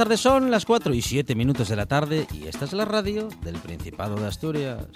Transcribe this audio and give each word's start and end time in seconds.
Tardes. 0.00 0.20
Son 0.20 0.50
las 0.50 0.64
4 0.64 0.94
y 0.94 1.02
7 1.02 1.34
minutos 1.34 1.68
de 1.68 1.76
la 1.76 1.84
tarde 1.84 2.26
y 2.32 2.46
esta 2.46 2.64
es 2.64 2.72
la 2.72 2.86
radio 2.86 3.28
del 3.42 3.56
Principado 3.56 4.16
de 4.16 4.28
Asturias. 4.28 4.86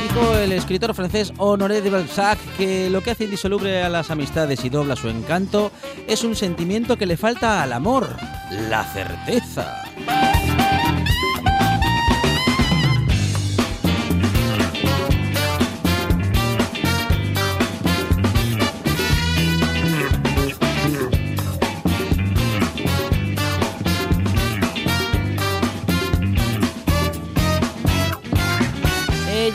Dijo 0.00 0.34
el 0.36 0.52
escritor 0.52 0.94
francés 0.94 1.32
Honoré 1.38 1.80
de 1.82 1.90
Balzac 1.90 2.38
que 2.56 2.88
lo 2.88 3.02
que 3.02 3.10
hace 3.10 3.24
indisoluble 3.24 3.82
a 3.82 3.88
las 3.88 4.12
amistades 4.12 4.64
y 4.64 4.68
dobla 4.68 4.94
su 4.94 5.08
encanto 5.08 5.72
es 6.06 6.22
un 6.22 6.36
sentimiento 6.36 6.96
que 6.96 7.06
le 7.06 7.16
falta 7.16 7.64
al 7.64 7.72
amor, 7.72 8.06
la 8.70 8.84
certeza. 8.84 9.85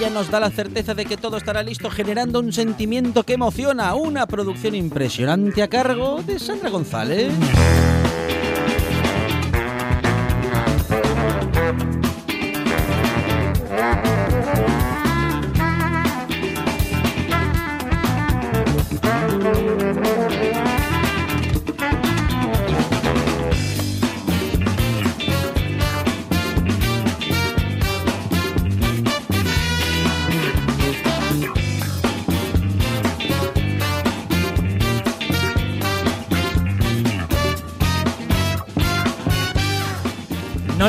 Ella 0.02 0.10
nos 0.10 0.32
da 0.32 0.40
la 0.40 0.50
certeza 0.50 0.96
de 0.96 1.06
que 1.06 1.16
todo 1.16 1.38
estará 1.38 1.62
listo 1.62 1.92
generando 1.92 2.40
un 2.40 2.52
sentimiento 2.52 3.22
que 3.22 3.34
emociona, 3.34 3.94
una 3.94 4.26
producción 4.26 4.74
impresionante 4.74 5.62
a 5.62 5.68
cargo 5.68 6.24
de 6.24 6.40
Sandra 6.40 6.72
González. 6.72 7.32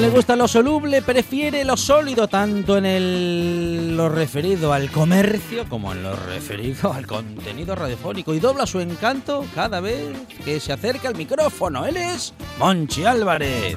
Le 0.02 0.10
gusta 0.10 0.34
lo 0.34 0.48
soluble, 0.48 1.00
prefiere 1.00 1.64
lo 1.64 1.76
sólido, 1.76 2.26
tanto 2.26 2.76
en 2.76 2.86
el, 2.86 3.96
lo 3.96 4.08
referido 4.08 4.72
al 4.72 4.90
comercio 4.90 5.64
como 5.68 5.92
en 5.92 6.02
lo 6.02 6.16
referido 6.16 6.92
al 6.92 7.06
contenido 7.06 7.76
radiofónico. 7.76 8.34
Y 8.34 8.40
dobla 8.40 8.66
su 8.66 8.80
encanto 8.80 9.44
cada 9.54 9.78
vez 9.78 10.08
que 10.44 10.58
se 10.58 10.72
acerca 10.72 11.06
al 11.06 11.14
micrófono. 11.14 11.86
Él 11.86 11.98
es 11.98 12.34
Monchi 12.58 13.04
Álvarez. 13.04 13.76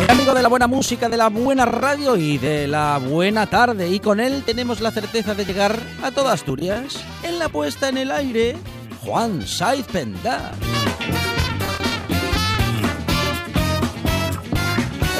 El 0.00 0.10
amigo 0.10 0.34
de 0.34 0.42
la 0.42 0.48
buena 0.48 0.66
música, 0.66 1.08
de 1.08 1.16
la 1.16 1.28
buena 1.28 1.64
radio 1.64 2.16
y 2.16 2.38
de 2.38 2.66
la 2.66 2.98
buena 2.98 3.46
tarde. 3.46 3.88
Y 3.88 4.00
con 4.00 4.18
él 4.18 4.42
tenemos 4.44 4.80
la 4.80 4.90
certeza 4.90 5.36
de 5.36 5.44
llegar 5.44 5.78
a 6.02 6.10
toda 6.10 6.32
Asturias. 6.32 6.98
En 7.22 7.38
la 7.38 7.48
puesta 7.48 7.88
en 7.88 7.98
el 7.98 8.10
aire, 8.10 8.56
Juan 9.04 9.46
Saiz 9.46 9.86
Pendar. 9.86 10.54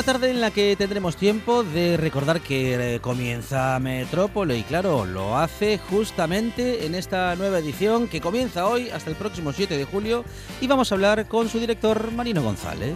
Una 0.00 0.14
tarde 0.14 0.30
en 0.30 0.40
la 0.40 0.50
que 0.50 0.76
tendremos 0.76 1.14
tiempo 1.14 1.62
de 1.62 1.98
recordar 1.98 2.40
que 2.40 2.94
eh, 2.94 3.00
comienza 3.00 3.78
Metrópolo 3.80 4.54
y 4.54 4.62
claro, 4.62 5.04
lo 5.04 5.36
hace 5.36 5.76
justamente 5.76 6.86
en 6.86 6.94
esta 6.94 7.36
nueva 7.36 7.58
edición 7.58 8.08
que 8.08 8.22
comienza 8.22 8.66
hoy 8.66 8.88
hasta 8.88 9.10
el 9.10 9.16
próximo 9.16 9.52
7 9.52 9.76
de 9.76 9.84
julio 9.84 10.24
y 10.62 10.68
vamos 10.68 10.90
a 10.90 10.94
hablar 10.94 11.28
con 11.28 11.50
su 11.50 11.60
director 11.60 12.12
Marino 12.12 12.42
González. 12.42 12.94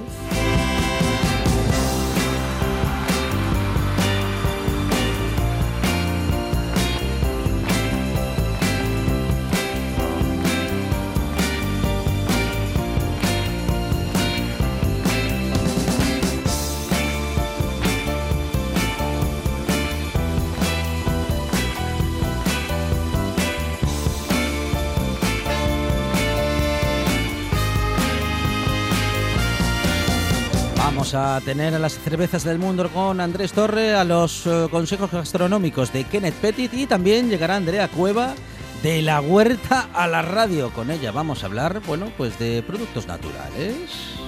A 31.37 31.41
tener 31.41 31.75
a 31.75 31.79
las 31.79 31.99
cervezas 31.99 32.45
del 32.45 32.59
mundo 32.59 32.89
con 32.91 33.21
Andrés 33.21 33.53
Torre, 33.53 33.95
a 33.95 34.05
los 34.05 34.47
eh, 34.47 34.69
consejos 34.71 35.11
gastronómicos 35.11 35.93
de 35.93 36.05
Kenneth 36.05 36.35
Petit 36.35 36.73
y 36.75 36.87
también 36.87 37.29
llegará 37.29 37.57
Andrea 37.57 37.89
Cueva 37.89 38.35
de 38.83 39.03
la 39.03 39.21
huerta 39.21 39.89
a 39.93 40.07
la 40.07 40.23
radio. 40.23 40.71
Con 40.71 40.91
ella 40.91 41.11
vamos 41.11 41.43
a 41.43 41.47
hablar, 41.47 41.81
bueno, 41.87 42.13
pues 42.17 42.39
de 42.39 42.63
productos 42.63 43.07
naturales. 43.07 44.24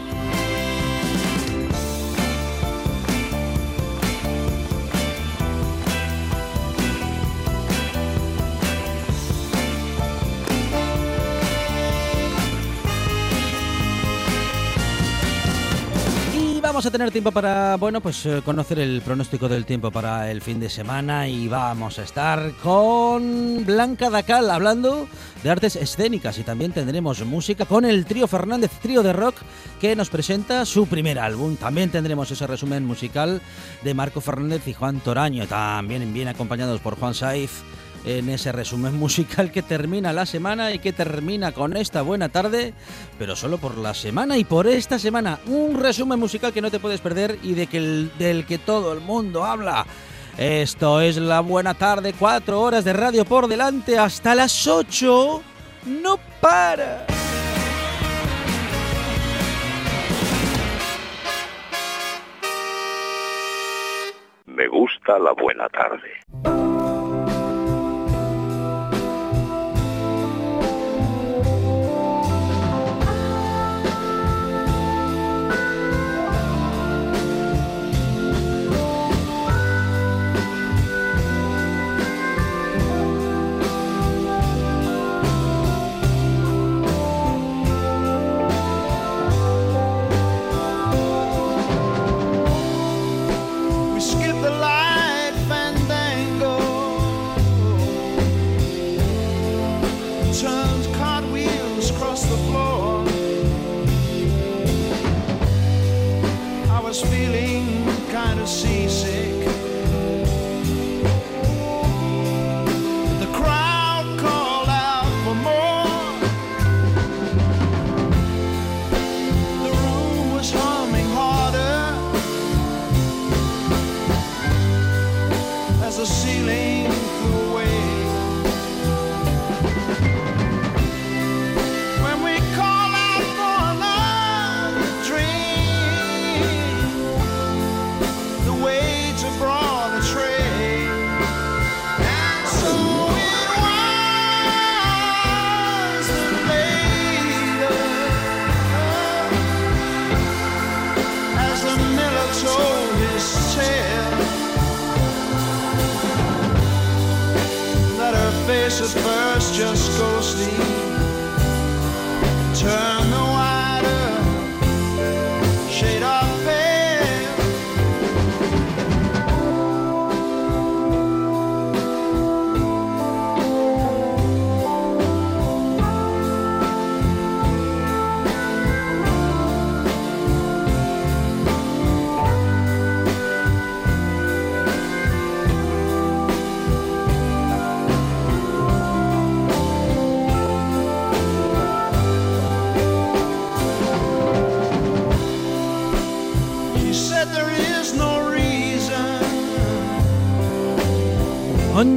A 16.87 16.91
tener 16.91 17.11
tiempo 17.11 17.33
para, 17.33 17.77
bueno, 17.77 18.01
pues 18.01 18.25
eh, 18.27 18.43
conocer 18.45 18.79
el 18.79 19.03
pronóstico 19.03 19.49
del 19.49 19.65
tiempo 19.65 19.91
para 19.91 20.31
el 20.31 20.41
fin 20.41 20.61
de 20.61 20.69
semana 20.69 21.29
y 21.29 21.49
vamos 21.49 21.99
a 21.99 22.05
estar 22.05 22.53
con 22.63 23.65
Blanca 23.65 24.09
Dacal 24.09 24.51
hablando 24.51 25.09
de 25.43 25.51
artes 25.51 25.75
escénicas 25.75 26.39
y 26.39 26.45
también 26.45 26.73
tendremos 26.73 27.25
música 27.25 27.65
con 27.65 27.85
el 27.85 28.05
trío 28.05 28.29
Fernández, 28.29 28.71
trío 28.81 29.03
de 29.03 29.13
rock, 29.13 29.37
que 29.81 29.97
nos 29.97 30.11
presenta 30.11 30.65
su 30.65 30.87
primer 30.87 31.19
álbum. 31.19 31.57
También 31.57 31.91
tendremos 31.91 32.31
ese 32.31 32.47
resumen 32.47 32.85
musical 32.85 33.41
de 33.83 33.95
Marco 33.95 34.21
Fernández 34.21 34.67
y 34.69 34.75
Juan 34.75 35.01
Toraño, 35.01 35.47
también 35.47 36.13
bien 36.15 36.29
acompañados 36.29 36.81
por 36.81 36.97
Juan 36.97 37.15
Saiz 37.15 37.65
en 38.07 38.31
ese 38.31 38.53
resumen 38.53 38.95
musical 38.95 39.51
que 39.51 39.63
termina 39.63 40.13
la 40.13 40.25
semana 40.25 40.73
y 40.73 40.79
que 40.79 40.93
termina 40.93 41.53
con 41.53 41.77
esta 41.77 42.03
buena 42.03 42.29
tarde, 42.29 42.73
pero 43.19 43.35
solo 43.35 43.59
por 43.59 43.77
la 43.77 43.93
semana 43.95 44.39
y 44.39 44.45
por 44.45 44.69
esta 44.69 44.99
semana. 44.99 45.41
Un 45.47 45.79
resumen 45.79 46.19
musical 46.19 46.53
que 46.53 46.63
no 46.63 46.71
te 46.71 46.79
puedes 46.79 47.01
perder 47.01 47.39
y 47.43 47.55
de 47.55 47.67
que 47.67 47.81
del 48.19 48.47
que 48.47 48.59
todo 48.59 48.93
el 48.93 49.01
mundo 49.01 49.45
habla. 49.45 49.85
Esto 50.39 51.01
es 51.01 51.17
la 51.17 51.41
buena 51.41 51.75
tarde, 51.75 52.15
cuatro 52.17 52.61
horas 52.61 52.85
de 52.85 52.93
radio 52.93 53.25
por 53.25 53.49
delante 53.49 53.99
hasta 53.99 54.35
las 54.35 54.67
ocho. 54.67 55.43
No 55.85 56.19
para. 56.41 57.07
Me 64.45 64.69
gusta 64.69 65.19
la 65.19 65.33
buena 65.33 65.69
tarde. 65.69 66.76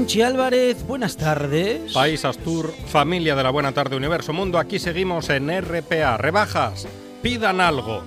Monchi 0.10 0.24
Álvarez, 0.24 0.88
buenas 0.88 1.18
tardes. 1.18 1.94
País 1.94 2.26
Astur, 2.26 2.74
familia 2.88 3.36
de 3.36 3.44
la 3.44 3.52
Buena 3.52 3.74
Tarde 3.74 3.96
Universo 3.96 4.34
Mundo, 4.34 4.58
aquí 4.58 4.80
seguimos 4.80 5.30
en 5.30 5.52
RPA. 5.62 6.18
Rebajas, 6.18 6.88
pidan 7.22 7.62
algo. 7.62 8.02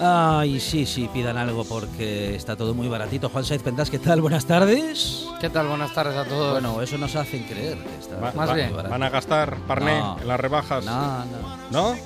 Ay, 0.00 0.60
sí, 0.60 0.86
sí, 0.86 1.10
pidan 1.12 1.36
algo 1.36 1.64
porque 1.64 2.34
está 2.34 2.56
todo 2.56 2.72
muy 2.72 2.88
baratito. 2.88 3.28
Juan 3.28 3.44
Saiz 3.44 3.60
¿qué 3.90 3.98
tal? 3.98 4.22
Buenas 4.22 4.46
tardes. 4.46 5.21
¿Qué 5.42 5.50
tal? 5.50 5.66
Buenas 5.66 5.92
tardes 5.92 6.16
a 6.16 6.24
todos. 6.24 6.52
Bueno, 6.52 6.80
eso 6.82 6.96
nos 6.98 7.16
hacen 7.16 7.42
creer 7.42 7.76
que 7.76 7.98
está 7.98 8.16
más 8.32 8.54
bien. 8.54 8.76
¿Van 8.76 9.02
a 9.02 9.10
gastar 9.10 9.56
parné 9.66 9.98
en 9.98 10.28
las 10.28 10.38
rebajas? 10.38 10.84
No, 10.84 11.24
no. 11.24 11.58
¿No? 11.72 11.96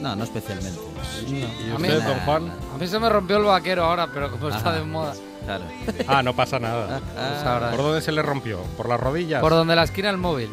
No, 0.00 0.16
no 0.16 0.24
especialmente. 0.24 0.80
¿Y 1.28 1.72
usted, 1.74 2.02
don 2.02 2.18
Juan? 2.20 2.50
A 2.74 2.78
mí 2.78 2.86
se 2.86 2.98
me 2.98 3.10
rompió 3.10 3.36
el 3.36 3.44
vaquero 3.44 3.84
ahora, 3.84 4.06
pero 4.06 4.30
como 4.30 4.48
está 4.48 4.72
de 4.72 4.82
moda. 4.82 5.12
Claro. 5.44 5.64
Ah, 6.08 6.22
no 6.22 6.34
pasa 6.34 6.58
nada. 6.58 7.02
Ah, 7.18 7.68
¿Por 7.70 7.84
dónde 7.84 8.00
se 8.00 8.12
le 8.12 8.22
rompió? 8.22 8.62
¿Por 8.78 8.88
las 8.88 8.98
rodillas? 8.98 9.42
Por 9.42 9.52
donde 9.52 9.76
la 9.76 9.82
esquina 9.82 10.08
el 10.08 10.16
móvil. 10.16 10.48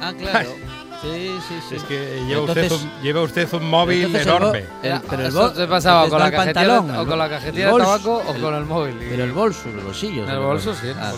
Ah, 0.00 0.14
claro. 0.18 0.48
Sí, 1.02 1.38
sí, 1.46 1.54
sí. 1.68 1.76
Es 1.76 1.82
que 1.82 2.24
lleva, 2.26 2.40
usted, 2.40 2.72
un, 2.72 3.02
lleva 3.02 3.20
usted 3.20 3.52
un 3.52 3.68
móvil 3.68 4.16
enorme. 4.16 4.64
El, 4.82 4.98
pero 5.02 5.26
el 5.26 5.54
se 5.54 5.66
pasaba 5.66 6.08
con 6.08 6.18
la, 6.18 6.30
cajetilla, 6.30 6.80
o 6.80 7.06
con 7.06 7.18
la 7.18 7.28
cajetilla 7.28 7.66
de 7.66 7.78
tabaco 7.78 8.22
o 8.26 8.40
con 8.40 8.54
el 8.54 8.64
móvil. 8.64 8.96
Pero 8.98 9.24
el 9.24 9.32
bolso, 9.32 9.68
el 9.68 9.80
bolsillo. 9.80 10.26
El 10.26 10.38
bolso, 10.38 10.74
sí, 10.74 10.88
ah, 10.98 11.12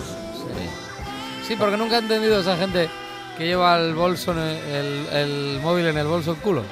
sí. 1.48 1.56
porque 1.56 1.76
nunca 1.76 1.96
he 1.96 1.98
entendido 2.00 2.40
esa 2.40 2.56
gente 2.56 2.88
que 3.36 3.46
lleva 3.46 3.76
el 3.78 3.94
bolso, 3.94 4.32
el, 4.32 5.06
el 5.12 5.60
móvil 5.62 5.86
en 5.86 5.98
el 5.98 6.06
bolso 6.06 6.32
el 6.32 6.36
culo. 6.38 6.62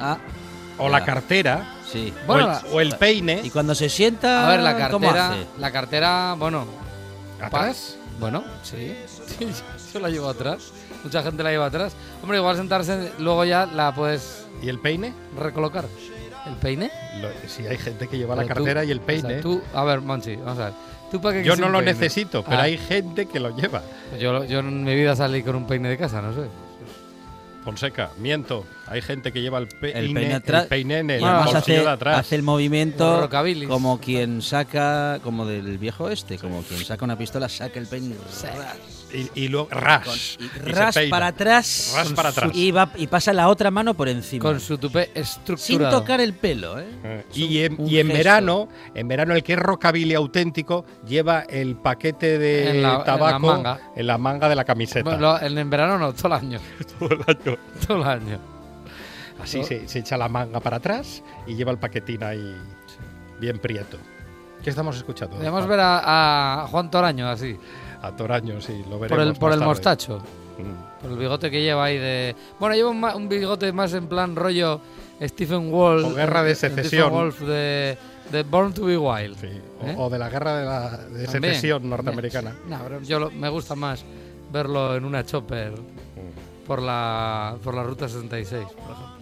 Ah. 0.00 0.18
O 0.78 0.88
la 0.88 1.04
cartera. 1.04 1.74
Sí. 1.90 2.12
Bueno, 2.26 2.58
o, 2.72 2.80
el, 2.80 2.96
peine. 2.96 3.40
Y 3.42 3.50
cuando 3.50 3.74
se 3.74 3.88
sienta. 3.88 4.46
A 4.46 4.50
ver, 4.50 4.60
la 4.60 4.76
cartera. 4.76 5.36
La 5.58 5.70
cartera, 5.70 6.34
bueno. 6.38 6.66
¿Atrás? 7.40 7.96
Bueno, 8.18 8.44
sí. 8.62 8.94
Yo 9.92 10.00
la 10.00 10.08
llevo 10.08 10.28
atrás. 10.28 10.72
Mucha 11.04 11.22
gente 11.22 11.42
la 11.42 11.50
lleva 11.50 11.66
atrás. 11.66 11.94
Hombre, 12.22 12.38
igual 12.38 12.56
sentarse, 12.56 13.12
luego 13.18 13.44
ya 13.44 13.66
la 13.66 13.94
puedes. 13.94 14.46
¿Y 14.62 14.68
el 14.68 14.80
peine? 14.80 15.14
Recolocar. 15.38 15.84
¿El 16.46 16.54
peine? 16.56 16.90
sí, 17.48 17.66
hay 17.66 17.76
gente 17.76 18.08
que 18.08 18.18
lleva 18.18 18.36
la 18.36 18.46
cartera 18.46 18.84
y 18.84 18.90
el 18.90 19.00
peine. 19.00 19.40
tú, 19.40 19.60
a 19.74 19.84
ver, 19.84 20.00
Monchi, 20.00 20.36
vamos 20.36 20.58
a 20.58 20.64
ver. 20.66 20.72
¿Tú 21.10 21.20
para 21.20 21.38
qué 21.38 21.44
yo 21.44 21.56
no 21.56 21.68
lo 21.68 21.82
necesito, 21.82 22.42
pero 22.42 22.58
ah. 22.58 22.62
hay 22.62 22.78
gente 22.78 23.26
que 23.26 23.40
lo 23.40 23.56
lleva. 23.56 23.82
Yo, 24.18 24.44
yo 24.44 24.58
en 24.60 24.84
mi 24.84 24.94
vida 24.94 25.14
salí 25.14 25.42
con 25.42 25.54
un 25.54 25.66
peine 25.66 25.88
de 25.88 25.96
casa, 25.96 26.20
no 26.20 26.34
sé. 26.34 26.48
Fonseca, 27.64 28.10
miento. 28.18 28.64
Hay 28.88 29.02
gente 29.02 29.32
que 29.32 29.40
lleva 29.42 29.58
el, 29.58 29.66
peine, 29.66 29.98
el 29.98 30.14
peine, 30.14 30.34
atrás, 30.34 30.68
en 30.70 30.90
el 31.10 31.20
bolsillo 31.20 31.58
hace, 31.58 31.72
de 31.72 31.88
atrás. 31.88 32.18
Hace 32.20 32.36
el 32.36 32.42
movimiento 32.42 33.28
como 33.68 34.00
quien 34.00 34.42
saca, 34.42 35.18
como 35.22 35.44
del 35.44 35.78
viejo 35.78 36.08
este, 36.08 36.38
como 36.38 36.62
quien 36.62 36.84
saca 36.84 37.04
una 37.04 37.18
pistola, 37.18 37.48
saca 37.48 37.78
el 37.80 37.86
peine. 37.86 38.14
Y, 39.34 39.48
luego 39.48 39.68
ras. 39.70 40.36
ras 40.64 40.96
para 41.08 41.28
atrás. 41.28 41.94
Ras 41.96 42.12
para 42.12 42.28
atrás. 42.30 42.50
Y, 42.54 42.70
va, 42.70 42.90
y 42.96 43.06
pasa 43.06 43.32
la 43.32 43.48
otra 43.48 43.70
mano 43.70 43.94
por 43.94 44.08
encima. 44.08 44.42
Con 44.42 44.60
su 44.60 44.78
tupé 44.78 45.10
estructurado. 45.14 45.90
Sin 45.90 46.00
tocar 46.00 46.20
el 46.20 46.34
pelo, 46.34 46.78
¿eh? 46.78 46.86
eh 47.04 47.24
y, 47.32 47.58
en, 47.62 48.08
verano, 48.08 48.68
en 48.94 49.08
verano 49.08 49.34
el 49.34 49.42
que 49.42 49.54
es 49.54 49.58
rockabilly 49.58 50.14
auténtico 50.14 50.84
lleva 51.06 51.40
el 51.42 51.76
paquete 51.76 52.38
de 52.38 52.82
tabaco 53.04 53.54
en 53.94 54.06
la, 54.06 54.18
manga. 54.18 54.48
de 54.48 54.54
la 54.54 54.64
camiseta. 54.64 55.40
en, 55.42 55.70
verano 55.70 55.98
no, 55.98 56.12
todo 56.12 56.28
el 56.28 56.32
año. 56.34 56.60
todo 56.98 57.08
el 57.10 57.20
año. 57.26 57.58
todo 57.86 57.96
el 57.96 58.04
año. 58.04 58.55
Así 59.46 59.62
se, 59.64 59.98
echa 59.98 60.16
la 60.16 60.28
manga 60.28 60.60
para 60.60 60.78
atrás 60.78 61.22
y 61.46 61.54
lleva 61.54 61.70
el 61.70 61.78
paquetín 61.78 62.22
ahí. 62.24 62.56
bien 63.40 63.58
prieto. 63.58 63.96
¿Qué 64.62 64.70
estamos 64.70 64.96
escuchando? 64.96 65.36
Podemos 65.36 65.66
ver 65.68 65.78
a, 65.80 66.66
Juan 66.70 66.90
Toraño 66.90 67.28
así. 67.28 67.56
A 68.02 68.10
Toraño, 68.10 68.60
sí, 68.60 68.84
lo 68.90 68.98
veremos. 68.98 69.08
Por 69.08 69.20
el, 69.20 69.34
por 69.34 69.52
el 69.52 69.60
mostacho. 69.60 70.18
Mm. 70.58 71.02
Por 71.02 71.10
el 71.12 71.18
bigote 71.18 71.50
que 71.50 71.62
lleva 71.62 71.84
ahí 71.84 71.98
de. 71.98 72.34
Bueno, 72.58 72.74
lleva 72.74 73.14
un, 73.14 73.28
bigote 73.28 73.72
más 73.72 73.92
en 73.94 74.08
plan 74.08 74.34
rollo 74.34 74.80
Stephen 75.22 75.70
Wolf. 75.70 76.06
O 76.06 76.14
guerra 76.14 76.42
de 76.42 76.54
secesión. 76.54 77.12
Wolf 77.12 77.40
de, 77.40 77.96
de, 78.32 78.42
Born 78.42 78.72
to 78.72 78.86
be 78.86 78.98
Wild. 78.98 79.36
Sí. 79.38 79.60
O, 79.96 80.08
¿eh? 80.08 80.10
de 80.10 80.18
la 80.18 80.28
guerra 80.28 80.58
de, 80.58 80.64
la, 80.64 80.96
de 80.96 81.26
secesión 81.28 81.88
norteamericana. 81.88 82.56
No, 82.66 83.00
yo 83.02 83.30
me 83.30 83.48
gusta 83.48 83.76
más 83.76 84.04
verlo 84.52 84.96
en 84.96 85.04
una 85.04 85.24
chopper 85.24 85.72
mm. 85.72 86.66
por, 86.66 86.82
la, 86.82 87.56
por 87.62 87.74
la 87.74 87.82
ruta 87.82 88.08
66, 88.08 88.64
por 88.64 88.92
ejemplo. 88.92 89.15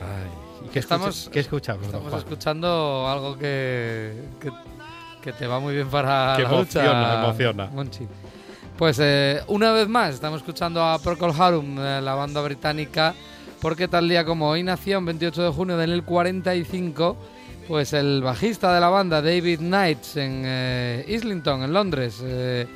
Ay, 0.00 0.66
¿y 0.66 0.68
qué, 0.68 0.78
estamos, 0.78 1.30
¿qué 1.32 1.40
escuchamos? 1.40 1.86
Estamos 1.86 2.14
escuchando 2.14 3.08
algo 3.08 3.36
que, 3.38 4.22
que, 5.22 5.32
te 5.32 5.46
va 5.46 5.58
muy 5.58 5.74
bien 5.74 5.88
para 5.88 6.34
que 6.36 6.42
la 6.42 6.48
emociona, 6.48 7.24
emociona. 7.24 7.66
Monchi. 7.66 8.06
Pues 8.78 8.98
eh, 9.00 9.42
una 9.48 9.72
vez 9.72 9.88
más 9.88 10.14
estamos 10.14 10.40
escuchando 10.40 10.84
a 10.84 10.98
Procol 10.98 11.32
Harum, 11.36 11.76
la 11.76 12.14
banda 12.14 12.42
británica, 12.42 13.14
porque 13.60 13.88
tal 13.88 14.08
día 14.08 14.24
como 14.24 14.50
hoy 14.50 14.62
nació, 14.62 14.98
el 14.98 15.04
28 15.06 15.42
de 15.44 15.50
junio 15.50 15.76
del 15.78 16.04
45, 16.04 17.16
pues 17.66 17.92
el 17.94 18.22
bajista 18.22 18.74
de 18.74 18.80
la 18.80 18.88
banda, 18.88 19.22
David 19.22 19.60
Knights, 19.60 20.16
en 20.18 20.42
eh, 20.44 21.04
Islington, 21.08 21.62
en 21.62 21.72
Londres, 21.72 22.22
eh, 22.22 22.66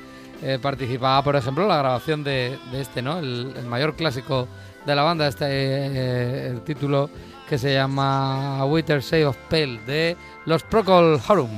participaba, 0.63 1.23
por 1.23 1.37
ejemplo, 1.37 1.65
en 1.65 1.69
la 1.69 1.77
grabación 1.77 2.25
de, 2.25 2.59
este, 2.73 3.03
¿no? 3.03 3.19
El, 3.19 3.55
mayor 3.69 3.95
clásico 3.95 4.49
de 4.87 4.95
la 4.95 5.03
banda, 5.03 5.29
este 5.29 6.49
el 6.49 6.63
título 6.63 7.11
que 7.49 7.59
se 7.59 7.75
llama 7.75 8.65
Winter 8.65 9.03
Say 9.03 9.25
of 9.25 9.37
Pale, 9.49 9.81
de 9.87 10.17
los 10.47 10.63
Procol 10.63 11.21
Harum. 11.27 11.51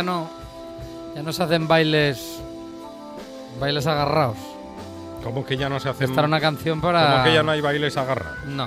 Ya 0.00 0.02
no, 0.02 0.30
ya 1.14 1.22
no 1.22 1.30
se 1.30 1.42
hacen 1.42 1.68
bailes, 1.68 2.40
bailes 3.60 3.86
agarrados. 3.86 4.38
¿Cómo 5.22 5.44
que 5.44 5.58
ya 5.58 5.68
no 5.68 5.78
se 5.78 5.90
hacen? 5.90 6.08
Esta 6.08 6.22
una 6.22 6.40
canción 6.40 6.80
para. 6.80 7.10
¿Cómo 7.12 7.24
que 7.24 7.34
ya 7.34 7.42
no 7.42 7.52
hay 7.52 7.60
bailes 7.60 7.98
agarrados? 7.98 8.42
No. 8.46 8.66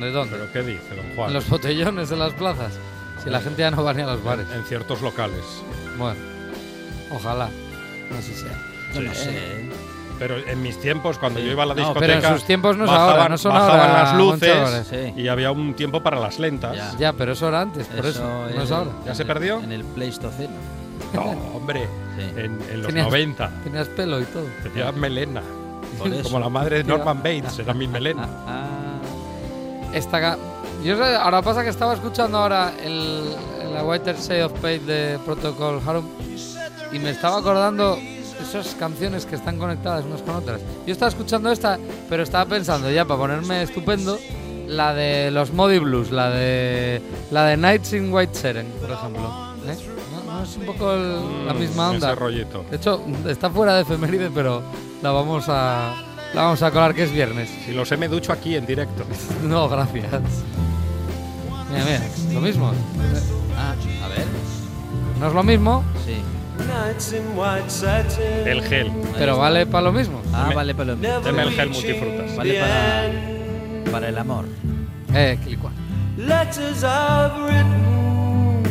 ¿De 0.00 0.10
dónde? 0.10 0.36
¿Pero 0.36 0.52
qué 0.52 0.62
dice, 0.62 0.96
don 0.96 1.14
Juan? 1.14 1.28
En 1.28 1.34
los 1.34 1.48
botellones 1.50 2.08
de 2.08 2.16
las 2.16 2.32
plazas. 2.32 2.72
Si 3.22 3.30
la 3.30 3.40
gente 3.40 3.60
ya 3.60 3.70
no 3.70 3.84
va 3.84 3.92
ni 3.92 4.02
a 4.02 4.06
los 4.06 4.24
bares. 4.24 4.46
En, 4.54 4.64
ciertos 4.64 5.02
locales. 5.02 5.44
Bueno, 5.98 6.18
ojalá. 7.10 7.50
No 8.10 8.16
sé 8.16 8.22
si 8.22 8.34
sea. 8.34 8.58
Yo 8.94 9.02
no 9.02 9.14
sé. 9.14 9.70
Pero 10.26 10.38
en 10.38 10.62
mis 10.62 10.80
tiempos, 10.80 11.18
cuando 11.18 11.38
yo 11.38 11.52
iba 11.52 11.64
a 11.64 11.66
la 11.66 11.74
discoteca, 11.74 12.00
pero 12.00 12.14
en 12.14 12.34
sus 12.38 12.46
tiempos 12.46 12.78
no, 12.78 12.86
bajaban, 12.86 13.30
no 13.30 13.36
son 13.36 13.52
bajaban 13.52 13.90
ahora, 13.90 14.02
las 14.04 14.16
luces 14.16 15.12
y 15.14 15.28
había 15.28 15.50
un 15.50 15.74
tiempo 15.74 16.02
para 16.02 16.18
las 16.18 16.38
lentas. 16.38 16.96
Ya, 16.96 17.12
pero 17.12 17.32
eso 17.32 17.46
era 17.48 17.60
antes, 17.60 17.86
por 17.88 18.06
eso, 18.06 18.22
no 18.24 18.62
es 18.62 18.70
ahora. 18.70 18.90
¿Ya 19.04 19.14
se 19.14 19.26
perdió? 19.26 19.60
En 19.60 19.70
el 19.70 19.84
Pleistoceno. 19.84 20.54
No, 21.12 21.24
hombre, 21.54 21.86
en, 22.38 22.58
en, 22.72 22.82
los 22.82 22.94
90. 22.94 23.50
Tenías 23.64 23.86
pelo 23.88 24.18
y 24.18 24.24
todo. 24.24 24.46
Tenías 24.62 24.96
melena. 24.96 25.42
Como 26.22 26.38
la 26.38 26.48
madre 26.48 26.78
de 26.78 26.84
Norman 26.84 27.18
Bates, 27.18 27.58
era 27.58 27.74
mi 27.74 27.86
melena. 27.86 28.26
Ah. 28.46 28.96
Esta, 29.92 30.38
yo 30.82 31.04
ahora 31.04 31.42
pasa 31.42 31.62
que 31.62 31.68
estaba 31.68 31.92
escuchando 31.92 32.38
ahora 32.38 32.72
el, 32.82 33.30
la 33.74 33.84
Whiter 33.84 34.16
Say 34.16 34.40
of 34.40 34.52
Pale 34.54 34.78
de 34.78 35.18
Protocol 35.18 35.82
Harum 35.86 36.06
y 36.92 36.98
me 36.98 37.10
estaba 37.10 37.40
acordando 37.40 37.98
esas 38.40 38.74
canciones 38.74 39.26
que 39.26 39.36
están 39.36 39.58
conectadas 39.58 40.04
unas 40.04 40.22
con 40.22 40.36
otras. 40.36 40.60
Yo 40.86 40.92
estaba 40.92 41.08
escuchando 41.08 41.50
esta, 41.50 41.78
pero 42.08 42.22
estaba 42.22 42.46
pensando 42.46 42.90
ya 42.90 43.04
para 43.04 43.20
ponerme 43.20 43.62
estupendo 43.62 44.18
la 44.66 44.94
de 44.94 45.30
los 45.30 45.52
Modi 45.52 45.78
Blues, 45.78 46.10
la 46.10 46.30
de 46.30 47.02
la 47.30 47.44
de 47.46 47.56
Nights 47.56 47.92
in 47.92 48.12
White 48.12 48.34
Seren, 48.34 48.66
por 48.80 48.90
ejemplo. 48.90 49.54
¿Eh? 49.66 49.76
¿No, 50.26 50.42
es 50.42 50.56
un 50.56 50.66
poco 50.66 50.94
la 50.94 51.54
mm, 51.54 51.58
misma 51.58 51.90
onda. 51.90 52.08
Ese 52.08 52.20
rollito. 52.20 52.64
De 52.70 52.76
hecho, 52.76 53.04
está 53.26 53.50
fuera 53.50 53.74
de 53.76 53.82
efeméride, 53.82 54.30
pero 54.30 54.62
la 55.02 55.10
vamos 55.12 55.44
a 55.48 55.94
la 56.34 56.42
vamos 56.42 56.62
a 56.62 56.70
colar 56.70 56.94
que 56.94 57.04
es 57.04 57.12
viernes. 57.12 57.48
Si 57.64 57.72
lo 57.72 57.84
sé 57.84 57.96
me 57.96 58.08
ducho 58.08 58.32
aquí 58.32 58.56
en 58.56 58.66
directo. 58.66 59.04
no, 59.42 59.68
gracias. 59.68 60.06
Mira, 61.70 61.84
mira, 61.84 62.00
lo 62.32 62.40
mismo. 62.40 62.72
Ah, 63.56 63.74
a 64.04 64.08
ver. 64.08 64.26
¿No 65.20 65.28
es 65.28 65.32
lo 65.32 65.42
mismo? 65.42 65.84
Sí. 66.04 66.16
El 68.46 68.62
gel. 68.62 68.90
Pero 69.18 69.38
vale 69.38 69.66
para 69.66 69.84
lo 69.84 69.92
mismo. 69.92 70.20
Ah, 70.32 70.50
vale 70.54 70.74
para 70.74 70.92
lo 70.92 70.96
mismo. 70.96 71.20
Deme 71.20 71.42
el 71.42 71.50
gel 71.50 71.70
multifrutas. 71.70 72.36
Vale 72.36 72.60
para, 72.60 73.90
para 73.90 74.08
el 74.08 74.18
amor. 74.18 74.46
Eh, 75.14 75.38
clicua. 75.44 75.70
Letters 76.16 76.84
I've 76.84 77.36
written, 77.42 78.62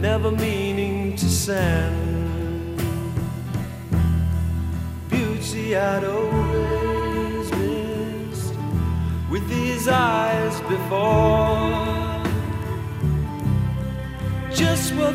never 0.00 0.30
meaning 0.30 1.16
to 1.16 1.26
send. 1.26 2.76
Beauty 5.08 5.74
I'd 5.74 6.04
always 6.04 7.50
missed 7.52 8.54
with 9.30 9.48
these 9.48 9.88
eyes 9.88 10.60
before. 10.68 11.88
Just 14.54 14.92
what 14.96 15.14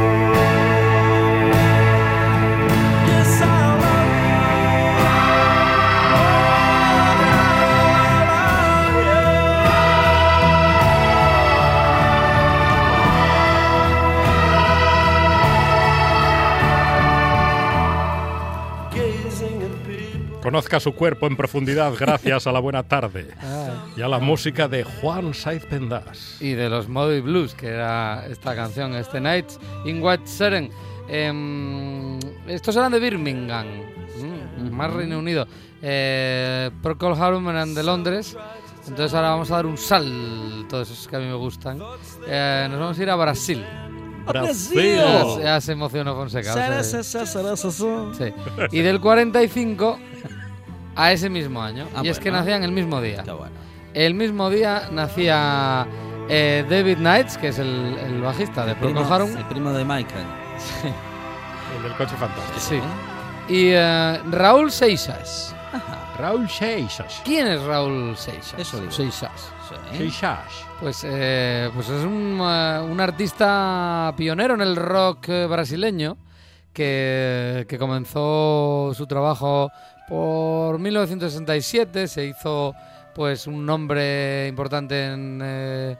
Conozca 20.51 20.81
su 20.81 20.93
cuerpo 20.93 21.27
en 21.27 21.37
profundidad 21.37 21.93
gracias 21.97 22.45
a 22.45 22.51
la 22.51 22.59
buena 22.59 22.83
tarde 22.83 23.25
y 23.95 24.01
a 24.01 24.09
la 24.09 24.19
música 24.19 24.67
de 24.67 24.83
Juan 24.83 25.33
Saiz 25.33 25.65
Pendas. 25.65 26.35
Y 26.41 26.51
de 26.55 26.67
los 26.67 26.89
Moody 26.89 27.21
Blues, 27.21 27.53
que 27.53 27.67
era 27.67 28.25
esta 28.27 28.53
canción, 28.53 28.93
este 28.95 29.21
Night 29.21 29.45
in 29.85 30.03
White 30.03 30.27
Seren. 30.27 30.69
Em, 31.07 32.19
estos 32.47 32.75
eran 32.75 32.91
de 32.91 32.99
Birmingham, 32.99 33.65
mm, 34.57 34.71
más 34.71 34.91
Reino 34.91 35.19
Unido. 35.19 35.47
Eh, 35.81 36.69
Procol 36.83 37.13
Harum 37.13 37.47
eran 37.47 37.73
de 37.73 37.83
Londres. 37.83 38.35
Entonces 38.89 39.13
ahora 39.13 39.29
vamos 39.29 39.49
a 39.51 39.55
dar 39.55 39.65
un 39.65 39.77
salto, 39.77 40.81
esos 40.81 41.07
que 41.07 41.15
a 41.15 41.19
mí 41.19 41.27
me 41.27 41.35
gustan. 41.35 41.81
Eh, 42.27 42.67
nos 42.69 42.77
vamos 42.77 42.99
a 42.99 43.03
ir 43.03 43.09
a 43.09 43.15
Brasil. 43.15 43.65
Brasil. 44.27 44.99
Ya, 45.41 45.61
se 45.61 45.71
emocionó 45.71 46.13
Fonseca. 46.13 46.83
sí. 46.83 48.33
Y 48.71 48.81
del 48.81 48.99
45 48.99 49.97
a 50.95 51.11
ese 51.11 51.29
mismo 51.29 51.61
año. 51.61 51.87
Ah, 51.95 52.01
y 52.03 52.09
es 52.09 52.19
que 52.19 52.31
nacían 52.31 52.63
el 52.63 52.71
mismo 52.71 53.01
día. 53.01 53.23
El 53.93 54.13
mismo 54.13 54.49
día 54.49 54.89
nacía 54.91 55.85
eh, 56.29 56.65
David 56.69 56.97
Knights, 56.97 57.37
que 57.37 57.49
es 57.49 57.59
el, 57.59 58.21
bajista 58.21 58.65
de 58.65 58.75
Procol 58.75 59.11
Harum. 59.11 59.37
El 59.37 59.45
primo 59.45 59.71
de 59.71 59.83
Michael. 59.83 60.25
El 61.75 61.83
del 61.83 61.93
coche 61.95 62.15
fantástico. 62.15 62.59
Sí. 62.59 62.79
Y 63.53 63.71
eh, 63.71 64.19
Raúl 64.29 64.71
Seixas. 64.71 65.55
Raúl 66.17 66.49
Seixas. 66.49 67.21
¿Quién 67.25 67.47
es 67.47 67.61
Raúl 67.63 68.15
Seixas? 68.15 68.59
Eso 68.59 68.91
Seixas. 68.91 69.51
Seixas. 69.91 70.65
Pues, 70.79 71.05
eh, 71.05 71.69
pues 71.73 71.89
es 71.89 72.03
un, 72.03 72.39
un, 72.39 72.99
artista 72.99 74.13
pionero 74.17 74.53
en 74.53 74.61
el 74.61 74.75
rock 74.75 75.27
brasileño 75.49 76.17
que, 76.73 77.65
que 77.67 77.77
comenzó 77.77 78.93
su 78.93 79.05
trabajo 79.07 79.71
por 80.11 80.77
1967 80.77 82.05
se 82.09 82.25
hizo 82.25 82.75
pues 83.15 83.47
un 83.47 83.65
nombre 83.65 84.45
importante 84.49 85.05
en, 85.05 85.39
eh, 85.41 85.95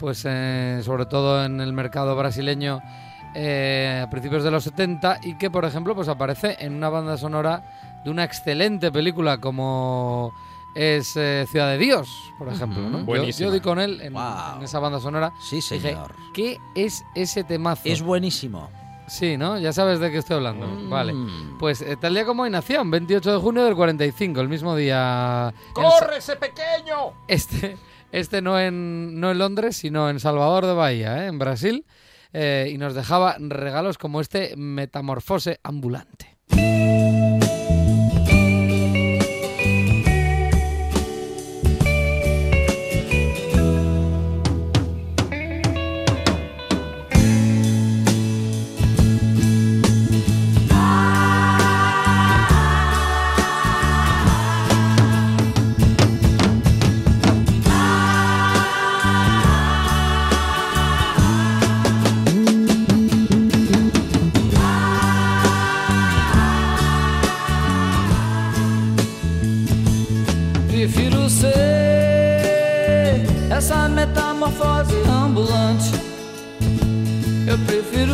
pues 0.00 0.24
eh, 0.28 0.80
sobre 0.82 1.06
todo 1.06 1.44
en 1.44 1.60
el 1.60 1.72
mercado 1.72 2.16
brasileño 2.16 2.80
eh, 3.36 4.02
a 4.04 4.10
principios 4.10 4.42
de 4.42 4.50
los 4.50 4.64
70 4.64 5.20
y 5.22 5.38
que 5.38 5.48
por 5.48 5.64
ejemplo 5.64 5.94
pues 5.94 6.08
aparece 6.08 6.56
en 6.58 6.74
una 6.74 6.88
banda 6.88 7.16
sonora 7.16 8.00
de 8.04 8.10
una 8.10 8.24
excelente 8.24 8.90
película 8.90 9.38
como 9.38 10.32
es 10.74 11.16
eh, 11.16 11.46
Ciudad 11.48 11.68
de 11.68 11.78
Dios, 11.78 12.08
por 12.38 12.48
ejemplo. 12.48 12.82
¿no? 12.88 13.04
Buenísimo. 13.04 13.50
Yo, 13.50 13.54
di 13.54 13.60
con 13.60 13.78
él 13.78 14.00
en, 14.00 14.16
esa 14.64 14.80
banda 14.80 14.98
sonora. 14.98 15.32
Sí, 15.40 15.60
señor. 15.60 16.16
¿Qué 16.34 16.58
es 16.74 17.04
ese 17.14 17.44
temazo? 17.44 17.82
Es 17.84 18.02
buenísimo. 18.02 18.70
Sí, 19.06 19.36
¿no? 19.36 19.58
Ya 19.58 19.72
sabes 19.72 20.00
de 20.00 20.10
qué 20.10 20.18
estoy 20.18 20.36
hablando. 20.36 20.66
Mm. 20.66 20.90
Vale. 20.90 21.14
Pues 21.58 21.82
eh, 21.82 21.96
tal 22.00 22.14
día 22.14 22.24
como 22.24 22.44
hoy 22.44 22.50
nació, 22.50 22.82
28 22.84 23.32
de 23.32 23.38
junio 23.38 23.64
del 23.64 23.74
45, 23.74 24.40
el 24.40 24.48
mismo 24.48 24.76
día. 24.76 25.52
¡Corre 25.72 26.18
ese 26.18 26.36
pequeño! 26.36 27.12
Este, 27.28 27.76
este 28.12 28.42
no, 28.42 28.58
en, 28.58 29.20
no 29.20 29.30
en 29.30 29.38
Londres, 29.38 29.76
sino 29.76 30.08
en 30.08 30.20
Salvador 30.20 30.66
de 30.66 30.74
Bahía, 30.74 31.24
¿eh? 31.24 31.26
en 31.28 31.38
Brasil. 31.38 31.84
Eh, 32.32 32.70
y 32.72 32.78
nos 32.78 32.94
dejaba 32.94 33.36
regalos 33.38 33.98
como 33.98 34.20
este 34.20 34.54
metamorfose 34.56 35.60
ambulante. 35.62 36.38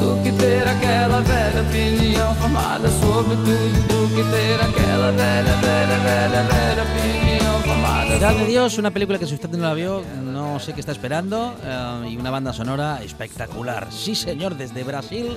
do 0.00 0.22
que 0.22 0.32
ter 0.32 0.66
aquela 0.66 1.20
velha 1.20 1.62
opinião 1.62 2.34
formada 2.36 2.88
sobre 2.88 3.36
tudo 3.36 3.88
do 3.88 4.08
que 4.14 4.22
ter 4.30 4.60
aquela 4.60 5.10
velha, 5.12 5.56
velha, 5.56 5.98
velha, 5.98 6.42
velha 6.42 6.82
opinião 6.82 7.62
formada 7.62 8.06
Ciudad 8.12 8.34
de 8.34 8.46
Dios, 8.46 8.78
una 8.78 8.90
película 8.90 9.18
que 9.18 9.26
si 9.26 9.34
usted 9.34 9.50
no 9.50 9.58
la 9.58 9.74
vio, 9.74 10.02
no 10.22 10.58
sé 10.58 10.72
qué 10.72 10.80
está 10.80 10.92
esperando, 10.92 11.54
eh, 11.62 12.10
y 12.10 12.16
una 12.16 12.30
banda 12.30 12.52
sonora 12.52 13.00
espectacular. 13.02 13.86
Sí, 13.92 14.14
señor, 14.14 14.56
desde 14.56 14.82
Brasil, 14.82 15.36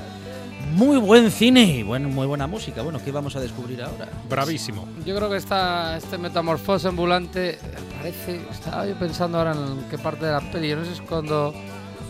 muy 0.73 0.97
buen 0.97 1.31
cine 1.31 1.63
y 1.63 1.83
buen, 1.83 2.05
muy 2.05 2.25
buena 2.25 2.47
música. 2.47 2.81
Bueno, 2.81 2.99
¿qué 3.03 3.11
vamos 3.11 3.35
a 3.35 3.39
descubrir 3.39 3.83
ahora? 3.83 4.07
Bravísimo. 4.29 4.87
Yo 5.05 5.15
creo 5.15 5.29
que 5.29 5.37
esta, 5.37 5.97
este 5.97 6.17
metamorfose 6.17 6.87
ambulante 6.87 7.59
parece. 7.97 8.41
Estaba 8.49 8.87
yo 8.87 8.97
pensando 8.97 9.37
ahora 9.37 9.51
en 9.51 9.83
qué 9.89 9.97
parte 9.97 10.25
de 10.25 10.31
la 10.31 10.41
peli. 10.41 10.73
No 10.73 10.83
sé 10.83 10.95
si 10.95 11.01
es 11.01 11.07
cuando, 11.07 11.53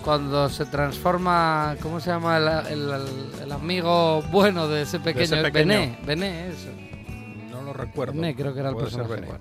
cuando 0.03 0.49
se 0.49 0.65
transforma. 0.65 1.75
¿Cómo 1.81 1.99
se 1.99 2.09
llama 2.09 2.37
el, 2.37 2.47
el- 2.71 3.41
el 3.43 3.51
amigo 3.51 4.21
bueno 4.31 4.67
de 4.67 4.81
ese 4.83 4.99
pequeño? 4.99 5.23
ese 5.25 5.37
pequeño. 5.37 5.67
Bené, 5.67 5.97
Bené, 6.05 6.47
eso. 6.49 6.69
No 7.51 7.61
lo 7.63 7.73
recuerdo. 7.73 8.13
Bené, 8.13 8.35
creo 8.35 8.53
que 8.53 8.59
era 8.61 8.69
el 8.69 8.75
personaje. 8.75 9.09
Bueno. 9.21 9.39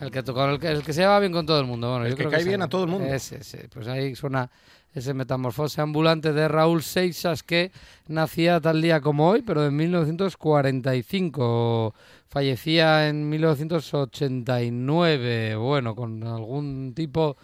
el, 0.00 0.10
que, 0.10 0.22
tocó- 0.22 0.48
el, 0.50 0.58
que, 0.58 0.68
el 0.68 0.82
que 0.82 0.92
se 0.92 1.00
lleva 1.02 1.18
bien 1.20 1.32
con 1.32 1.46
todo 1.46 1.60
el 1.60 1.66
mundo. 1.66 1.90
Bueno, 1.90 2.04
El 2.06 2.10
yo 2.12 2.16
que 2.16 2.22
creo 2.24 2.30
cae 2.32 2.40
es 2.40 2.46
bien 2.46 2.62
a 2.62 2.68
todo 2.68 2.84
el 2.84 2.90
mundo. 2.90 3.06
Ese, 3.06 3.36
ese. 3.38 3.68
Pues 3.72 3.86
ahí 3.88 4.14
suena 4.16 4.50
ese 4.92 5.14
metamorfose 5.14 5.80
ambulante 5.80 6.32
de 6.32 6.48
Raúl 6.48 6.82
Seixas 6.82 7.42
que 7.44 7.70
nacía 8.08 8.60
tal 8.60 8.82
día 8.82 9.00
como 9.00 9.28
hoy, 9.28 9.42
pero 9.42 9.64
en 9.66 9.76
1945. 9.76 11.94
Fallecía 12.28 13.08
en 13.08 13.28
1989, 13.28 15.54
bueno, 15.56 15.94
con 15.96 16.22
algún 16.24 16.92
tipo 16.94 17.36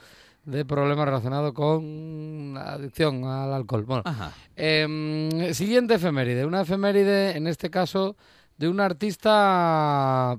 de 0.46 0.64
problema 0.64 1.04
relacionado 1.04 1.52
con 1.52 2.54
la 2.54 2.72
adicción 2.74 3.24
al 3.24 3.52
alcohol. 3.52 3.84
Bueno, 3.84 4.02
Ajá. 4.06 4.32
Em, 4.54 5.52
siguiente 5.52 5.94
efeméride, 5.94 6.46
una 6.46 6.62
efeméride 6.62 7.36
en 7.36 7.46
este 7.46 7.68
caso 7.68 8.16
de 8.56 8.68
un 8.68 8.80
artista, 8.80 10.36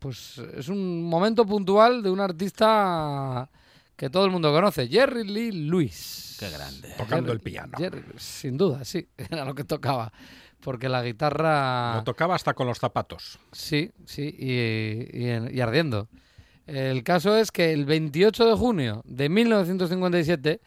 pues 0.00 0.38
es 0.56 0.68
un 0.68 1.04
momento 1.04 1.46
puntual 1.46 2.02
de 2.02 2.10
un 2.10 2.20
artista 2.20 3.48
que 3.96 4.10
todo 4.10 4.24
el 4.24 4.30
mundo 4.32 4.52
conoce, 4.52 4.88
Jerry 4.88 5.24
Lee 5.24 5.52
Lewis. 5.52 6.36
Qué 6.40 6.50
grande. 6.50 6.88
Tocando 6.98 7.26
Jerry- 7.30 7.32
el 7.32 7.40
piano. 7.40 7.72
Jerry 7.78 8.02
sin 8.16 8.56
duda, 8.56 8.84
sí, 8.84 9.06
era 9.16 9.44
lo 9.44 9.54
que 9.54 9.62
tocaba, 9.64 10.12
porque 10.60 10.88
la 10.88 11.02
guitarra... 11.02 11.96
Lo 11.96 12.02
tocaba 12.04 12.34
hasta 12.34 12.54
con 12.54 12.66
los 12.66 12.78
zapatos. 12.78 13.38
Sí, 13.52 13.92
sí, 14.04 14.34
y, 14.36 15.54
y 15.56 15.60
ardiendo. 15.60 16.08
El 16.66 17.02
caso 17.02 17.36
es 17.36 17.50
que 17.50 17.72
el 17.72 17.84
28 17.84 18.48
de 18.48 18.54
junio 18.54 19.02
de 19.04 19.28
1957 19.28 20.60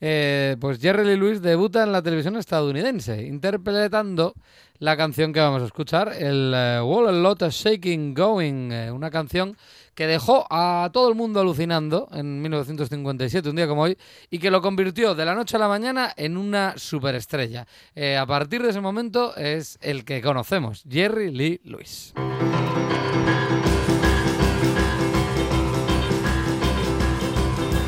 eh, 0.00 0.56
pues 0.60 0.80
Jerry 0.80 1.04
Lee 1.04 1.16
Lewis 1.16 1.42
debuta 1.42 1.82
en 1.82 1.92
la 1.92 2.02
televisión 2.02 2.36
estadounidense, 2.36 3.26
interpretando 3.26 4.34
la 4.78 4.96
canción 4.96 5.32
que 5.32 5.40
vamos 5.40 5.60
a 5.62 5.64
escuchar, 5.64 6.12
el 6.16 6.54
uh, 6.54 6.84
Wall 6.84 7.08
a 7.08 7.12
Lot 7.12 7.42
of 7.42 7.52
Shaking 7.52 8.14
Going, 8.14 8.70
eh, 8.70 8.92
una 8.92 9.10
canción 9.10 9.56
que 9.96 10.06
dejó 10.06 10.46
a 10.50 10.88
todo 10.92 11.08
el 11.08 11.16
mundo 11.16 11.40
alucinando 11.40 12.06
en 12.12 12.40
1957, 12.40 13.50
un 13.50 13.56
día 13.56 13.66
como 13.66 13.82
hoy, 13.82 13.98
y 14.30 14.38
que 14.38 14.52
lo 14.52 14.62
convirtió 14.62 15.16
de 15.16 15.24
la 15.24 15.34
noche 15.34 15.56
a 15.56 15.58
la 15.58 15.66
mañana 15.66 16.14
en 16.16 16.36
una 16.36 16.74
superestrella. 16.76 17.66
Eh, 17.96 18.16
a 18.16 18.24
partir 18.24 18.62
de 18.62 18.70
ese 18.70 18.80
momento 18.80 19.34
es 19.34 19.78
el 19.82 20.04
que 20.04 20.22
conocemos, 20.22 20.84
Jerry 20.88 21.32
Lee 21.32 21.60
Lewis. 21.64 22.14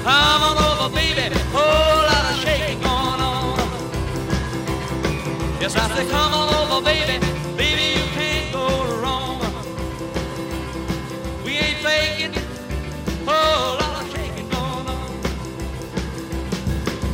Come 0.03 0.43
on 0.43 0.57
over, 0.59 0.95
baby. 0.97 1.35
Whole 1.53 2.03
lot 2.11 2.25
of 2.31 2.37
shaking 2.43 2.81
going 2.81 3.21
on. 3.21 3.59
Yes, 5.61 5.77
I 5.77 5.89
say, 5.95 6.09
come 6.09 6.33
on 6.33 6.49
over, 6.55 6.85
baby. 6.85 7.19
Baby, 7.57 7.99
you 7.99 8.07
can't 8.15 8.51
go 8.51 8.67
wrong. 9.03 9.41
We 11.45 11.53
ain't 11.59 11.79
faking. 11.85 12.33
Whole 13.27 13.77
lot 13.83 14.03
of 14.03 14.11
shaking 14.11 14.49
going 14.49 14.89
on. 14.97 15.11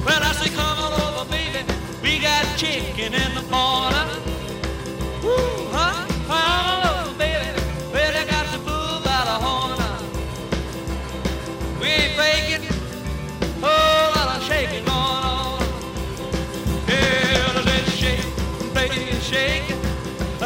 Well, 0.04 0.22
I 0.22 0.32
say, 0.40 0.50
come 0.54 0.78
on 0.78 0.92
over, 1.00 1.30
baby. 1.30 1.64
We 2.02 2.20
got 2.20 2.44
chicken 2.56 3.14
in 3.14 3.34
the 3.34 3.42
corner. 3.50 4.25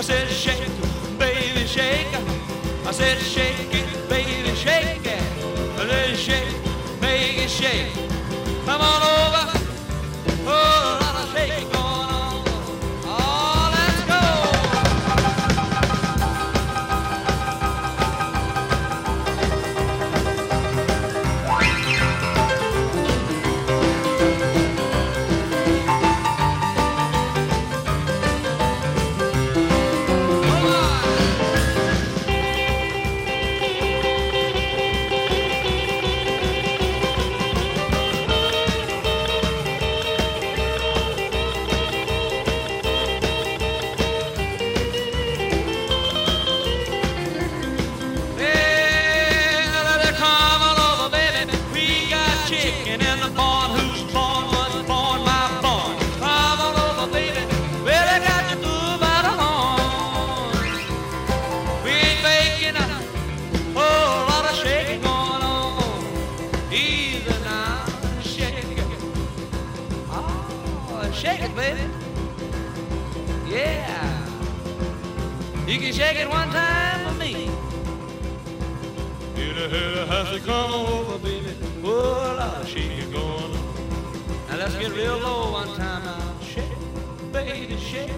I 0.01 0.03
said 0.03 0.31
shake, 0.31 0.63
it, 0.63 1.19
baby, 1.19 1.67
shake. 1.67 2.07
it. 2.07 2.87
I 2.87 2.91
said 2.91 3.19
shake 3.19 3.75
it, 3.75 4.09
baby, 4.09 4.55
shake 4.57 5.05
it. 5.05 5.23
I 5.79 5.87
said 5.87 6.17
shake, 6.17 7.01
baby, 7.03 7.47
shake. 7.47 7.93
Come 8.65 8.81
on 8.81 9.03
over. 9.13 9.61
Oh, 10.47 10.49
Whole 10.49 11.01
lot 11.03 11.17
of 11.23 11.37
shaking 11.37 11.69
You 75.71 75.79
can 75.79 75.93
shake 75.93 76.17
it 76.17 76.29
one 76.29 76.51
time 76.51 77.07
for 77.07 77.15
me. 77.21 77.45
You 79.37 79.53
know 79.55 80.05
how 80.07 80.33
to 80.33 80.41
come 80.41 80.73
over, 80.73 81.17
baby. 81.21 81.55
Oh, 81.85 82.37
I'll 82.41 82.65
shake 82.65 82.91
it 82.91 83.13
going 83.13 83.25
on. 83.25 84.49
Now 84.49 84.57
let's 84.57 84.75
get 84.75 84.91
real 84.91 85.19
low 85.19 85.53
one 85.53 85.69
time 85.77 86.05
now. 86.05 86.41
Shake, 86.43 86.65
baby, 87.33 87.77
shake. 87.77 88.11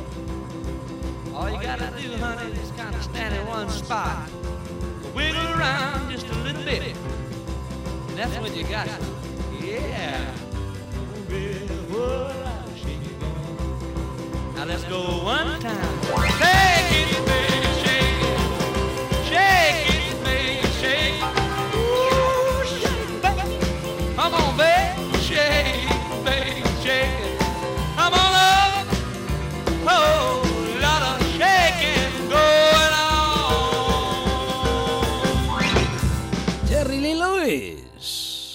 All 1.35 1.51
you 1.51 1.61
gotta 1.61 1.93
do, 2.01 2.17
honey, 2.17 2.53
is 2.53 2.71
kind 2.71 2.95
of 2.95 3.03
stand 3.03 3.35
in 3.35 3.47
one 3.47 3.69
spot. 3.69 4.31
Wiggle 5.15 5.47
around 5.49 6.11
just 6.11 6.27
a 6.29 6.35
little 6.37 6.65
bit. 6.65 6.97
And 8.09 8.17
that's 8.17 8.35
when 8.39 8.55
you 8.55 8.65
got 8.65 8.87
it. 8.87 8.99
Yeah. 9.61 10.35
Baby, 11.29 11.69
I'll 11.93 12.75
shake 12.77 13.05
it 13.05 13.21
going. 13.21 14.55
Now 14.55 14.65
let's 14.65 14.85
go 14.85 15.23
one 15.23 15.61
time. 15.61 16.39
Shake 16.39 16.72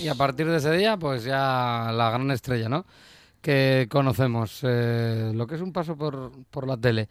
Y 0.08 0.10
a 0.10 0.16
partir 0.16 0.48
de 0.48 0.56
ese 0.56 0.72
día, 0.72 0.96
pues 0.96 1.26
ya 1.26 1.92
la 1.94 2.10
gran 2.12 2.32
estrella, 2.32 2.70
¿no? 2.70 2.86
Que 3.42 3.88
conocemos, 3.92 4.62
eh, 4.64 5.34
lo 5.36 5.46
que 5.48 5.56
es 5.56 5.62
un 5.62 5.74
paso 5.74 5.98
por, 5.98 6.32
por 6.50 6.66
la 6.66 6.78
tele. 6.78 7.10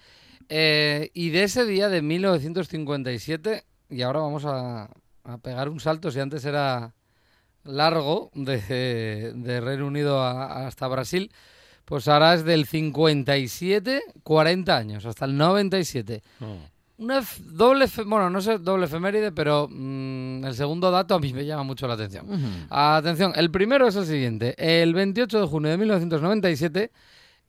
Eh, 0.48 1.10
y 1.12 1.28
de 1.28 1.42
ese 1.42 1.66
día 1.66 1.90
de 1.90 2.00
1957, 2.00 3.64
y 3.90 4.00
ahora 4.00 4.20
vamos 4.20 4.46
a, 4.46 4.88
a 5.24 5.38
pegar 5.42 5.68
un 5.68 5.78
salto, 5.78 6.10
si 6.10 6.20
antes 6.20 6.46
era 6.46 6.94
largo, 7.64 8.30
de, 8.32 9.60
Reino 9.62 9.88
Unido 9.88 10.24
hasta 10.24 10.88
Brasil, 10.88 11.30
pues 11.84 12.08
ahora 12.08 12.32
es 12.32 12.46
del 12.46 12.64
57, 12.64 14.04
40 14.22 14.74
años, 14.74 15.04
hasta 15.04 15.26
el 15.26 15.36
97. 15.36 16.22
Una 16.98 17.22
doble, 17.50 17.86
bueno, 18.06 18.30
no 18.30 18.40
sé 18.40 18.58
doble 18.58 18.86
efeméride, 18.86 19.30
pero 19.30 19.68
mm, 19.70 20.44
el 20.44 20.54
segundo 20.54 20.90
dato 20.90 21.14
a 21.14 21.18
mí 21.18 21.32
me 21.32 21.44
llama 21.44 21.62
mucho 21.62 21.86
la 21.86 21.94
atención. 21.94 22.26
Atención, 22.70 23.32
el 23.36 23.50
primero 23.50 23.86
es 23.86 23.96
el 23.96 24.06
siguiente. 24.06 24.54
El 24.56 24.94
28 24.94 25.40
de 25.42 25.46
junio 25.46 25.70
de 25.70 25.76
1997, 25.76 26.90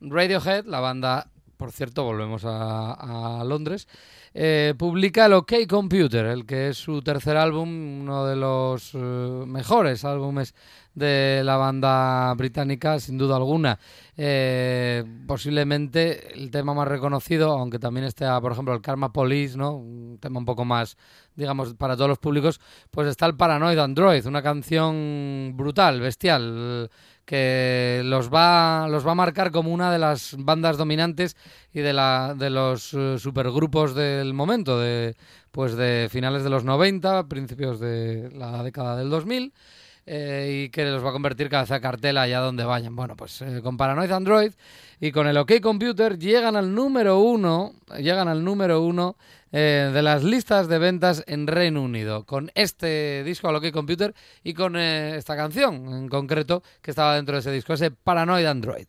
Radiohead, 0.02 0.66
la 0.66 0.80
banda, 0.80 1.30
por 1.58 1.72
cierto, 1.72 2.04
volvemos 2.04 2.44
a, 2.44 3.40
a 3.40 3.44
Londres, 3.44 3.88
eh, 4.32 4.74
publica 4.78 5.26
el 5.26 5.32
OK 5.32 5.52
Computer, 5.68 6.26
el 6.26 6.46
que 6.46 6.68
es 6.68 6.78
su 6.78 7.02
tercer 7.02 7.36
álbum, 7.36 8.02
uno 8.02 8.24
de 8.24 8.36
los 8.36 8.92
eh, 8.94 8.98
mejores 8.98 10.04
álbumes 10.04 10.54
de 10.94 11.42
la 11.44 11.56
banda 11.56 12.32
británica, 12.34 13.00
sin 13.00 13.18
duda 13.18 13.36
alguna. 13.36 13.78
Eh, 14.16 15.04
posiblemente 15.26 16.34
el 16.34 16.50
tema 16.50 16.72
más 16.74 16.86
reconocido, 16.86 17.52
aunque 17.52 17.80
también 17.80 18.06
esté, 18.06 18.26
por 18.40 18.52
ejemplo, 18.52 18.74
el 18.74 18.80
Karma 18.80 19.12
Police, 19.12 19.56
¿no? 19.56 19.76
Un 19.76 20.18
tema 20.20 20.38
un 20.38 20.44
poco 20.44 20.64
más, 20.64 20.96
digamos, 21.34 21.74
para 21.74 21.96
todos 21.96 22.08
los 22.08 22.18
públicos, 22.18 22.60
pues 22.90 23.08
está 23.08 23.26
el 23.26 23.36
Paranoid 23.36 23.78
Android, 23.78 24.24
una 24.26 24.42
canción 24.42 25.54
brutal, 25.56 26.00
bestial, 26.00 26.90
que 27.28 28.00
los 28.06 28.32
va, 28.32 28.88
los 28.88 29.06
va 29.06 29.12
a 29.12 29.14
marcar 29.14 29.50
como 29.50 29.70
una 29.70 29.92
de 29.92 29.98
las 29.98 30.34
bandas 30.38 30.78
dominantes 30.78 31.36
y 31.74 31.80
de, 31.80 31.92
la, 31.92 32.34
de 32.34 32.48
los 32.48 32.94
eh, 32.94 33.18
supergrupos 33.18 33.94
del 33.94 34.32
momento, 34.32 34.80
de, 34.80 35.14
pues 35.50 35.76
de 35.76 36.08
finales 36.10 36.42
de 36.42 36.48
los 36.48 36.64
90, 36.64 37.28
principios 37.28 37.80
de 37.80 38.30
la 38.32 38.62
década 38.62 38.96
del 38.96 39.10
2000 39.10 39.52
eh, 40.06 40.64
y 40.64 40.70
que 40.70 40.86
los 40.86 41.04
va 41.04 41.10
a 41.10 41.12
convertir 41.12 41.50
vez 41.50 41.70
a 41.70 41.80
cartela 41.80 42.22
allá 42.22 42.40
donde 42.40 42.64
vayan. 42.64 42.96
Bueno, 42.96 43.14
pues 43.14 43.42
eh, 43.42 43.60
con 43.62 43.76
Paranoid 43.76 44.10
Android 44.10 44.52
y 44.98 45.12
con 45.12 45.26
el 45.26 45.36
OK 45.36 45.60
Computer 45.60 46.18
llegan 46.18 46.56
al 46.56 46.74
número 46.74 47.18
uno, 47.18 47.74
llegan 47.98 48.28
al 48.28 48.42
número 48.42 48.80
uno 48.80 49.16
eh, 49.52 49.90
de 49.92 50.02
las 50.02 50.24
listas 50.24 50.68
de 50.68 50.78
ventas 50.78 51.24
en 51.26 51.46
Reino 51.46 51.82
Unido, 51.82 52.24
con 52.24 52.50
este 52.54 53.22
disco, 53.24 53.48
al 53.48 53.56
OK 53.56 53.70
Computer, 53.72 54.14
y 54.44 54.54
con 54.54 54.76
eh, 54.76 55.16
esta 55.16 55.36
canción 55.36 55.92
en 55.92 56.08
concreto 56.08 56.62
que 56.82 56.90
estaba 56.90 57.16
dentro 57.16 57.34
de 57.34 57.40
ese 57.40 57.52
disco, 57.52 57.72
ese 57.74 57.90
Paranoid 57.90 58.46
Android. 58.46 58.86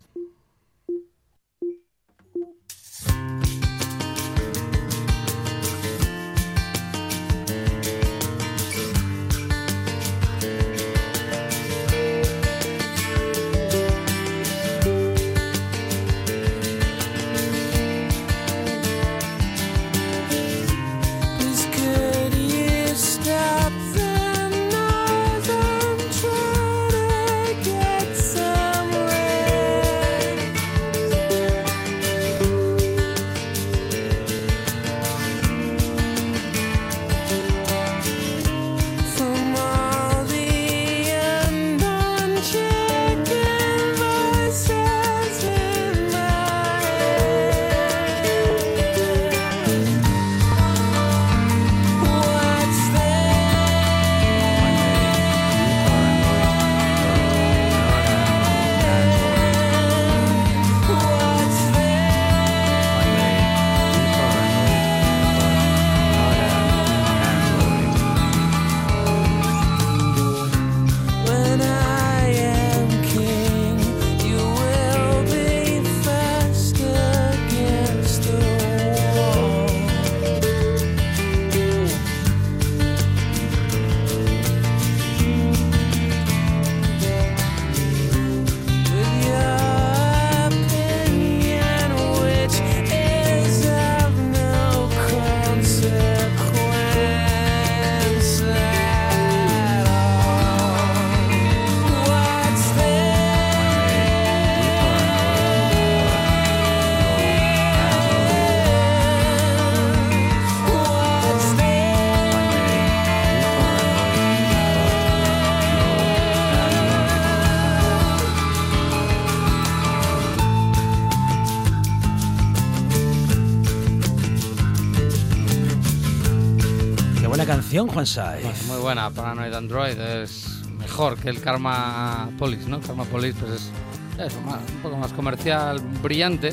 Canción, 127.70 127.88
Juan 127.88 128.08
Saiz. 128.08 128.44
Pues 128.44 128.66
muy 128.66 128.78
buena, 128.80 129.12
Paranoid 129.12 129.54
Android. 129.54 129.92
Es 129.92 130.64
mejor 130.80 131.20
que 131.20 131.30
el 131.30 131.40
Karma 131.40 132.32
Police, 132.40 132.68
¿no? 132.68 132.80
Karma 132.80 133.04
Police 133.04 133.38
pues 133.40 133.70
es, 134.18 134.34
un 134.34 134.82
poco 134.82 134.98
más 134.98 135.14
comercial, 135.14 135.80
brillante, 136.02 136.52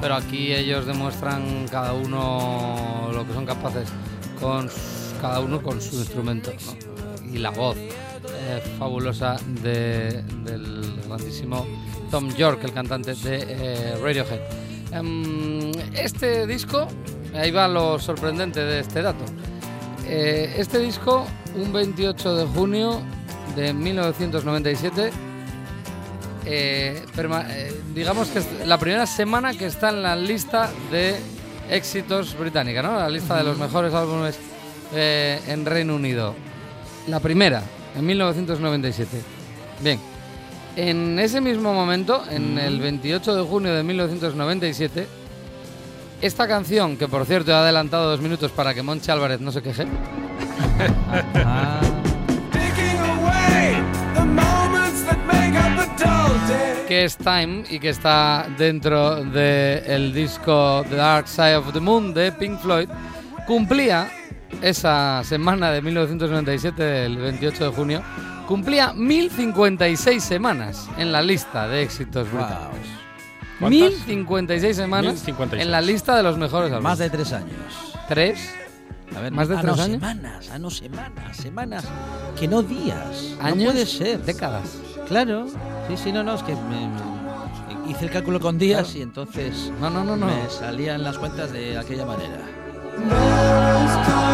pero 0.00 0.16
aquí 0.16 0.52
ellos 0.52 0.84
demuestran 0.84 1.68
cada 1.70 1.92
uno 1.92 3.10
lo 3.12 3.24
que 3.24 3.32
son 3.32 3.46
capaces, 3.46 3.88
con 4.40 4.68
cada 5.20 5.38
uno 5.38 5.62
con 5.62 5.80
su 5.80 5.98
instrumento 6.00 6.52
y 7.32 7.38
la 7.38 7.50
voz 7.50 7.76
eh, 7.76 8.60
fabulosa 8.76 9.36
de, 9.62 10.24
del 10.42 11.00
grandísimo 11.06 11.64
Tom 12.10 12.34
York, 12.34 12.64
el 12.64 12.72
cantante 12.72 13.14
de 13.14 13.44
eh, 13.48 13.96
Radiohead. 14.02 14.40
Em, 14.90 15.70
este 15.94 16.44
disco, 16.44 16.88
ahí 17.36 17.52
va 17.52 17.68
lo 17.68 18.00
sorprendente 18.00 18.64
de 18.64 18.80
este 18.80 19.00
dato. 19.00 19.24
Eh, 20.08 20.54
este 20.58 20.78
disco, 20.78 21.26
un 21.56 21.72
28 21.72 22.36
de 22.36 22.46
junio 22.46 23.02
de 23.56 23.72
1997, 23.72 25.10
digamos 27.94 28.28
que 28.28 28.38
es 28.38 28.46
la 28.66 28.78
primera 28.78 29.06
semana 29.06 29.52
que 29.54 29.66
está 29.66 29.88
en 29.88 30.02
la 30.02 30.14
lista 30.14 30.70
de 30.92 31.16
éxitos 31.70 32.38
británica, 32.38 32.82
¿no? 32.82 32.96
La 32.96 33.10
lista 33.10 33.36
de 33.36 33.44
los 33.44 33.58
mejores 33.58 33.92
álbumes 33.94 34.38
en 34.94 35.66
Reino 35.66 35.96
Unido. 35.96 36.34
La 37.08 37.18
primera, 37.18 37.62
en 37.96 38.06
1997. 38.06 39.20
Bien, 39.80 39.98
en 40.76 41.18
ese 41.18 41.40
mismo 41.40 41.74
momento, 41.74 42.22
en 42.30 42.58
el 42.58 42.78
28 42.80 43.34
de 43.34 43.42
junio 43.42 43.74
de 43.74 43.82
1997, 43.82 45.08
esta 46.20 46.48
canción, 46.48 46.96
que 46.96 47.08
por 47.08 47.26
cierto 47.26 47.50
he 47.50 47.54
adelantado 47.54 48.10
dos 48.10 48.20
minutos 48.20 48.50
para 48.50 48.74
que 48.74 48.82
Monchi 48.82 49.10
Álvarez 49.10 49.40
no 49.40 49.52
se 49.52 49.62
queje. 49.62 49.86
que 56.86 57.04
es 57.04 57.16
Time 57.16 57.64
y 57.68 57.80
que 57.80 57.88
está 57.88 58.46
dentro 58.56 59.24
del 59.24 60.12
disco 60.12 60.84
The 60.88 60.96
Dark 60.96 61.26
Side 61.26 61.56
of 61.56 61.72
the 61.72 61.80
Moon 61.80 62.14
de 62.14 62.30
Pink 62.32 62.60
Floyd, 62.60 62.88
cumplía 63.46 64.08
esa 64.62 65.22
semana 65.24 65.70
de 65.72 65.82
1997, 65.82 67.06
el 67.06 67.16
28 67.16 67.64
de 67.64 67.76
junio, 67.76 68.02
cumplía 68.46 68.92
1056 68.92 70.22
semanas 70.22 70.88
en 70.96 71.10
la 71.10 71.22
lista 71.22 71.66
de 71.66 71.82
éxitos 71.82 72.30
británicos. 72.30 72.95
1056 73.60 74.76
semanas 74.76 75.24
en 75.52 75.70
la 75.70 75.80
lista 75.80 76.16
de 76.16 76.22
los 76.22 76.36
mejores 76.36 76.66
álbumes. 76.70 76.82
Más 76.82 76.98
de 76.98 77.10
tres 77.10 77.32
años. 77.32 77.56
¿Tres? 78.08 78.50
A 79.16 79.20
ver, 79.20 79.32
¿Más 79.32 79.48
de 79.48 79.54
tres 79.56 79.64
no, 79.76 79.82
años? 79.82 79.86
semanas, 80.00 80.50
ah, 80.52 80.58
no, 80.58 80.70
semanas, 80.70 81.36
semanas. 81.36 81.84
Que 82.38 82.46
no 82.48 82.62
días. 82.62 83.34
¿Años? 83.40 83.58
No 83.58 83.70
puede 83.72 83.86
ser. 83.86 84.20
Décadas. 84.22 84.76
Claro. 85.08 85.46
Sí, 85.88 85.96
sí, 85.96 86.12
no, 86.12 86.22
no, 86.22 86.34
es 86.34 86.42
que 86.42 86.54
me- 86.54 86.88
me- 86.88 87.90
hice 87.90 88.04
el 88.06 88.10
cálculo 88.10 88.40
con 88.40 88.58
días 88.58 88.94
y 88.96 89.02
entonces 89.02 89.70
No, 89.80 89.88
no, 89.90 90.02
no, 90.04 90.16
no. 90.16 90.26
me 90.26 90.50
salían 90.50 91.02
las 91.04 91.16
cuentas 91.18 91.52
de 91.52 91.78
aquella 91.78 92.04
manera. 92.04 92.38
No. 93.08 94.26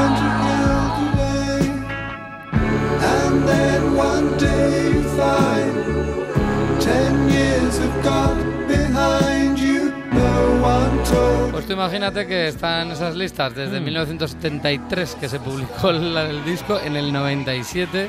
Pues 11.53 11.67
tú 11.67 11.73
imagínate 11.75 12.27
que 12.27 12.49
está 12.49 12.83
en 12.83 12.91
esas 12.93 13.15
listas 13.17 13.55
desde 13.55 13.81
Mm. 13.81 13.85
1973 13.85 15.15
que 15.21 15.29
se 15.29 15.39
publicó 15.41 15.91
el, 15.91 16.17
el 16.17 16.45
disco, 16.45 16.79
en 16.81 16.97
el 16.97 17.13
97 17.13 18.09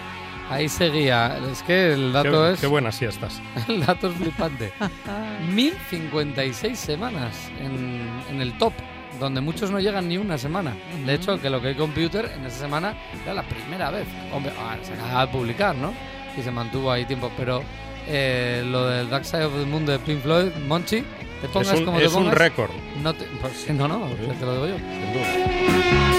ahí 0.49 0.69
seguía. 0.69 1.37
Es 1.51 1.63
que 1.63 1.93
el 1.93 2.13
dato 2.13 2.43
Qué, 2.43 2.51
es 2.53 2.59
qué 2.61 2.67
buenas 2.67 2.95
siestas. 2.95 3.41
el 3.67 3.85
dato 3.85 4.07
es 4.09 4.15
flipante. 4.15 4.73
1056 5.53 6.77
semanas 6.77 7.49
en, 7.59 8.09
en 8.29 8.41
el 8.41 8.57
top, 8.57 8.73
donde 9.19 9.41
muchos 9.41 9.71
no 9.71 9.79
llegan 9.79 10.07
ni 10.07 10.17
una 10.17 10.37
semana. 10.37 10.73
De 11.05 11.13
hecho, 11.13 11.39
que 11.39 11.49
lo 11.49 11.61
que 11.61 11.69
hay 11.69 11.75
computer 11.75 12.31
en 12.35 12.45
esa 12.45 12.59
semana 12.59 12.93
era 13.23 13.33
la 13.35 13.43
primera 13.43 13.89
vez. 13.91 14.07
Hombre, 14.33 14.51
ah, 14.59 14.75
se 14.81 14.93
acaba 14.93 15.25
de 15.25 15.31
publicar, 15.31 15.75
¿no? 15.75 15.93
Y 16.37 16.41
se 16.41 16.51
mantuvo 16.51 16.91
ahí 16.91 17.05
tiempo, 17.05 17.31
pero 17.37 17.61
eh, 18.07 18.63
lo 18.65 18.85
del 18.87 19.09
Dark 19.09 19.25
Side 19.25 19.45
of 19.45 19.53
the 19.53 19.65
Moon 19.65 19.85
de 19.85 19.99
Pink 19.99 20.21
Floyd, 20.21 20.51
Monchi, 20.67 21.01
te 21.41 21.47
Es 21.47 21.51
pongas 21.51 21.79
un, 21.79 21.85
como 21.85 21.97
te 21.99 22.05
es 22.05 22.13
un 22.13 22.23
pongas, 22.23 22.37
récord. 22.37 22.71
no 23.01 23.13
te, 23.13 23.25
pues, 23.41 23.69
no, 23.71 23.87
no, 23.87 24.07
Sí. 24.09 24.15
te 24.39 24.45
lo 24.45 24.65
digo 24.65 24.67
yo. 24.67 24.77
sin 24.77 25.13
duda. 25.13 26.12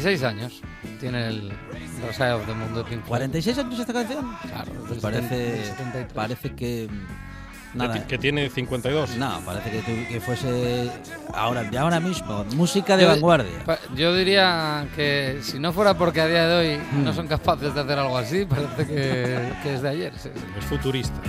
46 0.00 0.22
años 0.24 0.60
tiene 1.00 1.28
el 1.28 1.52
Side 2.12 2.32
of 2.32 2.46
the 2.46 2.52
Moon 2.54 2.74
de 2.74 2.84
Pink 2.84 3.04
Floyd. 3.06 3.22
¿46 3.22 3.58
años 3.58 3.80
esta 3.80 3.92
canción? 3.92 4.36
Claro, 4.42 4.72
Pues 4.86 5.00
parece, 5.00 5.64
73. 5.64 6.12
parece 6.12 6.50
que... 6.50 6.88
Que, 7.76 7.78
Nada, 7.78 8.06
que 8.06 8.16
tiene 8.16 8.48
52. 8.48 9.16
no, 9.16 9.38
parece 9.44 9.70
que, 9.70 9.78
tu- 9.80 10.08
que 10.08 10.18
fuese 10.20 10.90
ahora, 11.34 11.62
de 11.64 11.76
ahora 11.76 12.00
mismo, 12.00 12.44
música 12.54 12.96
de 12.96 13.02
Yo- 13.02 13.08
vanguardia. 13.10 13.50
Yo 13.94 14.14
diría 14.14 14.86
que 14.96 15.40
si 15.42 15.58
no 15.58 15.72
fuera 15.74 15.92
porque 15.98 16.22
a 16.22 16.26
día 16.26 16.46
de 16.48 16.54
hoy 16.78 16.80
no 17.04 17.12
son 17.12 17.26
capaces 17.28 17.74
de 17.74 17.80
hacer 17.80 17.98
algo 17.98 18.16
así, 18.16 18.46
parece 18.46 18.86
que, 18.86 19.52
que 19.62 19.74
es 19.74 19.82
de 19.82 19.88
ayer. 19.90 20.12
sí, 20.16 20.30
sí. 20.34 20.40
Es 20.58 20.64
futurista. 20.64 21.20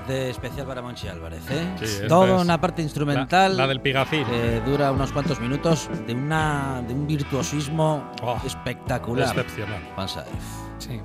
Parte 0.00 0.30
especial 0.30 0.66
para 0.66 0.80
Monchi 0.82 1.08
Álvarez, 1.08 1.42
¿eh? 1.50 1.66
Sí, 1.82 2.06
Toda 2.08 2.36
es 2.36 2.42
una 2.42 2.60
parte 2.60 2.82
instrumental. 2.82 3.56
La, 3.56 3.62
la 3.64 3.68
del 3.68 3.80
pigafín. 3.80 4.24
que 4.24 4.60
dura 4.64 4.92
unos 4.92 5.12
cuantos 5.12 5.40
minutos 5.40 5.88
de 6.06 6.14
una 6.14 6.82
de 6.86 6.94
un 6.94 7.06
virtuosismo 7.06 8.12
Oh, 8.22 8.36
espectacular. 8.44 9.28
Excepcional. 9.28 9.80
Sí. 10.78 11.00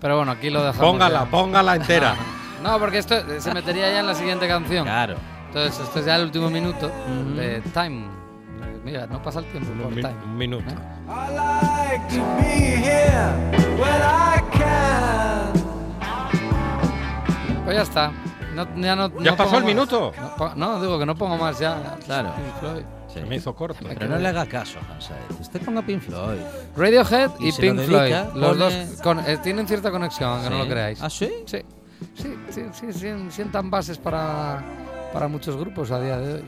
Pero 0.00 0.16
bueno, 0.16 0.32
aquí 0.32 0.50
lo 0.50 0.62
dejamos. 0.64 0.90
Póngala, 0.92 1.24
ya. 1.24 1.30
póngala 1.30 1.76
entera. 1.76 2.14
No, 2.62 2.78
porque 2.78 2.98
esto 2.98 3.14
se 3.40 3.52
metería 3.54 3.90
ya 3.90 4.00
en 4.00 4.06
la 4.06 4.14
siguiente 4.14 4.46
canción. 4.48 4.84
Claro. 4.84 5.16
Entonces, 5.48 5.80
esto 5.80 5.98
es 6.00 6.06
ya 6.06 6.16
el 6.16 6.24
último 6.24 6.48
minuto 6.50 6.86
Ujú. 6.86 7.34
de 7.34 7.60
Time. 7.72 8.04
Eh, 8.06 8.80
Mira, 8.84 9.06
no 9.06 9.20
pasa 9.22 9.40
el 9.40 9.46
tiempo 9.46 9.70
por 9.72 9.86
Un, 9.86 9.94
min- 9.94 10.04
Time. 10.06 10.24
un 10.24 10.36
minuto. 10.36 10.64
I 10.70 11.34
like 11.34 12.14
to 12.14 12.22
be 12.38 12.76
here 12.76 13.32
when 13.76 14.00
I 14.00 14.40
can. 14.58 15.52
Pues 17.64 17.76
ya 17.76 17.82
está. 17.82 18.12
No, 18.54 18.66
ya 18.76 18.96
no, 18.96 19.08
¿Ya 19.22 19.30
no 19.32 19.36
pasó 19.36 19.56
el 19.56 19.62
más. 19.62 19.64
minuto? 19.64 20.12
No, 20.38 20.54
no, 20.56 20.80
digo 20.82 20.98
que 20.98 21.06
no 21.06 21.14
pongo 21.16 21.36
más 21.36 21.58
ya. 21.58 21.96
Claro. 22.04 22.32
Pink 22.34 22.58
Floyd. 22.60 22.82
Sí. 23.08 23.14
Se 23.20 23.24
me 23.26 23.36
hizo 23.36 23.54
corto. 23.54 23.80
Pero 23.88 24.06
no 24.08 24.18
le 24.18 24.28
haga 24.28 24.46
caso, 24.46 24.78
Hansai. 24.88 25.16
Usted 25.40 25.60
ponga 25.62 25.82
Pink 25.82 26.00
Floyd. 26.02 26.38
Radiohead 26.76 27.30
Y 27.40 27.48
y, 27.48 27.50
lo 27.52 27.56
Pink 27.58 27.76
dedica, 27.78 28.24
Floyd. 28.32 28.40
Los 28.42 28.50
pone- 28.56 28.86
dos 28.86 29.00
con- 29.02 29.20
eh, 29.20 29.38
tienen 29.42 29.66
cierta 29.66 29.90
conexión, 29.90 30.30
aunque 30.30 30.50
no 30.50 30.56
Sí. 30.56 30.62
lo 30.62 30.68
creáis. 30.68 31.02
¿Ah, 31.02 31.10
sí? 31.10 31.30
Sí, 31.46 31.58
sí, 32.14 32.34
sí, 32.50 32.62
sí, 32.72 32.86
sien- 32.92 33.30
sientan 33.30 33.68
bases 33.70 33.98
para, 33.98 34.62
para 35.12 35.26
muchos 35.28 35.56
grupos 35.56 35.90
a 35.90 36.00
día 36.00 36.18
de 36.18 36.34
hoy. 36.34 36.44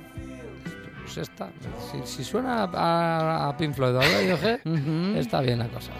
Pues 1.05 1.19
está. 1.19 1.51
Si, 1.91 2.01
si 2.07 2.25
suena 2.25 2.62
a, 2.73 3.49
a 3.49 3.57
Pink 3.57 3.75
Floyd 3.75 3.97
o 3.97 4.01
a 4.01 4.03
Radiohead, 4.05 4.61
está 5.17 5.41
bien 5.41 5.59
la 5.59 5.67
cosa. 5.69 5.91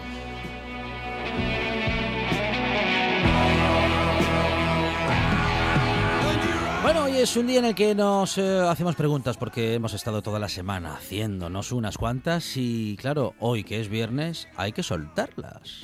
Bueno, 6.83 7.05
hoy 7.05 7.15
es 7.15 7.37
un 7.37 7.47
día 7.47 7.59
en 7.59 7.65
el 7.65 7.75
que 7.75 7.95
nos 7.95 8.37
eh, 8.37 8.59
hacemos 8.59 8.97
preguntas 8.97 9.37
porque 9.37 9.73
hemos 9.73 9.93
estado 9.93 10.21
toda 10.21 10.37
la 10.37 10.49
semana 10.49 10.95
haciéndonos 10.95 11.71
unas 11.71 11.97
cuantas 11.97 12.57
y 12.57 12.97
claro, 12.97 13.35
hoy 13.39 13.63
que 13.63 13.79
es 13.79 13.87
viernes 13.87 14.49
hay 14.57 14.73
que 14.73 14.83
soltarlas. 14.83 15.81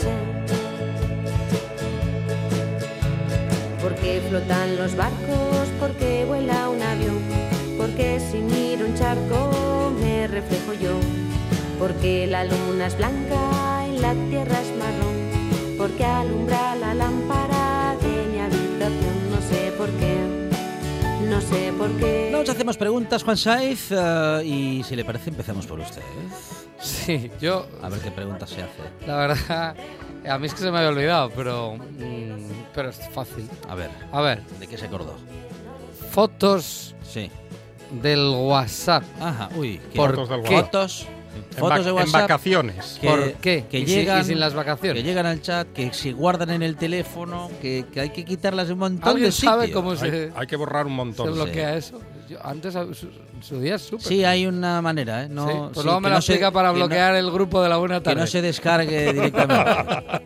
Sé. 0.00 0.12
¿Por 3.82 3.94
qué 3.96 4.20
flotan 4.28 4.76
los 4.76 4.94
barcos? 4.96 5.68
¿Por 5.78 5.92
qué 5.92 6.24
vuela 6.26 6.68
un 6.68 6.82
avión? 6.82 7.18
¿Por 7.78 7.90
qué 7.90 8.20
si 8.20 8.38
miro 8.38 8.86
un 8.86 8.94
charco 8.94 9.92
me 10.00 10.26
reflejo 10.26 10.72
yo? 10.74 10.94
¿Por 11.78 11.94
qué 11.94 12.26
la 12.26 12.44
luna 12.44 12.86
es 12.86 12.96
blanca 12.96 13.86
y 13.90 13.98
la 13.98 14.14
tierra 14.28 14.60
es 14.60 14.70
marrón? 14.78 15.16
¿Por 15.78 15.90
qué 15.92 16.04
alumbra 16.04 16.69
no 21.40 21.46
sé 21.48 21.72
por 21.76 21.90
qué. 21.98 22.28
Nos 22.32 22.48
hacemos 22.48 22.76
preguntas, 22.76 23.22
Juan 23.22 23.36
Saiz, 23.36 23.88
eh, 23.90 24.42
y 24.44 24.82
si 24.84 24.96
le 24.96 25.04
parece 25.04 25.30
empezamos 25.30 25.66
por 25.66 25.80
usted. 25.80 26.02
Sí, 26.80 27.30
yo, 27.40 27.66
A 27.82 27.88
ver 27.88 28.00
qué 28.00 28.10
preguntas 28.10 28.50
se 28.50 28.62
hace. 28.62 29.06
la 29.06 29.16
verdad, 29.16 29.74
a 30.28 30.38
mí 30.38 30.46
es 30.46 30.54
que 30.54 30.60
se 30.60 30.70
me 30.70 30.78
había 30.78 30.90
olvidado, 30.90 31.30
pero, 31.34 31.76
mm, 31.76 32.50
pero 32.74 32.90
es 32.90 33.00
fácil. 33.12 33.48
A 33.68 33.74
ver, 33.74 33.90
A 34.12 34.20
ver, 34.20 34.42
¿de 34.58 34.66
qué 34.66 34.76
se 34.78 34.86
acordó? 34.86 35.14
fotos 36.10 36.94
Sí. 37.02 37.30
del 38.02 38.28
WhatsApp. 38.36 39.04
Ajá, 39.20 39.48
uy. 39.56 39.80
¿qué? 39.92 39.96
¿Por 39.96 40.10
Fotos 40.10 40.28
del 40.28 40.42
qué? 40.42 40.54
WhatsApp. 40.54 40.64
Fotos, 40.72 41.06
fotos 41.56 41.84
de 41.84 41.90
en 41.90 41.96
WhatsApp 41.96 42.22
vacaciones. 42.22 42.98
que- 43.00 43.06
¿Por 43.08 43.32
qué? 43.34 43.64
que 43.70 43.78
¿Y 43.80 43.84
llegan- 43.84 44.24
sin 44.24 44.38
las 44.40 44.52
que 44.52 44.56
vacaciones. 44.58 45.04
llegan 45.04 45.26
al 45.26 45.40
chat, 45.42 45.68
que 45.72 45.92
se 45.92 46.12
guardan 46.12 46.50
en 46.50 46.62
el 46.62 46.76
teléfono, 46.76 47.50
que, 47.60 47.84
que 47.92 48.00
hay 48.00 48.10
que 48.10 48.24
quitarlas 48.24 48.66
de 48.68 48.72
un 48.74 48.78
montón 48.80 49.08
¿Alguien 49.08 49.26
de 49.28 49.32
sabe 49.32 49.70
cómo 49.70 49.96
se, 49.96 50.06
Hay, 50.06 50.32
hay 50.34 50.46
que 50.46 50.56
borrar 50.56 50.86
un 50.86 50.92
se 50.92 50.96
montón. 50.96 51.32
bloquea 51.34 51.76
eso? 51.76 52.00
Yo- 52.28 52.38
antes, 52.46 52.72
su, 52.74 53.08
su 53.40 53.60
día 53.60 53.74
es 53.74 53.82
súper. 53.82 54.06
Sí, 54.06 54.24
hay 54.24 54.46
una 54.46 54.80
manera, 54.80 55.24
¿eh? 55.24 55.28
No, 55.28 55.48
Sí, 55.48 55.52
pues 55.56 55.78
sí, 55.78 55.82
luego 55.84 55.98
que 55.98 56.02
me 56.04 56.08
no 56.10 56.14
lo 56.16 56.22
se- 56.22 56.32
explica 56.32 56.50
para 56.52 56.68
que 56.68 56.78
no- 56.78 56.86
bloquear 56.86 57.16
el 57.16 57.30
grupo 57.32 57.60
de 57.62 57.68
la 57.68 57.76
buena 57.76 57.98
que 57.98 58.04
tarde. 58.04 58.20
no 58.20 58.26
se 58.28 58.40
descargue 58.42 59.12
directamente. 59.12 59.70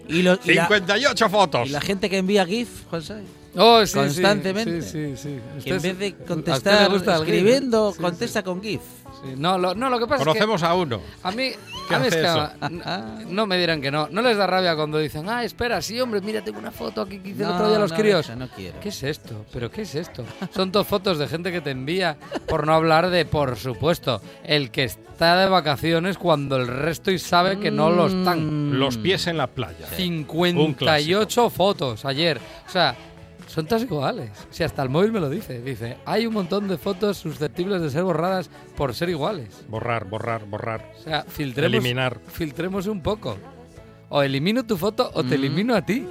y, 0.09 0.23
lo- 0.23 0.39
y 0.45 0.53
la, 0.55 0.67
58 0.69 1.29
fotos. 1.31 1.69
y 1.69 1.71
la 1.71 1.81
gente 1.81 2.11
que 2.11 2.19
envía 2.19 2.45
GIF, 2.45 2.69
Saiz, 2.91 3.25
Oh, 3.57 3.81
sí, 3.83 3.87
sí, 3.87 3.99
constantemente. 3.99 4.83
Sí, 4.83 5.15
sí, 5.17 5.17
sí. 5.17 5.41
que 5.63 5.71
en 5.71 5.77
Usted- 5.77 5.83
vez 5.83 5.99
de 5.99 6.07
¿a 6.07 6.09
usted 6.11 6.27
contestar 6.27 6.91
escribiendo? 7.23 7.93
Sí, 7.93 8.03
contesta 8.03 8.43
con 8.43 8.61
GIF. 8.61 8.81
Sí. 9.25 9.35
No, 9.37 9.59
lo, 9.59 9.75
no, 9.75 9.89
lo 9.91 9.99
que 9.99 10.07
pasa 10.07 10.25
Conocemos 10.25 10.63
a 10.63 10.75
uno. 10.75 10.97
es 10.97 11.03
que 11.23 11.29
a 11.29 11.31
mí, 11.33 11.51
¿Qué 11.89 11.95
a 11.95 11.99
mí 11.99 12.07
es 12.09 12.13
hace 12.15 12.23
que 12.23 12.29
eso? 12.29 12.51
n- 12.69 13.27
no 13.33 13.47
me 13.47 13.59
dirán 13.59 13.81
que 13.81 13.91
no. 13.91 14.09
No 14.11 14.23
les 14.23 14.37
da 14.37 14.47
rabia 14.47 14.77
cuando 14.77 14.99
dicen, 14.99 15.29
ah, 15.29 15.43
espera, 15.45 15.81
sí, 15.83 16.01
hombre, 16.01 16.21
mira, 16.21 16.43
tengo 16.43 16.59
una 16.59 16.71
foto 16.71 17.01
aquí 17.01 17.19
que 17.19 17.31
hice 17.31 17.43
el 17.43 17.51
otro 17.51 17.69
día 17.69 17.77
a 17.77 17.81
los 17.81 17.91
no, 17.91 17.97
críos. 17.97 18.31
no 18.37 18.49
quiero. 18.49 18.81
¿Qué 18.81 18.89
es 18.91 19.03
esto? 19.03 19.45
¿Pero 19.53 19.71
qué 19.71 19.83
es 19.83 19.95
esto? 19.95 20.25
Son 20.55 20.71
dos 20.71 20.87
fotos 20.87 21.19
de 21.19 21.27
gente 21.29 21.51
que 21.53 21.61
te 21.61 21.71
envía, 21.71 22.17
por 22.47 22.67
no 22.67 22.75
hablar 22.75 23.11
de, 23.11 23.25
por 23.25 23.57
supuesto, 23.57 24.21
el 24.45 24.71
que 24.71 24.85
está 24.85 25.37
de 25.37 25.49
vacaciones 25.49 26.19
cuando 26.19 26.57
el 26.57 26.67
resto 26.67 27.11
y 27.11 27.19
sabe 27.19 27.59
que 27.59 27.71
no 27.71 27.91
lo 27.91 28.07
están. 28.09 28.79
Los 28.79 28.99
pies 28.99 29.27
en 29.27 29.37
la 29.39 29.47
playa. 29.47 29.87
58 29.97 31.51
fotos 31.51 32.05
ayer. 32.05 32.41
O 32.67 32.71
sea, 32.71 32.95
son 33.47 33.67
todas 33.67 33.83
iguales. 33.85 34.31
Si 34.51 34.63
hasta 34.65 34.83
el 34.83 34.89
móvil 34.89 35.13
me 35.13 35.21
lo 35.21 35.29
dice. 35.31 35.61
Dice, 35.63 35.97
hay 36.05 36.27
un 36.27 36.35
montón 36.35 36.67
de 36.69 36.77
fotos 36.79 37.17
susceptibles 37.19 37.81
de 37.83 37.91
ser 37.91 38.03
borradas 38.05 38.51
por 38.77 38.95
ser 38.95 39.09
iguales. 39.11 39.49
Borrar, 39.69 40.05
borrar, 40.07 40.45
borrar. 40.47 40.93
O 40.99 41.03
sea, 41.03 41.23
filtremos, 41.29 41.73
Eliminar. 41.75 42.19
filtremos 42.33 42.87
un 42.87 43.01
poco. 43.03 43.37
O 44.09 44.23
elimino 44.23 44.65
tu 44.65 44.77
foto 44.77 45.11
o 45.15 45.23
te 45.25 45.35
elimino 45.37 45.75
a 45.75 45.83
ti. 45.83 46.07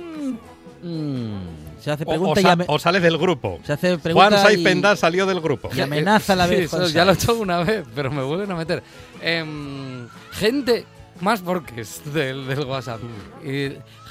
Mm, 0.81 1.37
se 1.79 1.91
hace 1.91 2.03
O, 2.03 2.07
pregunta 2.07 2.39
o 2.39 2.39
y, 2.39 2.43
sa- 2.43 2.51
ame- 2.53 2.65
o 2.67 2.77
sale 2.79 2.99
del 2.99 3.17
grupo. 3.17 3.59
se 3.63 3.73
hace 3.73 3.97
pregunta 3.97 4.29
Juan 4.31 4.41
Saiz 4.43 4.59
y- 4.59 4.63
Pendá 4.63 4.95
salió 4.95 5.25
del 5.25 5.39
grupo. 5.39 5.69
y 5.73 5.79
amenaza 5.79 6.33
a 6.33 6.35
la 6.35 6.47
Sí, 6.47 6.55
vez. 6.55 6.65
eso 6.65 6.77
Juan 6.77 6.91
ya 6.91 7.05
lo 7.05 7.11
he 7.11 7.15
hecho 7.15 7.35
una 7.35 7.63
vez, 7.63 7.85
pero 7.95 8.11
me 8.11 8.21
vuelven 8.23 8.51
a 8.51 8.55
meter. 8.55 8.83
Em, 9.21 10.07
gente 10.31 10.85
más 11.23 11.41
porques 11.41 12.01
del, 12.13 12.45
del 12.45 12.59
WhatsApp. 12.65 12.99
Y, 13.43 13.69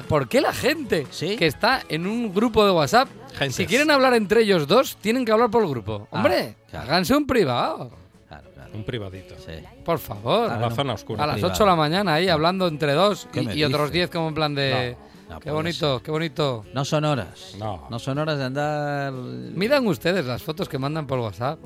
¿Por 0.08 0.28
qué 0.28 0.40
la 0.40 0.52
gente 0.52 1.06
¿Sí? 1.10 1.36
que 1.36 1.46
está 1.46 1.82
en 1.88 2.06
un 2.06 2.34
grupo 2.34 2.64
de 2.64 2.72
WhatsApp, 2.72 3.08
Gentes. 3.34 3.54
si 3.56 3.66
quieren 3.66 3.90
hablar 3.90 4.14
entre 4.14 4.40
ellos 4.42 4.66
dos, 4.66 4.96
tienen 4.96 5.24
que 5.24 5.30
hablar 5.32 5.50
por 5.50 5.62
el 5.62 5.68
grupo? 5.68 6.08
Ah, 6.10 6.16
Hombre, 6.16 6.56
claro. 6.70 6.86
háganse 6.88 7.14
un 7.14 7.26
privado. 7.26 7.90
Claro, 8.28 8.50
claro. 8.54 8.70
Un 8.74 8.84
privadito. 8.84 9.34
Sí. 9.38 9.52
Por 9.84 9.98
favor. 9.98 10.50
A 10.50 10.58
la 10.58 10.70
zona 10.70 10.94
oscura. 10.94 11.22
A 11.22 11.26
las 11.26 11.34
privado. 11.34 11.54
8 11.54 11.64
de 11.64 11.70
la 11.70 11.76
mañana 11.76 12.14
ahí 12.14 12.28
hablando 12.28 12.66
entre 12.66 12.92
dos 12.94 13.28
¿Qué 13.32 13.42
y, 13.42 13.62
otros 13.64 13.90
dice? 13.92 13.98
10 14.06 14.10
como 14.10 14.28
en 14.28 14.34
plan 14.34 14.54
de... 14.54 14.96
No, 15.28 15.40
qué 15.40 15.50
bonito, 15.50 16.02
qué 16.02 16.10
bonito. 16.10 16.64
No 16.74 16.84
son 16.84 17.06
horas. 17.06 17.54
No. 17.58 17.86
No 17.88 17.98
son 17.98 18.18
horas 18.18 18.36
de 18.38 18.44
andar. 18.44 19.12
Miran 19.12 19.86
ustedes 19.86 20.26
las 20.26 20.42
fotos 20.42 20.68
que 20.68 20.76
mandan 20.78 21.06
por 21.06 21.20
WhatsApp. 21.20 21.58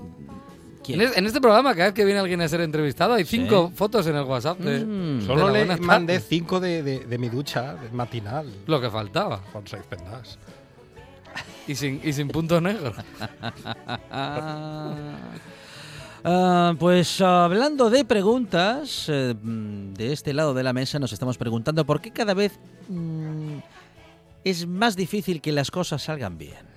¿Quién? 0.87 1.01
En, 1.01 1.09
es- 1.09 1.17
en 1.17 1.27
este 1.27 1.41
programa, 1.41 1.75
cada 1.75 1.87
vez 1.87 1.95
que 1.95 2.05
viene 2.05 2.21
alguien 2.21 2.41
a 2.41 2.49
ser 2.49 2.61
entrevistado, 2.61 3.15
hay 3.15 3.25
cinco 3.25 3.71
fotos 3.75 4.07
en 4.07 4.17
el 4.17 4.23
WhatsApp 4.25 4.59
de 4.61 4.85
Mm. 4.85 5.27
Solo 5.27 5.49
de 5.49 5.67
la 5.67 5.75
le 5.77 5.81
mandé 5.83 6.15
tarde. 6.15 6.27
cinco 6.29 6.61
de, 6.61 6.83
de- 6.83 7.01
de 7.07 7.19
mi 7.19 7.29
ducha 7.29 7.75
de 7.75 7.91
matinal. 7.91 8.47
lo 8.67 8.81
que 8.81 8.89
faltaba. 8.91 9.39
Juan 9.53 9.67
Saiz 9.67 9.83
Pendás. 9.85 10.39
Y 11.69 11.75
sin, 11.75 12.01
y 12.05 12.13
sin 12.13 12.29
punto 12.29 12.61
negro. 12.61 12.95
Ah. 16.29 16.75
Pues 16.79 17.21
hablando 17.21 17.89
de 17.89 18.05
preguntas, 18.05 19.07
eh, 19.09 19.35
de 19.41 20.13
este 20.13 20.35
lado 20.35 20.55
de 20.55 20.65
la 20.65 20.73
mesa 20.73 20.99
nos 20.99 21.13
estamos 21.13 21.39
preguntando 21.39 21.87
por 21.87 22.01
qué 22.01 22.11
cada 22.11 22.35
vez 22.35 22.59
mm, 22.89 23.59
es 24.43 24.67
más 24.67 24.97
difícil 24.97 25.41
que 25.41 25.53
las 25.53 25.71
cosas 25.71 26.03
salgan 26.03 26.37
bien. 26.37 26.76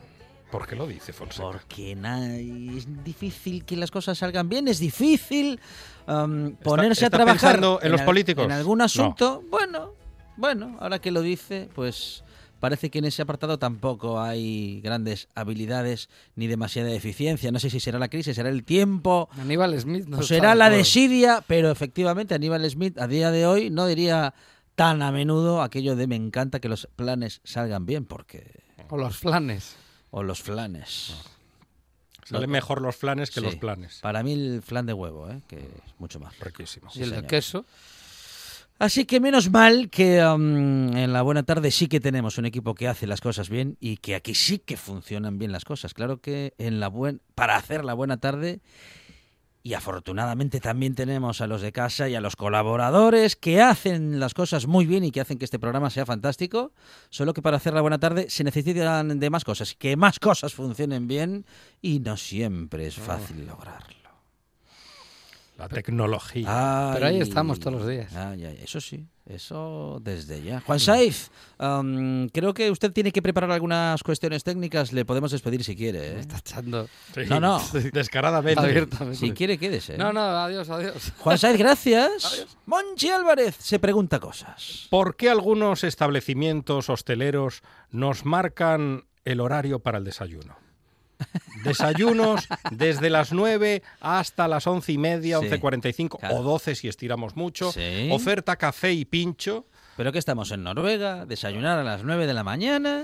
¿Por 0.52 0.66
qué 0.68 0.76
lo 0.76 0.88
dice 0.88 1.14
Fonseca? 1.14 1.44
Porque 1.52 1.96
na- 1.96 2.36
es 2.38 3.04
difícil 3.04 3.66
que 3.66 3.76
las 3.76 3.92
cosas 3.92 4.18
salgan 4.18 4.50
bien, 4.50 4.68
es 4.68 4.80
difícil 4.80 5.60
am, 6.08 6.56
ponerse 6.64 7.06
está 7.06 7.18
a 7.18 7.20
trabajar 7.20 7.52
pensando 7.56 7.80
en 7.84 7.92
los 7.92 8.02
al- 8.02 8.06
políticos? 8.06 8.46
en 8.46 8.52
algún 8.52 8.80
No. 8.80 8.84
asunto. 8.86 9.44
Bueno, 9.50 9.94
bueno, 10.38 10.76
ahora 10.80 11.00
que 11.00 11.12
lo 11.12 11.22
dice, 11.22 11.70
pues 11.76 12.24
parece 12.60 12.90
que 12.90 12.98
en 13.00 13.06
ese 13.06 13.22
apartado 13.22 13.60
tampoco 13.60 14.20
hay 14.20 14.82
grandes 14.82 15.30
habilidades 15.36 16.10
ni 16.36 16.48
demasiada 16.48 16.92
eficiencia. 16.92 17.52
No 17.52 17.60
sé 17.60 17.70
si 17.70 17.80
será 17.80 18.00
la 18.00 18.08
crisis, 18.10 18.36
será 18.36 18.50
el 18.50 18.64
tiempo 18.64 19.30
Aníbal 19.40 19.80
Smith 19.80 20.06
no 20.08 20.18
o 20.18 20.24
será 20.24 20.56
la 20.56 20.70
desidia, 20.72 21.44
pero 21.48 21.70
efectivamente 21.70 22.34
Aníbal 22.34 22.68
Smith 22.70 22.98
a 22.98 23.08
día 23.08 23.30
de 23.32 23.46
hoy 23.46 23.70
no 23.70 23.86
diría 23.86 24.34
tan 24.76 25.02
a 25.04 25.12
menudo 25.12 25.62
aquello 25.62 25.96
de 25.96 26.08
me 26.08 26.16
encanta 26.16 26.60
que 26.60 26.70
los 26.70 26.88
planes 26.96 27.40
salgan 27.44 27.86
bien, 27.86 28.06
porque... 28.06 28.64
O 28.90 28.98
los 28.98 29.18
flanes. 29.18 29.76
O 30.12 30.24
los 30.24 30.42
flanes. 30.42 31.16
Salen 32.26 32.50
mejor 32.50 32.82
los 32.82 32.96
flanes 32.96 33.30
que 33.32 33.40
Sí. 33.40 33.46
los 33.46 33.56
planes. 33.56 34.00
Para 34.02 34.22
mí 34.24 34.34
el 34.34 34.62
flan 34.62 34.86
de 34.86 34.94
huevo, 34.94 35.30
¿eh? 35.30 35.42
que 35.48 35.58
es 35.58 36.00
mucho 36.00 36.20
más. 36.20 36.38
Riquísimo. 36.40 36.90
y 36.94 37.02
el 37.04 37.10
de 37.10 37.16
señor. 37.18 37.28
queso. 37.30 37.66
Así 38.78 39.06
que 39.06 39.20
menos 39.20 39.50
mal 39.50 39.90
que 39.90 40.24
um, 40.24 40.96
en 40.96 41.12
la 41.12 41.22
buena 41.22 41.44
tarde 41.44 41.70
sí 41.70 41.88
que 41.88 42.00
tenemos 42.00 42.38
un 42.38 42.46
equipo 42.46 42.76
que 42.76 42.88
hace 42.88 43.08
las 43.08 43.20
cosas 43.20 43.50
bien 43.50 43.76
y 43.82 43.98
que 43.98 44.16
aquí 44.16 44.34
sí 44.36 44.60
que 44.60 44.78
funcionan 44.78 45.38
bien 45.38 45.52
las 45.52 45.66
cosas. 45.66 45.94
Claro 45.94 46.22
que 46.22 46.54
en 46.58 46.80
la 46.80 46.88
buen 46.88 47.20
para 47.36 47.58
hacer 47.58 47.84
la 47.84 47.94
buena 47.94 48.18
tarde 48.18 48.62
y 49.62 49.74
afortunadamente 49.74 50.60
también 50.60 50.96
tenemos 50.96 51.42
a 51.42 51.48
los 51.48 51.62
de 51.62 51.72
casa 51.72 52.08
y 52.08 52.16
a 52.16 52.22
los 52.22 52.36
colaboradores 52.36 53.36
que 53.36 53.62
hacen 53.62 54.20
las 54.20 54.34
cosas 54.34 54.68
muy 54.68 54.86
bien 54.86 55.04
y 55.04 55.12
que 55.12 55.22
hacen 55.22 55.38
que 55.38 55.46
este 55.46 55.60
programa 55.60 55.90
sea 55.90 56.06
fantástico. 56.06 56.72
Solo 57.10 57.34
que 57.34 57.42
para 57.42 57.58
hacer 57.58 57.74
la 57.74 57.82
buena 57.82 58.00
tarde 58.00 58.30
se 58.30 58.44
necesitan 58.44 59.20
de 59.20 59.30
más 59.30 59.44
cosas, 59.44 59.76
que 59.76 59.98
más 59.98 60.20
cosas 60.20 60.54
funcionen 60.54 61.08
bien 61.08 61.46
y 61.82 62.00
no 62.00 62.16
siempre 62.16 62.88
es 62.88 62.96
fácil 62.96 63.46
lograrlo. 63.46 63.99
La 65.60 65.68
tecnología. 65.68 66.92
Pero 66.94 67.06
ahí 67.08 67.20
estamos 67.20 67.60
todos 67.60 67.80
los 67.82 67.88
días. 67.88 68.16
Ay, 68.16 68.46
ay, 68.46 68.60
eso 68.64 68.80
sí, 68.80 69.06
eso 69.26 70.00
desde 70.02 70.42
ya. 70.42 70.62
Juan 70.62 70.80
Saif, 70.80 71.28
um, 71.60 72.30
creo 72.30 72.54
que 72.54 72.72
usted 72.72 72.94
tiene 72.94 73.12
que 73.12 73.22
preparar 73.22 73.52
algunas 73.52 74.02
cuestiones 74.02 74.46
técnicas. 74.46 74.94
Le 74.94 75.04
podemos 75.04 75.32
despedir 75.32 75.66
si 75.66 75.76
quiere. 75.76 76.14
¿eh? 76.14 76.20
Está 76.22 76.38
echando. 76.38 76.88
Sí, 77.14 77.22
No, 77.28 77.42
no. 77.42 77.62
Descaradamente. 77.94 78.62
Abiertamente. 78.62 79.18
Si 79.20 79.32
quiere, 79.34 79.58
quédese. 79.58 79.98
No, 79.98 80.14
no, 80.14 80.22
adiós, 80.22 80.70
adiós. 80.70 81.12
Juan 81.18 81.38
Saif, 81.38 81.58
gracias. 81.58 82.48
Monchi 82.66 83.10
Álvarez 83.10 83.58
se 83.60 83.80
pregunta 83.80 84.22
cosas. 84.22 84.88
¿Por 84.90 85.18
qué 85.18 85.30
algunos 85.30 85.84
establecimientos 85.84 86.90
hosteleros 86.90 87.64
nos 87.92 88.24
marcan 88.24 89.04
el 89.26 89.42
horario 89.42 89.80
para 89.80 89.98
el 89.98 90.06
desayuno? 90.06 90.56
Desayunos 91.64 92.48
desde 92.72 93.10
las 93.10 93.32
9 93.34 93.82
hasta 94.00 94.48
las 94.48 94.66
once 94.68 94.92
y 94.92 94.98
media, 94.98 95.40
Sí, 95.40 95.48
11.45 95.48 96.20
claro. 96.20 96.38
o 96.38 96.44
12 96.44 96.76
si 96.76 96.88
estiramos 96.88 97.36
mucho. 97.36 97.72
Sí. 97.72 98.10
Oferta 98.12 98.56
café 98.56 98.94
y 98.94 99.06
pincho. 99.06 99.66
Pero 99.98 100.12
que 100.14 100.20
estamos 100.20 100.50
en 100.52 100.64
Noruega, 100.64 101.26
desayunar 101.26 101.78
a 101.80 101.84
las 101.84 102.04
9 102.04 102.26
de 102.26 102.34
la 102.34 102.44
mañana. 102.46 103.04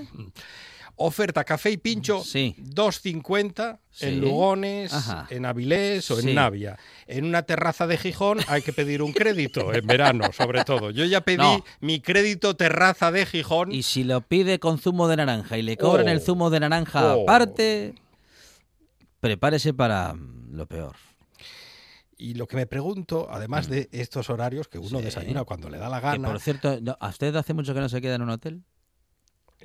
Oferta 0.98 1.44
café 1.44 1.72
y 1.72 1.78
pincho 1.78 2.24
Sí. 2.24 2.56
2.50 2.58 3.80
Sí. 3.92 4.06
en 4.06 4.22
Lugones, 4.22 4.94
Ajá. 4.94 5.28
en 5.30 5.46
Avilés 5.46 6.10
o 6.10 6.16
Sí. 6.22 6.30
en 6.30 6.36
Navia. 6.36 6.78
En 7.06 7.26
una 7.26 7.42
terraza 7.44 7.86
de 7.86 7.98
Gijón 7.98 8.40
hay 8.48 8.62
que 8.62 8.72
pedir 8.72 9.02
un 9.02 9.12
crédito, 9.12 9.74
en 9.74 9.86
verano 9.86 10.32
sobre 10.32 10.64
todo. 10.64 10.92
Yo 10.92 11.04
ya 11.04 11.20
pedí 11.20 11.38
No. 11.38 11.66
mi 11.82 12.00
crédito 12.00 12.56
terraza 12.56 13.12
de 13.12 13.26
Gijón. 13.26 13.74
Y 13.74 13.84
si 13.84 14.06
lo 14.06 14.22
pide 14.22 14.60
con 14.60 14.78
zumo 14.80 15.10
de 15.10 15.18
naranja 15.18 15.58
y 15.58 15.64
le 15.64 15.76
cobran 15.76 16.08
Oh. 16.08 16.12
el 16.12 16.22
zumo 16.22 16.50
de 16.50 16.62
naranja 16.62 17.16
Oh. 17.18 17.24
aparte, 17.24 17.94
prepárese 19.26 19.74
para 19.74 20.14
mm, 20.14 20.56
lo 20.56 20.68
peor. 20.68 20.96
Y 22.18 22.36
lo 22.36 22.48
que 22.48 22.56
me 22.56 22.66
pregunto, 22.66 23.28
además 23.30 23.68
de 23.68 23.90
estos 23.92 24.30
horarios, 24.30 24.68
que 24.68 24.78
uno 24.80 24.98
Mm. 25.00 25.02
Sí. 25.02 25.06
desayuna 25.06 25.44
cuando 25.44 25.70
le 25.70 25.78
da 25.78 25.90
la 25.90 25.98
Que 26.00 26.04
gana, 26.08 26.28
por 26.30 26.40
cierto, 26.40 26.78
¿a 27.00 27.10
usted 27.10 27.36
hace 27.36 27.54
mucho 27.54 27.74
que 27.74 27.80
no 27.82 27.90
se 27.90 28.00
queda 28.02 28.16
en 28.16 28.22
un 28.22 28.30
hotel? 28.30 28.64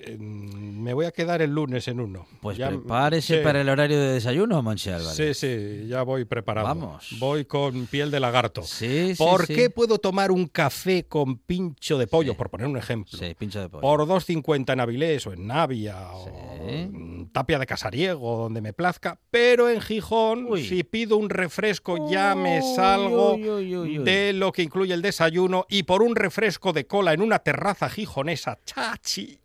Eh, 0.04 0.16
me 0.18 0.94
voy 0.94 1.06
a 1.06 1.10
quedar 1.12 1.42
el 1.42 1.50
lunes 1.50 1.86
en 1.88 2.00
uno. 2.00 2.26
Pues 2.40 2.56
Ya- 2.58 2.68
prepárese 2.68 3.38
sí. 3.38 3.44
para 3.44 3.60
el 3.60 3.68
horario 3.68 3.98
de 4.00 4.12
desayuno, 4.14 4.62
Monchi 4.62 4.90
Álvarez. 4.90 5.16
Sí, 5.16 5.34
sí, 5.34 5.86
ya 5.88 6.02
voy 6.02 6.24
preparado. 6.24 6.66
Vamos. 6.68 7.16
Voy 7.18 7.44
con 7.44 7.86
piel 7.86 8.10
de 8.10 8.20
lagarto. 8.20 8.62
Sí, 8.62 9.14
¿Por 9.18 9.46
sí. 9.46 9.54
qué 9.54 9.70
puedo 9.70 9.98
tomar 9.98 10.30
un 10.30 10.46
café 10.46 11.04
con 11.04 11.38
pincho 11.38 11.98
de 11.98 12.06
pollo, 12.06 12.34
por 12.34 12.50
poner 12.50 12.66
un 12.66 12.76
ejemplo? 12.76 13.18
Sí, 13.18 13.34
pincho 13.38 13.60
de 13.60 13.68
pollo. 13.68 13.82
Por 13.82 14.06
2.50 14.06 14.72
en 14.72 14.80
Avilés 14.80 15.26
o 15.26 15.32
en 15.32 15.46
Navia 15.46 16.10
o 16.12 16.28
en 16.68 17.28
Tapia 17.32 17.58
de 17.58 17.66
Casariego, 17.66 18.38
donde 18.38 18.60
me 18.60 18.72
plazca, 18.72 19.18
pero 19.30 19.68
en 19.68 19.80
Gijón, 19.80 20.46
Uy. 20.48 20.66
si 20.66 20.82
pido 20.84 21.16
un 21.16 21.30
refresco, 21.30 22.10
ya 22.10 22.34
me 22.34 22.60
salgo 22.62 23.34
uy. 23.34 23.98
de 23.98 24.32
lo 24.32 24.52
que 24.52 24.62
incluye 24.62 24.94
el 24.94 25.02
desayuno 25.02 25.66
y 25.68 25.82
por 25.84 26.02
un 26.02 26.16
refresco 26.16 26.72
de 26.72 26.86
cola 26.86 27.12
en 27.12 27.22
una 27.22 27.38
terraza 27.40 27.88
gijonesa, 27.88 28.58
chachi, 28.64 29.38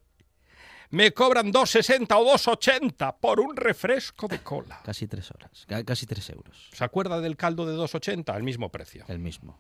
me 0.91 1.11
cobran 1.11 1.51
2,60 1.51 2.07
o 2.15 2.33
2,80 2.33 3.15
por 3.19 3.39
un 3.39 3.55
refresco 3.55 4.27
de 4.27 4.39
cola. 4.39 4.81
Casi 4.83 5.07
tres 5.07 5.31
horas, 5.31 5.65
ca- 5.67 5.83
casi 5.83 6.05
tres 6.05 6.29
euros. 6.29 6.69
¿Se 6.73 6.83
acuerda 6.83 7.19
del 7.21 7.37
caldo 7.37 7.65
de 7.65 7.75
2,80? 7.75 8.33
Al 8.33 8.43
mismo 8.43 8.69
precio. 8.69 9.05
El 9.07 9.19
mismo. 9.19 9.57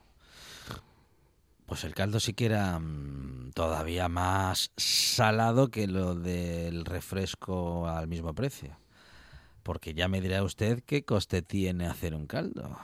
Pues 1.65 1.83
el 1.83 1.95
caldo 1.95 2.19
sí 2.19 2.33
que 2.33 2.45
era 2.45 2.77
mm, 2.79 3.51
todavía 3.55 4.07
más 4.07 4.71
salado 4.77 5.69
que 5.69 5.87
lo 5.87 6.13
del 6.13 6.85
refresco 6.85 7.87
al 7.87 8.07
mismo 8.07 8.33
precio. 8.35 8.77
Porque 9.63 9.95
ya 9.95 10.07
me 10.07 10.21
dirá 10.21 10.43
usted 10.43 10.83
qué 10.85 11.05
coste 11.05 11.41
tiene 11.41 11.87
hacer 11.87 12.13
un 12.13 12.27
caldo. 12.27 12.77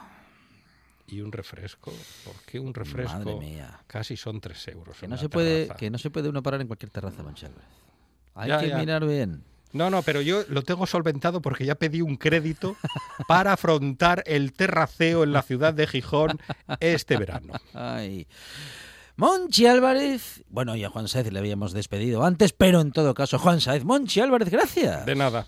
¿Y 1.06 1.20
un 1.20 1.30
refresco? 1.30 1.92
¿Por 2.24 2.34
qué 2.44 2.58
un 2.58 2.74
refresco? 2.74 3.18
Madre 3.18 3.36
mía. 3.36 3.80
Casi 3.86 4.16
son 4.16 4.40
3 4.40 4.68
euros. 4.68 4.96
Que 4.98 5.06
no, 5.06 5.16
se 5.16 5.28
puede, 5.28 5.68
que 5.76 5.90
no 5.90 5.98
se 5.98 6.10
puede 6.10 6.28
uno 6.28 6.42
parar 6.42 6.60
en 6.60 6.66
cualquier 6.66 6.90
terraza, 6.90 7.20
Álvarez. 7.20 7.44
Hay 8.34 8.48
Ya, 8.48 8.58
que 8.60 8.68
ya. 8.68 8.78
mirar 8.78 9.06
bien. 9.06 9.44
No, 9.72 9.88
no, 9.88 10.02
pero 10.02 10.20
yo 10.20 10.42
lo 10.48 10.62
tengo 10.62 10.86
solventado 10.86 11.40
porque 11.40 11.64
ya 11.64 11.74
pedí 11.76 12.02
un 12.02 12.16
crédito 12.16 12.76
para 13.28 13.54
afrontar 13.54 14.22
el 14.26 14.52
terraceo 14.52 15.24
en 15.24 15.32
la 15.32 15.42
ciudad 15.42 15.72
de 15.72 15.86
Gijón 15.86 16.38
este 16.80 17.16
verano. 17.16 17.54
Ay. 17.74 18.26
Monchi 19.16 19.66
Álvarez. 19.66 20.42
Bueno, 20.48 20.74
y 20.76 20.84
a 20.84 20.90
Juan 20.90 21.08
Saez 21.08 21.30
le 21.32 21.38
habíamos 21.38 21.72
despedido 21.72 22.24
antes, 22.24 22.52
pero 22.52 22.80
en 22.80 22.92
todo 22.92 23.14
caso, 23.14 23.38
Juan 23.38 23.60
Saez, 23.60 23.84
Monchi 23.84 24.20
Álvarez, 24.20 24.50
gracias. 24.50 25.06
De 25.06 25.14
nada. 25.14 25.46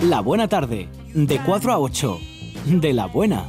La 0.00 0.20
buena 0.20 0.48
tarde, 0.48 0.88
de 1.14 1.40
4 1.44 1.72
a 1.72 1.78
8, 1.78 2.18
de 2.66 2.92
la 2.92 3.06
buena. 3.06 3.44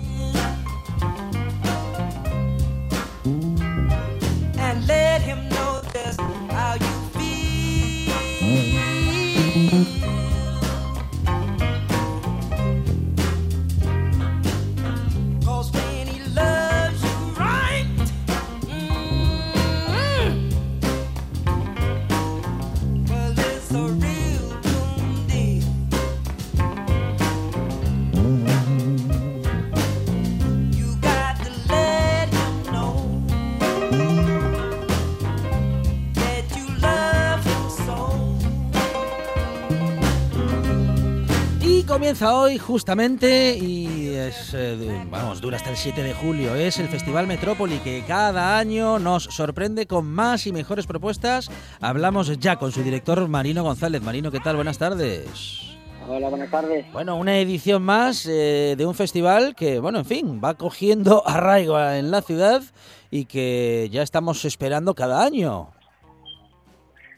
Comienza 42.07 42.37
hoy 42.37 42.57
justamente 42.57 43.57
y 43.57 44.07
es, 44.07 44.53
eh, 44.53 45.05
vamos, 45.11 45.41
dura 45.41 45.57
hasta 45.57 45.71
el 45.71 45.75
7 45.75 46.01
de 46.01 46.13
julio. 46.13 46.55
Es 46.55 46.79
el 46.79 46.87
Festival 46.87 47.27
Metrópoli 47.27 47.79
que 47.79 48.01
cada 48.07 48.57
año 48.57 48.97
nos 48.97 49.25
sorprende 49.25 49.87
con 49.87 50.05
más 50.05 50.47
y 50.47 50.53
mejores 50.53 50.87
propuestas. 50.87 51.51
Hablamos 51.81 52.39
ya 52.39 52.55
con 52.55 52.71
su 52.71 52.81
director 52.81 53.27
Marino 53.27 53.61
González. 53.61 54.01
Marino, 54.01 54.31
¿qué 54.31 54.39
tal? 54.39 54.55
Buenas 54.55 54.77
tardes. 54.77 55.75
Hola, 56.07 56.29
buenas 56.29 56.49
tardes. 56.49 56.89
Bueno, 56.93 57.17
una 57.17 57.39
edición 57.39 57.83
más 57.83 58.25
eh, 58.25 58.75
de 58.77 58.85
un 58.85 58.95
festival 58.95 59.53
que, 59.53 59.79
bueno, 59.79 59.99
en 59.99 60.05
fin, 60.05 60.39
va 60.41 60.53
cogiendo 60.53 61.27
arraigo 61.27 61.77
en 61.77 62.09
la 62.09 62.21
ciudad 62.21 62.63
y 63.11 63.25
que 63.25 63.89
ya 63.91 64.01
estamos 64.01 64.45
esperando 64.45 64.95
cada 64.95 65.25
año. 65.25 65.71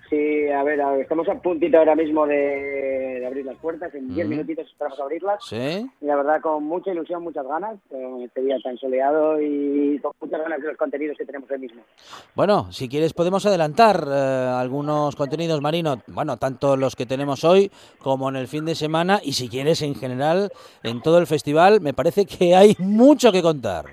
Sí, 0.09 0.47
a 0.49 0.63
ver, 0.63 0.81
a 0.81 0.91
ver, 0.91 1.01
estamos 1.01 1.29
a 1.29 1.35
puntito 1.35 1.77
ahora 1.77 1.93
mismo 1.95 2.25
de, 2.25 2.35
de 3.19 3.27
abrir 3.27 3.45
las 3.45 3.57
puertas. 3.57 3.93
En 3.93 4.07
10 4.07 4.25
Ujú. 4.25 4.29
minutitos 4.31 4.65
esperamos 4.65 4.99
a 4.99 5.03
abrirlas. 5.03 5.43
¿Sí? 5.47 5.87
Y 6.01 6.05
la 6.05 6.15
verdad, 6.15 6.41
con 6.41 6.63
mucha 6.63 6.91
ilusión, 6.91 7.21
muchas 7.21 7.45
ganas, 7.45 7.77
con 7.89 8.23
este 8.23 8.41
día 8.41 8.57
tan 8.63 8.75
soleado 8.77 9.39
y 9.39 9.99
con 10.01 10.11
muchas 10.19 10.41
ganas 10.41 10.61
de 10.61 10.67
los 10.69 10.77
contenidos 10.77 11.15
que 11.15 11.25
tenemos 11.25 11.51
hoy 11.51 11.59
mismo. 11.59 11.81
Bueno, 12.33 12.71
si 12.71 12.89
quieres 12.89 13.13
podemos 13.13 13.45
adelantar 13.45 14.03
eh, 14.07 14.11
algunos 14.57 15.15
contenidos, 15.15 15.61
Marino, 15.61 16.01
bueno, 16.07 16.37
tanto 16.37 16.75
los 16.75 16.95
que 16.95 17.05
tenemos 17.05 17.43
hoy 17.43 17.69
como 17.99 18.29
en 18.29 18.35
el 18.35 18.47
fin 18.47 18.65
de 18.65 18.73
semana 18.73 19.19
y 19.23 19.33
si 19.33 19.47
quieres 19.47 19.83
en 19.83 19.93
general 19.93 20.49
en 20.81 21.01
todo 21.03 21.19
el 21.19 21.27
festival, 21.27 21.81
me 21.81 21.93
parece 21.93 22.25
que 22.25 22.55
hay 22.55 22.75
mucho 22.79 23.31
que 23.31 23.43
contar. 23.43 23.85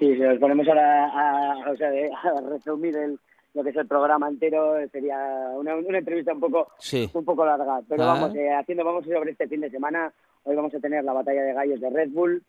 Sí, 0.00 0.14
si 0.14 0.20
nos 0.20 0.38
ponemos 0.38 0.66
ahora 0.66 1.04
a, 1.06 1.70
o 1.70 1.76
sea, 1.76 1.90
de- 1.90 2.10
a 2.10 2.40
resumir 2.48 2.96
el, 2.96 3.18
lo 3.54 3.62
que 3.64 3.70
es 3.70 3.76
el 3.76 3.86
programa 3.86 4.28
entero, 4.28 4.74
sería 4.92 5.18
una, 5.56 5.74
una 5.76 5.98
entrevista 5.98 6.32
un 6.32 6.40
poco 6.40 6.68
Sí. 6.78 7.10
un 7.12 7.24
poco 7.24 7.44
larga. 7.44 7.80
Pero 7.88 8.02
Ah. 8.04 8.06
vamos, 8.14 8.34
eh, 8.36 8.50
haciendo, 8.52 8.84
vamos 8.84 9.04
sobre 9.04 9.32
este 9.32 9.48
fin 9.48 9.60
de 9.60 9.70
semana. 9.70 10.12
Hoy 10.44 10.54
vamos 10.56 10.74
a 10.74 10.78
tener 10.80 11.02
la 11.04 11.12
batalla 11.12 11.42
de 11.42 11.52
gallos 11.52 11.80
de 11.80 11.90
Red 11.90 12.10
Bull, 12.10 12.42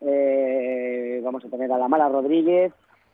eh, 0.00 1.20
vamos 1.22 1.44
a 1.44 1.48
tener 1.48 1.70
a 1.72 1.78
la 1.78 1.88
Mala 1.88 2.08
Rodríguez, 2.08 2.72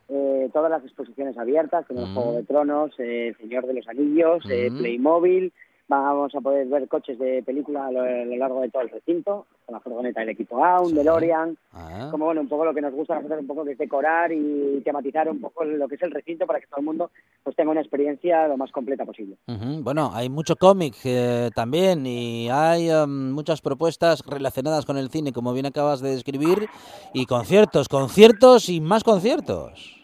eh, 0.09 0.49
todas 0.53 0.69
las 0.69 0.83
exposiciones 0.83 1.37
abiertas, 1.37 1.87
tenemos 1.87 2.09
Mm. 2.09 2.13
Juego 2.15 2.33
de 2.33 2.43
Tronos, 2.43 2.99
eh, 2.99 3.27
El 3.29 3.37
Señor 3.37 3.65
de 3.65 3.73
los 3.75 3.87
Anillos, 3.87 4.43
eh, 4.49 4.69
Mm. 4.69 4.77
Playmobil, 4.77 5.53
Vamos 5.87 6.33
a 6.33 6.41
poder 6.41 6.65
ver 6.67 6.87
coches 6.87 7.19
de 7.19 7.43
película 7.43 7.85
a 7.85 7.91
lo, 7.91 8.01
a 8.01 8.25
lo 8.25 8.35
largo 8.37 8.61
de 8.61 8.69
todo 8.69 8.81
el 8.81 8.89
recinto, 8.89 9.45
con 9.65 9.73
la 9.73 9.79
furgoneta 9.79 10.21
del 10.21 10.29
equipo 10.29 10.65
A, 10.65 10.81
un 10.81 10.95
DeLorean, 10.95 11.55
Ah. 11.73 12.07
como 12.09 12.25
bueno, 12.25 12.41
un 12.41 12.47
poco 12.47 12.65
lo 12.65 12.73
que 12.73 12.81
nos 12.81 12.93
gusta 12.93 13.15
nosotros 13.15 13.39
un 13.41 13.47
poco 13.47 13.63
que 13.65 13.73
es 13.73 13.77
decorar 13.77 14.31
y 14.31 14.81
tematizar 14.83 15.29
un 15.29 15.39
poco 15.41 15.63
lo 15.63 15.87
que 15.87 15.95
es 15.95 16.01
el 16.01 16.11
recinto 16.11 16.47
para 16.47 16.59
que 16.59 16.67
todo 16.67 16.79
el 16.79 16.85
mundo 16.85 17.11
pues 17.43 17.55
tenga 17.55 17.69
una 17.71 17.81
experiencia 17.81 18.47
lo 18.47 18.57
más 18.57 18.71
completa 18.71 19.05
posible. 19.05 19.35
Bueno, 19.81 20.09
hay 20.13 20.29
mucho 20.29 20.55
cómic 20.55 20.95
eh, 21.03 21.49
también 21.53 22.05
y 22.07 22.49
hay 22.49 22.89
em, 22.89 23.31
muchas 23.31 23.61
propuestas 23.61 24.23
relacionadas 24.25 24.85
con 24.85 24.97
el 24.97 25.09
cine, 25.09 25.33
como 25.33 25.53
bien 25.53 25.65
acabas 25.67 26.01
de 26.01 26.09
describir, 26.11 26.67
y 27.13 27.25
conciertos, 27.25 27.87
conciertos 27.89 28.69
y 28.69 28.81
más 28.81 29.03
conciertos. 29.03 30.01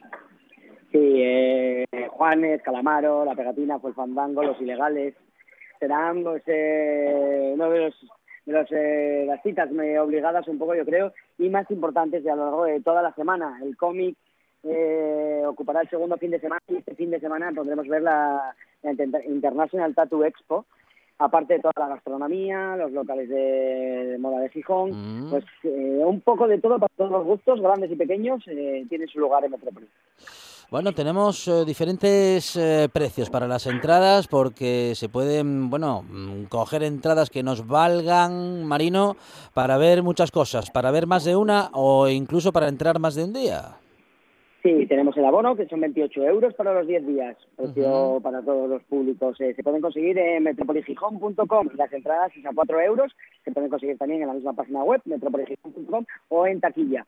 Sí, 0.92 1.00
eh, 1.00 1.86
Juanes, 2.12 2.62
Calamaro, 2.62 3.24
La 3.26 3.34
Pegatina, 3.34 3.80
Fue 3.80 3.92
el 3.92 3.96
Fandango, 3.96 4.44
Los 4.44 4.60
Ilegales, 4.62 5.16
serán 5.82 6.24
pues, 6.24 6.44
eh, 6.46 7.52
uno 7.56 7.70
de 7.72 7.80
los 7.86 7.96
de 8.46 8.54
los, 8.54 8.68
eh, 8.72 9.24
las 9.28 9.42
citas 9.44 9.70
obligadas 9.70 10.48
un 10.48 10.58
poco 10.58 10.74
yo 10.76 10.84
creo 10.86 11.12
y 11.38 11.50
más 11.50 11.70
importantes 11.70 12.24
de 12.24 12.32
a 12.32 12.36
lo 12.36 12.46
largo 12.46 12.66
de 12.66 12.80
toda 12.82 13.02
la 13.02 13.14
semana. 13.14 13.60
El 13.64 13.76
cómic 13.78 14.16
eh, 14.64 15.44
ocupará 15.46 15.82
el 15.82 15.90
segundo 15.90 16.18
fin 16.18 16.32
de 16.32 16.40
semana 16.40 16.62
y 16.68 16.78
este 16.78 16.96
fin 16.96 17.10
de 17.12 17.20
semana 17.20 17.52
podremos 17.56 17.88
ver 17.88 18.02
la, 18.04 18.56
la 18.84 18.92
Inter- 18.92 19.26
International 19.28 19.94
Tattoo 19.94 20.24
Expo, 20.26 20.66
aparte 21.20 21.54
de 21.56 21.60
toda 21.60 21.74
la 21.78 21.88
gastronomía, 21.96 22.76
los 22.78 22.92
locales 22.92 23.30
de, 23.30 24.06
de 24.12 24.18
moda 24.18 24.40
de 24.42 24.50
Gijón, 24.50 24.90
Mm. 24.92 25.30
pues 25.30 25.46
eh, 25.64 26.02
un 26.04 26.22
poco 26.22 26.48
de 26.48 26.60
todo 26.60 26.80
para 26.80 26.94
todos 26.98 27.12
los 27.12 27.24
gustos, 27.26 27.62
grandes 27.62 27.92
y 27.92 27.96
pequeños, 27.96 28.44
eh, 28.48 28.86
tiene 28.90 29.06
su 29.08 29.20
lugar 29.20 29.46
en 29.46 29.52
Metrópolis. 29.52 29.90
Bueno, 30.72 30.94
tenemos 30.94 31.50
eh, 31.50 31.66
diferentes 31.66 32.56
eh, 32.56 32.88
precios 32.94 33.30
para 33.30 33.46
las 33.46 33.68
entradas 33.68 34.30
porque 34.30 34.94
se 34.96 35.10
pueden, 35.10 35.70
bueno, 35.70 36.02
mm, 36.02 36.46
coger 36.46 36.84
entradas 36.84 37.30
que 37.30 37.44
nos 37.44 37.68
valgan, 37.68 38.64
Marino, 38.64 39.18
para 39.54 39.78
ver 39.78 40.02
muchas 40.02 40.32
cosas, 40.32 40.72
para 40.72 40.90
ver 40.90 41.08
más 41.08 41.26
de 41.26 41.36
una 41.36 41.72
o 41.74 42.08
incluso 42.08 42.54
para 42.54 42.70
entrar 42.70 43.00
más 43.00 43.16
de 43.16 43.26
un 43.26 43.34
día. 43.34 43.80
Sí, 44.64 44.86
tenemos 44.86 45.18
el 45.18 45.26
abono, 45.26 45.58
que 45.58 45.68
son 45.68 45.82
28 45.82 46.24
euros 46.24 46.54
para 46.54 46.74
los 46.74 46.88
10 46.88 47.06
días, 47.06 47.36
precio 47.58 48.22
para 48.24 48.42
todos 48.42 48.70
los 48.70 48.82
públicos. 48.84 49.42
Eh, 49.42 49.54
se 49.54 49.64
pueden 49.64 49.82
conseguir 49.82 50.18
en 50.18 50.44
metropoligijón.com. 50.44 51.68
Las 51.76 51.92
entradas 51.92 52.32
son 52.34 52.48
a 52.48 52.56
4 52.56 52.80
euros, 52.80 53.12
se 53.44 53.52
pueden 53.52 53.70
conseguir 53.70 53.98
también 53.98 54.22
en 54.22 54.30
la 54.30 54.36
misma 54.36 54.54
página 54.54 54.86
web, 54.86 55.02
metropoligijón.com, 55.04 56.06
o 56.30 56.48
en 56.48 56.62
taquilla. 56.62 57.06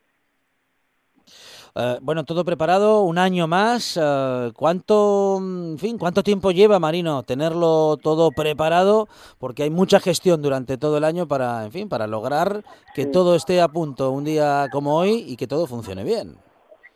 Eh, 1.76 1.98
bueno, 2.02 2.24
todo 2.24 2.46
preparado, 2.46 3.02
un 3.02 3.18
año 3.18 3.48
más. 3.48 3.98
eh, 4.00 4.52
¿Cuánto, 4.56 5.40
mm, 5.42 5.72
en 5.72 5.78
fin, 5.80 5.98
cuánto 5.98 6.22
tiempo 6.22 6.52
lleva, 6.52 6.78
Marino, 6.80 7.24
tenerlo 7.24 7.98
todo 7.98 8.30
preparado? 8.32 9.08
Porque 9.40 9.64
hay 9.64 9.70
mucha 9.72 10.00
gestión 10.00 10.42
durante 10.44 10.78
todo 10.78 10.98
el 10.98 11.04
año 11.04 11.28
para, 11.28 11.66
en 11.66 11.72
fin, 11.72 11.90
para 11.90 12.06
lograr 12.06 12.64
que 12.94 13.04
Sí. 13.06 13.12
todo 13.12 13.36
esté 13.36 13.60
a 13.60 13.68
punto 13.70 14.12
un 14.12 14.24
día 14.24 14.68
como 14.72 14.96
hoy 14.96 15.24
y 15.28 15.36
que 15.36 15.48
todo 15.48 15.66
funcione 15.66 16.04
bien. 16.04 16.36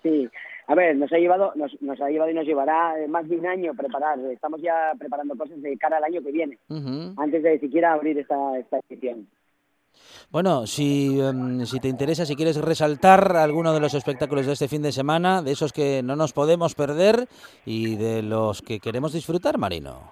Sí, 0.04 0.30
a 0.68 0.76
ver, 0.76 0.96
nos 0.96 1.12
ha 1.12 1.18
llevado, 1.18 1.54
nos, 1.56 1.72
nos 1.82 2.00
ha 2.00 2.10
llevado 2.10 2.30
y 2.30 2.36
nos 2.36 2.46
llevará 2.46 3.00
eh, 3.00 3.08
más 3.08 3.28
de 3.28 3.36
un 3.36 3.48
año 3.48 3.74
preparar. 3.74 4.20
Estamos 4.32 4.62
ya 4.62 4.92
preparando 5.00 5.36
cosas 5.36 5.60
de 5.60 5.76
cara 5.78 5.98
al 5.98 6.04
año 6.04 6.22
que 6.22 6.32
viene, 6.32 6.60
antes 7.18 7.42
de 7.42 7.60
siquiera 7.60 7.94
abrir 7.94 8.20
esta, 8.20 8.58
esta 8.60 8.80
edición. 8.90 9.28
Bueno, 10.30 10.68
si, 10.68 11.20
em, 11.20 11.66
si 11.66 11.80
te 11.80 11.88
interesa, 11.88 12.26
si 12.26 12.36
quieres 12.36 12.58
resaltar 12.60 13.38
alguno 13.38 13.74
de 13.74 13.80
los 13.80 13.94
espectáculos 13.94 14.46
de 14.46 14.54
este 14.54 14.68
fin 14.68 14.82
de 14.82 14.92
semana, 14.92 15.42
de 15.42 15.52
esos 15.52 15.72
que 15.72 16.02
no 16.04 16.16
nos 16.16 16.34
podemos 16.34 16.76
perder 16.76 17.28
y 17.66 17.96
de 17.96 18.24
los 18.24 18.62
que 18.62 18.80
queremos 18.80 19.14
disfrutar, 19.14 19.58
Marino. 19.58 20.12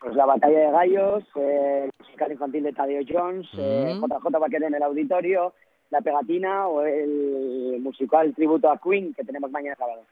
Pues 0.00 0.14
la 0.16 0.26
batalla 0.26 0.58
de 0.58 0.70
gallos, 0.70 1.24
eh, 1.36 1.84
el 1.84 1.90
musical 1.98 2.32
infantil 2.32 2.62
de 2.62 2.72
Tadeo 2.72 3.02
Jones, 3.08 3.46
eh, 3.58 3.94
Mm. 3.94 4.04
JJ 4.04 4.38
va 4.38 4.46
a 4.46 4.50
quedar 4.50 4.68
en 4.68 4.74
el 4.74 4.82
auditorio, 4.82 5.54
la 5.90 6.00
pegatina 6.00 6.66
o 6.68 6.82
el 6.82 7.78
musical 7.80 8.34
tributo 8.34 8.70
a 8.70 8.78
Queen 8.78 9.14
que 9.14 9.24
tenemos 9.24 9.50
mañana 9.50 9.76
sábado. 9.76 10.02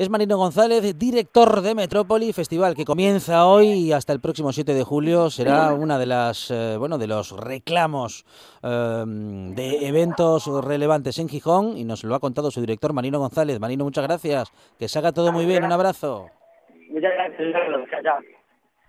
Es 0.00 0.08
Marino 0.08 0.38
González, 0.38 0.98
director 0.98 1.60
de 1.60 1.74
Metrópoli, 1.74 2.32
festival 2.32 2.74
que 2.74 2.86
comienza 2.86 3.44
hoy 3.44 3.68
y 3.68 3.92
hasta 3.92 4.14
el 4.14 4.20
próximo 4.20 4.50
7 4.50 4.72
de 4.72 4.82
julio 4.82 5.28
será 5.28 5.74
una 5.74 5.98
de 5.98 6.06
las 6.06 6.50
eh, 6.50 6.76
bueno 6.78 6.96
de 6.96 7.06
los 7.06 7.38
reclamos 7.38 8.24
eh, 8.62 9.04
de 9.06 9.86
eventos 9.88 10.46
relevantes 10.64 11.18
en 11.18 11.28
Gijón 11.28 11.76
y 11.76 11.84
nos 11.84 12.02
lo 12.02 12.14
ha 12.14 12.18
contado 12.18 12.50
su 12.50 12.62
director 12.62 12.94
Marino 12.94 13.18
González. 13.18 13.60
Marino, 13.60 13.84
muchas 13.84 14.04
gracias. 14.04 14.50
Que 14.78 14.88
se 14.88 14.98
haga 14.98 15.12
todo 15.12 15.32
muy 15.32 15.44
bien. 15.44 15.64
Un 15.64 15.72
abrazo. 15.72 16.28
Muchas 16.88 17.12
gracias. 17.12 18.39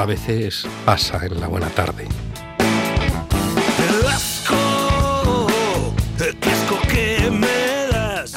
A 0.00 0.06
veces 0.06 0.66
pasa 0.86 1.26
en 1.26 1.38
la 1.40 1.46
buena 1.48 1.68
tarde. 1.68 2.06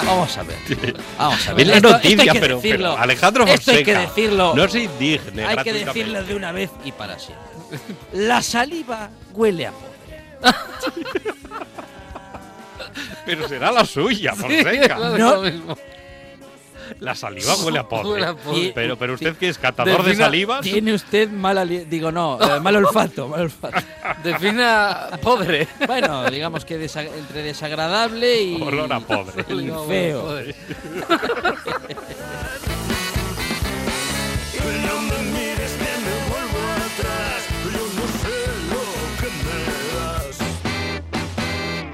Vamos 0.05 0.37
a 0.37 0.43
ver. 0.43 0.57
Vamos 1.17 1.47
a 1.47 1.51
Es 1.51 1.55
ver. 1.55 1.67
la 1.67 1.75
Esto- 1.75 1.87
esto 1.89 2.07
hay 2.07 2.15
noticia, 2.15 2.33
que 2.33 2.39
pero, 2.39 2.55
decirlo. 2.57 2.89
pero 2.91 3.01
Alejandro 3.03 3.43
Esto 3.45 3.71
hay 3.71 3.83
que 3.83 3.93
Fonseca, 3.93 3.99
decirlo. 4.13 4.53
No 4.55 4.67
se 4.67 4.79
indigne 4.83 5.45
Hay 5.45 5.57
que 5.57 5.73
decirlo 5.73 6.23
de 6.23 6.35
una 6.35 6.51
vez 6.51 6.69
y 6.85 6.91
para 6.91 7.17
siempre. 7.19 7.43
La 8.13 8.41
saliva 8.41 9.09
huele 9.33 9.67
a 9.67 9.71
podre. 9.71 9.93
Pero 13.25 13.47
será 13.47 13.71
la 13.71 13.85
suya, 13.85 14.35
Fonseca. 14.35 14.95
claro, 14.95 15.17
No. 15.17 15.77
La 16.99 17.15
saliva 17.15 17.55
huele 17.55 17.79
a 17.79 17.87
podre. 17.87 18.09
Huele 18.11 18.25
a 18.27 18.35
podre. 18.35 18.71
Pero, 18.75 18.97
pero 18.97 19.13
usted 19.13 19.35
que 19.37 19.49
es 19.49 19.57
catador 19.57 20.03
de 20.03 20.15
salivas. 20.15 20.61
Tiene 20.61 20.93
usted 20.93 21.29
mal 21.29 21.57
ali- 21.57 21.85
digo 21.85 22.11
no, 22.11 22.37
eh, 22.41 22.59
mal 22.61 22.75
olfato, 22.75 23.27
mal 23.27 23.41
olfato. 23.41 23.77
Defina 24.23 25.09
podre. 25.21 25.67
Bueno, 25.87 26.29
digamos 26.29 26.65
que 26.65 26.77
desa- 26.79 27.03
entre 27.17 27.43
desagradable 27.43 28.41
y 28.43 28.61
Olor 28.61 28.91
a 28.93 28.99
podre. 28.99 29.43
y 29.53 29.71
feo. 29.87 30.21
podre. 30.21 30.55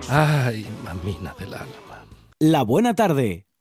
Ay, 0.10 0.66
mamina 0.84 1.36
del 1.38 1.54
alma. 1.54 2.06
La 2.40 2.64
buena 2.64 2.96
tarde 2.96 3.46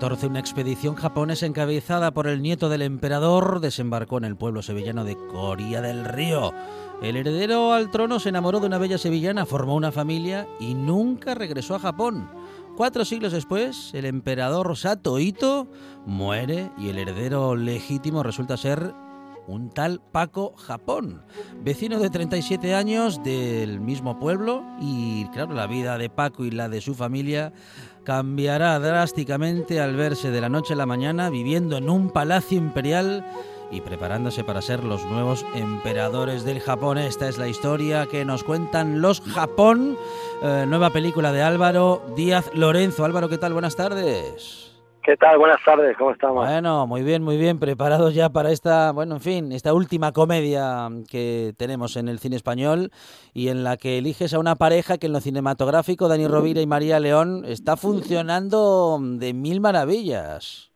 1614, 0.00 0.26
una 0.28 0.40
expedición 0.40 0.94
japonesa 0.94 1.44
encabezada 1.44 2.10
por 2.10 2.26
el 2.26 2.40
nieto 2.40 2.70
del 2.70 2.80
emperador 2.80 3.60
desembarcó 3.60 4.16
en 4.16 4.24
el 4.24 4.34
pueblo 4.34 4.62
sevillano 4.62 5.04
de 5.04 5.14
Coria 5.14 5.82
del 5.82 6.06
Río. 6.06 6.54
El 7.02 7.16
heredero 7.16 7.74
al 7.74 7.90
trono 7.90 8.18
se 8.18 8.30
enamoró 8.30 8.60
de 8.60 8.66
una 8.66 8.78
bella 8.78 8.96
sevillana, 8.96 9.44
formó 9.44 9.74
una 9.74 9.92
familia 9.92 10.48
y 10.58 10.72
nunca 10.72 11.34
regresó 11.34 11.74
a 11.74 11.80
Japón. 11.80 12.30
Cuatro 12.78 13.04
siglos 13.04 13.32
después, 13.32 13.90
el 13.92 14.06
emperador 14.06 14.74
Sato 14.74 15.18
Ito 15.18 15.68
muere 16.06 16.70
y 16.78 16.88
el 16.88 16.96
heredero 16.96 17.54
legítimo 17.54 18.22
resulta 18.22 18.56
ser 18.56 18.94
un 19.50 19.70
tal 19.70 20.00
Paco 20.00 20.54
Japón, 20.56 21.22
vecino 21.62 21.98
de 21.98 22.10
37 22.10 22.74
años 22.74 23.22
del 23.22 23.80
mismo 23.80 24.18
pueblo 24.18 24.64
y 24.80 25.26
claro, 25.26 25.54
la 25.54 25.66
vida 25.66 25.98
de 25.98 26.08
Paco 26.08 26.44
y 26.44 26.50
la 26.50 26.68
de 26.68 26.80
su 26.80 26.94
familia 26.94 27.52
cambiará 28.04 28.78
drásticamente 28.78 29.80
al 29.80 29.96
verse 29.96 30.30
de 30.30 30.40
la 30.40 30.48
noche 30.48 30.74
a 30.74 30.76
la 30.76 30.86
mañana 30.86 31.30
viviendo 31.30 31.76
en 31.76 31.90
un 31.90 32.10
palacio 32.10 32.58
imperial 32.58 33.26
y 33.70 33.80
preparándose 33.80 34.44
para 34.44 34.62
ser 34.62 34.84
los 34.84 35.04
nuevos 35.04 35.44
emperadores 35.54 36.44
del 36.44 36.60
Japón. 36.60 36.98
Esta 36.98 37.28
es 37.28 37.38
la 37.38 37.48
historia 37.48 38.06
que 38.06 38.24
nos 38.24 38.42
cuentan 38.42 39.00
los 39.00 39.20
Japón, 39.20 39.96
eh, 40.42 40.64
nueva 40.66 40.90
película 40.90 41.32
de 41.32 41.42
Álvaro 41.42 42.02
Díaz 42.16 42.50
Lorenzo. 42.54 43.04
Álvaro, 43.04 43.28
¿qué 43.28 43.38
tal? 43.38 43.52
Buenas 43.52 43.76
tardes. 43.76 44.69
¿Qué 45.02 45.16
tal? 45.16 45.38
Buenas 45.38 45.64
tardes, 45.64 45.96
¿cómo 45.96 46.10
estamos? 46.10 46.46
Bueno, 46.46 46.86
muy 46.86 47.02
bien, 47.02 47.22
muy 47.22 47.38
bien, 47.38 47.58
preparados 47.58 48.14
ya 48.14 48.28
para 48.28 48.50
esta, 48.50 48.92
bueno, 48.92 49.14
en 49.14 49.20
fin, 49.22 49.52
esta 49.52 49.72
última 49.72 50.12
comedia 50.12 50.88
que 51.10 51.54
tenemos 51.56 51.96
en 51.96 52.08
el 52.08 52.18
cine 52.18 52.36
español 52.36 52.90
y 53.32 53.48
en 53.48 53.64
la 53.64 53.78
que 53.78 53.96
eliges 53.96 54.34
a 54.34 54.38
una 54.38 54.56
pareja 54.56 54.98
que 54.98 55.06
en 55.06 55.14
lo 55.14 55.20
cinematográfico, 55.20 56.06
Dani 56.06 56.26
Rovira 56.26 56.60
y 56.60 56.66
María 56.66 57.00
León, 57.00 57.44
está 57.46 57.78
funcionando 57.78 58.98
de 59.00 59.32
mil 59.32 59.62
maravillas. 59.62 60.70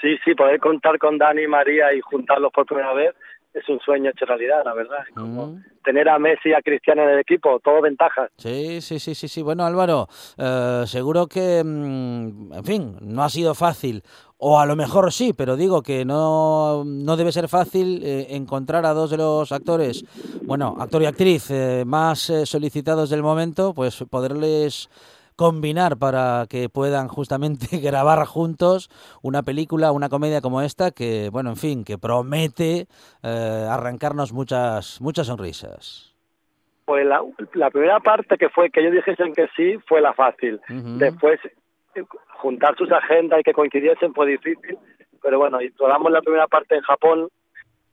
Sí, 0.00 0.16
sí, 0.24 0.34
poder 0.34 0.58
contar 0.58 0.98
con 0.98 1.18
Dani 1.18 1.42
y 1.42 1.48
María 1.48 1.92
y 1.92 2.00
juntarlos 2.00 2.50
por 2.52 2.64
primera 2.64 2.94
vez 2.94 3.14
es 3.58 3.68
un 3.68 3.80
sueño 3.80 4.10
hecho 4.10 4.24
realidad, 4.24 4.62
la 4.64 4.74
verdad. 4.74 4.98
Como 5.14 5.60
tener 5.84 6.08
a 6.08 6.18
Messi 6.18 6.50
y 6.50 6.52
a 6.52 6.60
Cristiano 6.60 7.02
en 7.02 7.10
el 7.10 7.18
equipo, 7.20 7.60
todo 7.60 7.80
ventajas. 7.80 8.30
Sí, 8.36 8.80
sí, 8.80 8.98
sí, 8.98 9.14
sí, 9.14 9.28
sí. 9.28 9.42
Bueno, 9.42 9.64
Álvaro, 9.64 10.06
eh, 10.36 10.82
seguro 10.86 11.26
que, 11.26 11.62
mm, 11.64 12.52
en 12.52 12.64
fin, 12.64 12.96
no 13.00 13.22
ha 13.22 13.28
sido 13.28 13.54
fácil. 13.54 14.02
O 14.40 14.60
a 14.60 14.66
lo 14.66 14.76
mejor 14.76 15.12
sí, 15.12 15.32
pero 15.32 15.56
digo 15.56 15.82
que 15.82 16.04
no, 16.04 16.84
no 16.84 17.16
debe 17.16 17.32
ser 17.32 17.48
fácil 17.48 18.00
eh, 18.04 18.28
encontrar 18.30 18.86
a 18.86 18.94
dos 18.94 19.10
de 19.10 19.16
los 19.16 19.50
actores, 19.50 20.04
bueno, 20.44 20.76
actor 20.78 21.02
y 21.02 21.06
actriz 21.06 21.50
eh, 21.50 21.82
más 21.84 22.30
eh, 22.30 22.46
solicitados 22.46 23.10
del 23.10 23.22
momento, 23.22 23.74
pues 23.74 24.04
poderles 24.08 24.88
combinar 25.38 25.98
para 25.98 26.46
que 26.50 26.68
puedan 26.68 27.06
justamente 27.06 27.66
grabar 27.78 28.26
juntos 28.26 28.90
una 29.22 29.44
película, 29.44 29.92
una 29.92 30.08
comedia 30.08 30.40
como 30.40 30.62
esta 30.62 30.90
que, 30.90 31.30
bueno, 31.30 31.50
en 31.50 31.56
fin, 31.56 31.84
que 31.84 31.96
promete 31.96 32.88
eh, 33.22 33.66
arrancarnos 33.70 34.32
muchas, 34.32 35.00
muchas 35.00 35.28
sonrisas. 35.28 36.12
Pues 36.84 37.06
la, 37.06 37.22
la 37.54 37.70
primera 37.70 38.00
parte 38.00 38.36
que 38.36 38.48
fue 38.48 38.70
que 38.70 38.80
ellos 38.80 38.94
dijesen 38.94 39.32
que 39.32 39.46
sí 39.54 39.78
fue 39.86 40.00
la 40.00 40.12
fácil. 40.12 40.60
Después, 40.68 41.38
eh, 41.94 42.02
juntar 42.40 42.76
sus 42.76 42.90
agendas 42.90 43.40
y 43.40 43.42
que 43.44 43.52
coincidiesen 43.52 44.14
fue 44.14 44.26
difícil. 44.26 44.76
Pero 45.22 45.38
bueno, 45.38 45.60
y 45.60 45.68
rodamos 45.78 46.10
la 46.10 46.22
primera 46.22 46.48
parte 46.48 46.74
en 46.74 46.82
Japón 46.82 47.28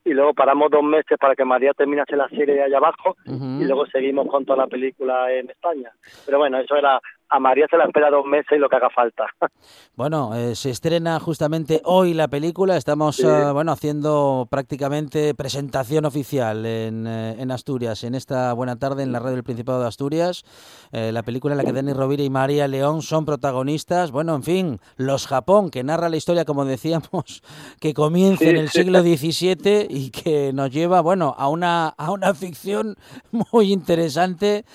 y 0.03 0.13
luego 0.13 0.33
paramos 0.33 0.71
dos 0.71 0.83
meses 0.83 1.17
para 1.19 1.35
que 1.35 1.43
María 1.43 1.73
terminase 1.73 2.15
la 2.15 2.29
serie 2.29 2.61
allá 2.61 2.77
abajo 2.77 3.17
y 3.25 3.65
luego 3.65 3.85
seguimos 3.87 4.27
con 4.27 4.45
toda 4.45 4.59
la 4.59 4.67
película 4.67 5.33
en 5.33 5.49
España. 5.49 5.91
Pero 6.25 6.37
bueno, 6.37 6.59
eso 6.59 6.75
era, 6.75 7.01
a 7.30 7.39
María 7.39 7.65
se 7.69 7.78
la 7.78 7.86
espera 7.86 8.09
dos 8.09 8.26
meses 8.26 8.51
y 8.55 8.59
lo 8.59 8.69
que 8.69 8.76
haga 8.76 8.89
falta. 8.89 9.26
Bueno, 9.95 10.36
eh, 10.36 10.55
se 10.55 10.71
estrena 10.71 11.17
justamente 11.21 11.82
hoy 11.86 12.13
la 12.13 12.28
película. 12.28 12.76
Estamos 12.76 13.15
Sí. 13.15 13.26
eh, 13.26 13.51
bueno 13.53 13.71
haciendo 13.71 14.45
prácticamente 14.51 15.34
presentación 15.34 16.03
oficial 16.03 16.65
en, 16.65 17.07
eh, 17.07 17.36
en 17.39 17.49
Asturias, 17.49 18.03
en 18.03 18.13
esta 18.13 18.51
buena 18.51 18.76
tarde 18.76 19.03
en 19.03 19.13
la 19.13 19.19
radio 19.19 19.36
del 19.36 19.43
Principado 19.45 19.80
de 19.82 19.88
Asturias. 19.88 20.43
Eh, 20.91 21.11
la 21.13 21.23
película 21.23 21.53
en 21.53 21.59
la 21.59 21.63
que 21.63 21.71
Dani 21.71 21.93
Rovira 21.93 22.23
y 22.23 22.30
María 22.30 22.67
León 22.67 23.01
son 23.03 23.23
protagonistas. 23.26 24.11
Bueno, 24.11 24.36
en 24.36 24.43
fin, 24.43 24.80
Los 24.97 25.28
Japón, 25.28 25.69
que 25.69 25.84
narra 25.86 26.09
la 26.09 26.17
historia, 26.17 26.43
como 26.43 26.65
decíamos, 26.65 27.41
que 27.80 27.93
comienza 27.93 28.43
en 28.49 28.57
el 28.57 28.67
siglo 28.69 28.99
XVII 29.01 29.88
y 29.89 30.09
que 30.11 30.51
nos 30.53 30.71
lleva, 30.71 30.99
bueno, 30.99 31.36
a 31.38 31.47
una, 31.47 31.88
a 31.88 32.11
una 32.11 32.34
ficción 32.34 32.97
muy 33.53 33.71
interesante, 33.71 34.65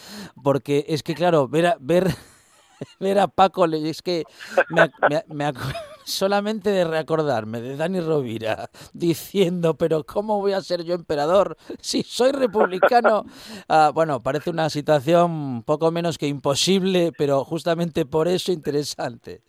porque 0.43 0.87
es 0.89 1.03
que, 1.03 1.15
claro, 1.15 1.47
ver, 1.47 1.77
ver 1.79 2.09
ver 3.01 3.19
a 3.19 3.29
Paco, 3.29 3.65
es 3.67 4.03
que 4.03 4.25
me, 4.69 4.91
me 5.29 5.53
solamente 6.05 6.71
de 6.71 6.85
recordarme 6.85 7.61
de 7.61 7.77
Dani 7.77 8.01
Rovira 8.01 8.69
diciendo, 8.93 9.75
pero 9.75 10.05
¿cómo 10.05 10.41
voy 10.41 10.53
a 10.53 10.61
ser 10.61 10.83
yo 10.85 10.95
emperador 10.95 11.57
si 11.81 12.03
soy 12.03 12.33
republicano? 12.33 13.25
Ah, 13.69 13.91
bueno, 13.95 14.21
parece 14.21 14.51
una 14.51 14.71
situación 14.71 15.63
poco 15.65 15.91
menos 15.91 16.19
que 16.19 16.27
imposible, 16.27 17.13
pero 17.17 17.45
justamente 17.45 18.07
por 18.07 18.29
eso 18.29 18.53
interesante. 18.53 19.43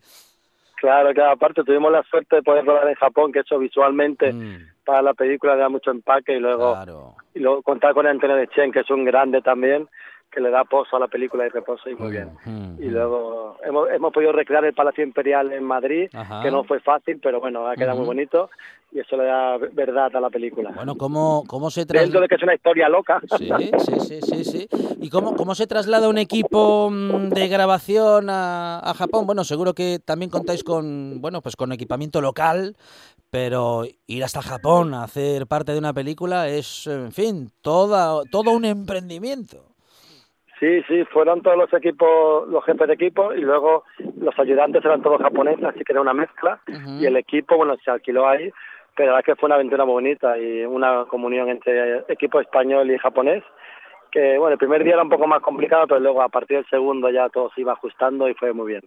Claro, 0.78 1.14
claro, 1.14 1.34
aparte 1.34 1.64
tuvimos 1.64 1.92
la 1.92 2.02
suerte 2.04 2.38
de 2.38 2.42
poder 2.42 2.66
rodar 2.66 2.88
en 2.88 2.96
Japón, 2.96 3.32
que 3.32 3.40
eso 3.40 3.60
visualmente 3.60 4.34
Mm, 4.34 4.56
para 4.84 5.02
la 5.02 5.14
película 5.14 5.56
da 5.56 5.70
mucho 5.70 5.92
empaque 5.92 6.36
y 6.36 6.40
luego, 6.40 6.74
claro. 6.74 7.16
y 7.36 7.40
luego 7.40 7.62
contar 7.62 7.94
con 7.94 8.08
Antonio 8.08 8.36
de 8.36 8.48
Chen, 8.48 8.72
que 8.72 8.80
es 8.80 8.90
un 8.90 9.06
grande 9.06 9.42
también, 9.42 9.88
que 10.32 10.40
le 10.40 10.50
da 10.50 10.64
pozo 10.64 10.96
a 10.96 11.00
la 11.00 11.08
película 11.08 11.46
y 11.46 11.50
reposo 11.50 11.90
y 11.90 11.96
muy 11.96 12.12
bien. 12.12 12.30
Mm, 12.46 12.82
Y 12.82 12.88
mm. 12.88 12.92
luego 12.92 13.58
hemos, 13.66 13.90
hemos 13.92 14.14
podido 14.14 14.32
recrear 14.32 14.64
el 14.66 14.74
Palacio 14.74 15.04
Imperial 15.04 15.52
en 15.52 15.64
Madrid, 15.64 16.10
Ajá. 16.14 16.42
que 16.42 16.50
no 16.52 16.64
fue 16.64 16.80
fácil, 16.80 17.20
pero 17.22 17.40
bueno, 17.42 17.68
ha 17.68 17.76
quedado 17.76 17.98
muy 17.98 18.06
bonito 18.06 18.50
y 18.94 19.00
eso 19.00 19.16
le 19.18 19.26
da 19.26 19.58
verdad 19.58 20.16
a 20.16 20.20
la 20.20 20.30
película. 20.30 20.72
Bueno, 20.74 20.96
¿cómo, 20.96 21.44
cómo 21.48 21.70
se 21.70 21.82
Dentro 21.82 21.98
traslada? 22.00 22.22
de 22.22 22.28
que 22.28 22.36
es 22.36 22.44
una 22.44 22.56
historia 22.56 22.88
loca. 22.90 23.22
Sí, 23.38 23.50
sí, 23.80 24.00
sí, 24.00 24.22
sí, 24.22 24.44
sí. 24.46 24.68
¿Y 25.02 25.10
cómo, 25.10 25.36
cómo 25.36 25.54
se 25.56 25.68
traslada 25.68 26.08
un 26.10 26.18
equipo 26.18 26.90
mm, 26.90 27.30
de 27.30 27.48
grabación 27.48 28.30
a, 28.30 28.80
a 28.80 28.94
Japón? 28.94 29.26
Bueno, 29.26 29.44
seguro 29.44 29.74
que 29.74 30.00
también 30.04 30.30
contáis 30.32 30.64
con, 30.64 31.20
bueno, 31.22 31.42
pues 31.42 31.56
con 31.56 31.72
equipamiento 31.72 32.22
local, 32.22 32.76
pero 33.30 33.84
ir 34.08 34.24
hasta 34.24 34.42
Japón 34.42 34.94
a 34.94 35.04
hacer 35.04 35.48
parte 35.48 35.72
de 35.74 35.80
una 35.80 35.94
película 35.94 36.48
es, 36.50 36.88
en 36.88 37.12
fin, 37.14 37.50
toda, 37.62 38.22
todo 38.30 38.52
un 38.52 38.66
emprendimiento. 38.66 39.71
Sí, 40.62 40.84
sí, 40.88 41.04
fueron 41.06 41.42
todos 41.42 41.58
los 41.58 41.74
equipos, 41.74 42.48
los 42.48 42.64
jefes 42.64 42.88
de 42.88 42.94
equipo 42.94 43.34
y 43.34 43.42
luego 43.42 43.84
los 44.20 44.38
ayudantes 44.38 44.86
eran 44.86 45.02
todos 45.02 45.20
japoneses, 45.20 45.66
así 45.66 45.84
que 45.84 45.92
era 45.92 46.02
una 46.02 46.14
mezcla. 46.14 46.62
Y 47.00 47.08
el 47.08 47.18
equipo, 47.18 47.58
bueno, 47.58 47.76
se 47.84 47.90
alquiló 47.90 48.28
ahí, 48.28 48.52
pero 48.96 49.10
la 49.10 49.16
verdad 49.16 49.26
que 49.26 49.36
fue 49.38 49.48
una 49.48 49.56
aventura 49.56 49.86
muy 49.86 49.94
bonita 49.94 50.38
y 50.38 50.64
una 50.64 51.06
comunión 51.06 51.50
entre 51.50 52.04
equipo 52.10 52.40
español 52.40 52.92
y 52.92 53.00
japonés. 53.00 53.44
Que 54.12 54.38
bueno, 54.38 54.54
el 54.54 54.60
primer 54.60 54.84
día 54.84 54.94
era 54.94 55.02
un 55.02 55.10
poco 55.10 55.26
más 55.26 55.42
complicado, 55.42 55.88
pero 55.88 56.00
luego 56.00 56.22
a 56.22 56.30
partir 56.30 56.58
del 56.58 56.70
segundo 56.70 57.10
ya 57.10 57.28
todo 57.30 57.50
se 57.56 57.62
iba 57.62 57.74
ajustando 57.74 58.30
y 58.30 58.36
fue 58.36 58.54
muy 58.54 58.68
bien. 58.68 58.84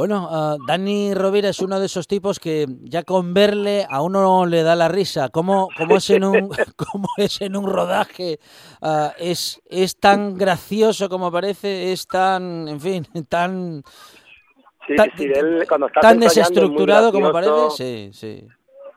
Bueno, 0.00 0.28
ah, 0.30 0.56
Dani 0.66 1.12
Rovira 1.12 1.50
es 1.50 1.60
uno 1.60 1.78
de 1.78 1.84
esos 1.84 2.08
tipos 2.08 2.40
que 2.40 2.64
ya 2.84 3.02
con 3.02 3.34
verle 3.34 3.84
a 3.86 4.00
uno 4.00 4.46
le 4.46 4.62
da 4.62 4.74
la 4.74 4.88
risa. 4.88 5.28
¿Cómo, 5.28 5.68
cómo 5.76 5.98
es, 5.98 6.08
en 6.08 6.24
un, 6.24 6.48
cómo 6.90 7.08
es 7.18 7.42
en 7.42 7.54
un 7.54 7.66
rodaje? 7.66 8.38
Ah, 8.80 9.12
es, 9.18 9.60
es 9.68 10.00
tan 10.00 10.38
gracioso 10.38 11.10
como 11.10 11.30
parece, 11.30 11.92
es 11.92 12.06
tan, 12.06 12.66
en 12.66 12.80
fin, 12.80 13.04
tan, 13.28 13.82
Sí, 14.86 14.96
tan, 14.96 15.10
sí, 15.18 15.24
él 15.26 15.66
cuando 15.68 15.88
está 15.88 16.00
tan 16.00 16.22
es 16.22 16.34
desestructurado 16.34 17.12
como 17.12 17.30
parece. 17.30 17.70
Sí, 17.72 18.10
sí. 18.14 18.48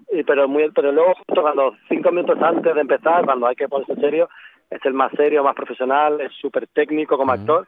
Y, 0.10 0.24
pero 0.24 0.48
muy 0.48 0.72
pero 0.72 0.94
luego 0.94 1.16
justo 1.16 1.42
cuando 1.42 1.74
cinco 1.90 2.12
minutos 2.12 2.38
antes 2.42 2.74
de 2.74 2.80
empezar 2.80 3.26
cuando 3.26 3.48
hay 3.48 3.56
que 3.58 3.68
ponerse 3.68 3.96
serio 3.96 4.30
es 4.70 4.86
el 4.86 4.94
más 4.94 5.12
serio 5.14 5.44
más 5.44 5.56
profesional 5.56 6.20
es 6.22 6.32
súper 6.34 6.68
técnico 6.68 7.18
como 7.18 7.32
actor 7.32 7.68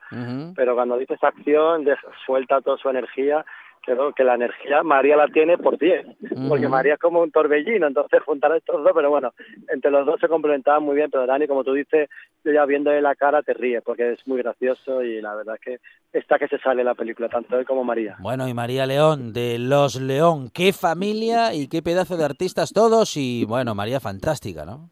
pero 0.55 0.75
cuando 0.75 0.97
dices 0.97 1.23
acción 1.23 1.85
suelta 2.25 2.61
toda 2.61 2.77
su 2.77 2.89
energía 2.89 3.45
creo 3.81 4.13
que 4.13 4.23
la 4.23 4.33
energía 4.33 4.81
María 4.81 5.15
la 5.15 5.27
tiene 5.27 5.59
por 5.59 5.77
10 5.77 6.05
porque 6.49 6.65
Ujú. 6.65 6.69
María 6.69 6.95
es 6.95 6.99
como 6.99 7.21
un 7.21 7.31
torbellino 7.31 7.85
entonces 7.85 8.23
juntar 8.23 8.51
a 8.51 8.57
estos 8.57 8.83
dos 8.83 8.91
pero 8.95 9.09
bueno 9.11 9.33
entre 9.71 9.91
los 9.91 10.05
dos 10.05 10.19
se 10.19 10.27
complementaban 10.27 10.81
muy 10.81 10.95
bien 10.95 11.11
pero 11.11 11.27
Dani 11.27 11.47
como 11.47 11.63
tú 11.63 11.73
dices 11.73 12.09
yo 12.43 12.51
ya 12.51 12.65
viéndole 12.65 13.01
la 13.01 13.13
cara 13.15 13.43
te 13.43 13.53
ríes 13.53 13.83
porque 13.83 14.13
es 14.13 14.27
muy 14.27 14.39
gracioso 14.39 15.03
y 15.03 15.21
la 15.21 15.35
verdad 15.35 15.55
es 15.55 15.61
que 15.61 16.17
está 16.17 16.39
que 16.39 16.47
se 16.47 16.57
sale 16.59 16.83
la 16.83 16.95
película 16.95 17.29
tanto 17.29 17.59
él 17.59 17.65
como 17.65 17.83
María 17.83 18.15
Bueno, 18.19 18.47
y 18.47 18.53
María 18.53 18.85
León, 18.85 19.33
de 19.33 19.59
Los 19.59 20.01
León, 20.01 20.49
qué 20.51 20.73
familia 20.73 21.53
y 21.53 21.67
qué 21.67 21.81
pedazo 21.81 22.15
de 22.17 22.23
artistas 22.25 22.71
todos. 22.73 23.17
Y 23.17 23.43
bueno, 23.45 23.75
María 23.75 23.99
fantástica, 23.99 24.65
¿no? 24.65 24.89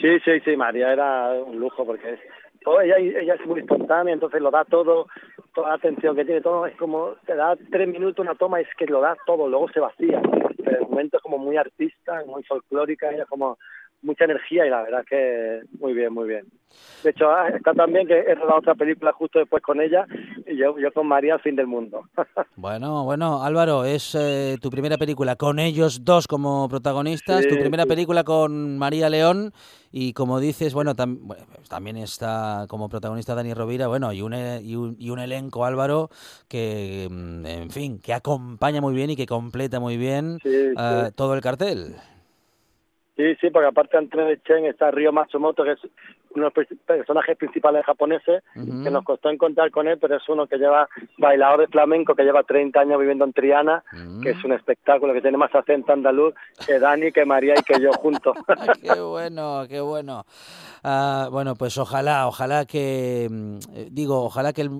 Sí, 0.00 0.20
sí, 0.24 0.40
sí, 0.44 0.56
María 0.56 0.92
era 0.92 1.32
un 1.32 1.58
lujo 1.58 1.84
porque 1.84 2.14
es, 2.14 2.20
todo, 2.62 2.80
ella, 2.80 2.96
ella 2.98 3.34
es 3.34 3.46
muy 3.46 3.60
espontánea, 3.60 4.14
entonces 4.14 4.40
lo 4.40 4.50
da 4.50 4.64
todo, 4.64 5.08
toda 5.54 5.70
la 5.70 5.74
atención 5.74 6.14
que 6.14 6.24
tiene, 6.24 6.40
todo 6.40 6.66
es 6.66 6.76
como, 6.76 7.14
te 7.26 7.34
da 7.34 7.56
tres 7.70 7.88
minutos 7.88 8.22
una 8.24 8.36
toma 8.36 8.60
y 8.60 8.64
es 8.64 8.74
que 8.76 8.86
lo 8.86 9.00
da 9.00 9.16
todo, 9.26 9.48
luego 9.48 9.68
se 9.70 9.80
vacía. 9.80 10.20
Pero 10.64 10.78
el 10.78 10.88
momento 10.88 11.16
es 11.16 11.22
como 11.22 11.38
muy 11.38 11.56
artista, 11.56 12.22
muy 12.26 12.44
folclórica, 12.44 13.10
ella 13.10 13.26
como 13.26 13.58
mucha 14.02 14.24
energía 14.24 14.66
y 14.66 14.70
la 14.70 14.82
verdad 14.82 15.04
que 15.08 15.60
muy 15.80 15.92
bien, 15.92 16.12
muy 16.12 16.28
bien. 16.28 16.46
De 17.02 17.10
hecho, 17.10 17.30
ah, 17.30 17.48
está 17.48 17.72
también 17.74 18.06
que 18.06 18.18
he 18.18 18.34
rodado 18.34 18.58
otra 18.58 18.74
película 18.74 19.12
justo 19.12 19.38
después 19.38 19.62
con 19.62 19.80
ella 19.80 20.04
y 20.46 20.56
yo, 20.56 20.76
yo 20.78 20.92
con 20.92 21.06
María 21.06 21.34
al 21.34 21.40
fin 21.40 21.56
del 21.56 21.66
mundo. 21.66 22.02
Bueno, 22.60 23.04
bueno, 23.04 23.44
Álvaro, 23.44 23.84
es 23.84 24.16
eh, 24.18 24.56
tu 24.60 24.68
primera 24.68 24.98
película 24.98 25.36
con 25.36 25.60
ellos 25.60 26.04
dos 26.04 26.26
como 26.26 26.68
protagonistas, 26.68 27.46
tu 27.46 27.56
primera 27.56 27.84
sí. 27.84 27.88
película 27.88 28.24
con 28.24 28.76
María 28.78 29.08
León 29.08 29.52
y 29.92 30.12
como 30.12 30.40
dices, 30.40 30.74
bueno, 30.74 30.94
tam- 30.96 31.18
bueno, 31.20 31.44
también 31.68 31.96
está 31.98 32.66
como 32.68 32.88
protagonista 32.88 33.36
Dani 33.36 33.54
Rovira, 33.54 33.86
bueno, 33.86 34.12
y 34.12 34.22
un, 34.22 34.34
e- 34.34 34.60
y 34.60 34.74
un, 34.74 34.96
y 34.98 35.10
un 35.10 35.20
elenco, 35.20 35.64
Álvaro, 35.64 36.10
que, 36.48 37.06
mm, 37.08 37.46
en 37.46 37.70
fin, 37.70 38.00
que 38.00 38.12
acompaña 38.12 38.80
muy 38.80 38.92
bien 38.92 39.10
y 39.10 39.16
que 39.16 39.26
completa 39.26 39.78
muy 39.78 39.96
bien 39.96 40.40
Sí, 40.42 40.50
eh, 40.76 41.10
todo 41.14 41.34
el 41.34 41.40
cartel. 41.40 41.94
Sí, 43.18 43.34
sí, 43.40 43.50
porque 43.50 43.66
aparte 43.66 43.98
de 43.98 44.40
Chen 44.44 44.64
está 44.66 44.92
Ryo 44.92 45.10
Matsumoto, 45.12 45.64
que 45.64 45.72
es 45.72 45.80
uno 45.82 45.90
de 46.34 46.40
los 46.42 46.52
pers- 46.54 46.78
personajes 46.86 47.36
principales 47.36 47.84
japoneses, 47.84 48.44
que 48.54 48.90
nos 48.92 49.02
costó 49.04 49.28
encontrar 49.28 49.72
con 49.72 49.88
él, 49.88 49.98
pero 49.98 50.14
es 50.16 50.28
uno 50.28 50.46
que 50.46 50.56
lleva 50.56 50.88
bailador 51.16 51.58
de 51.62 51.66
flamenco, 51.66 52.14
que 52.14 52.22
lleva 52.22 52.44
30 52.44 52.78
años 52.78 53.00
viviendo 53.00 53.24
en 53.24 53.32
Triana, 53.32 53.82
que 54.22 54.30
es 54.30 54.44
un 54.44 54.52
espectáculo, 54.52 55.12
que 55.12 55.20
tiene 55.20 55.36
más 55.36 55.52
acento 55.52 55.92
andaluz 55.92 56.32
que 56.64 56.78
Dani, 56.78 57.10
que 57.10 57.24
María 57.24 57.54
y 57.58 57.62
que 57.64 57.80
yo 57.82 57.90
juntos. 57.94 58.36
qué 58.82 59.00
bueno, 59.00 59.64
qué 59.68 59.80
bueno. 59.80 60.24
Ah, 60.84 61.28
bueno, 61.32 61.56
pues 61.56 61.76
ojalá, 61.76 62.28
ojalá 62.28 62.66
que, 62.66 63.26
mm, 63.28 63.58
eh, 63.74 63.88
digo, 63.90 64.22
ojalá 64.22 64.52
que 64.52 64.60
el... 64.62 64.70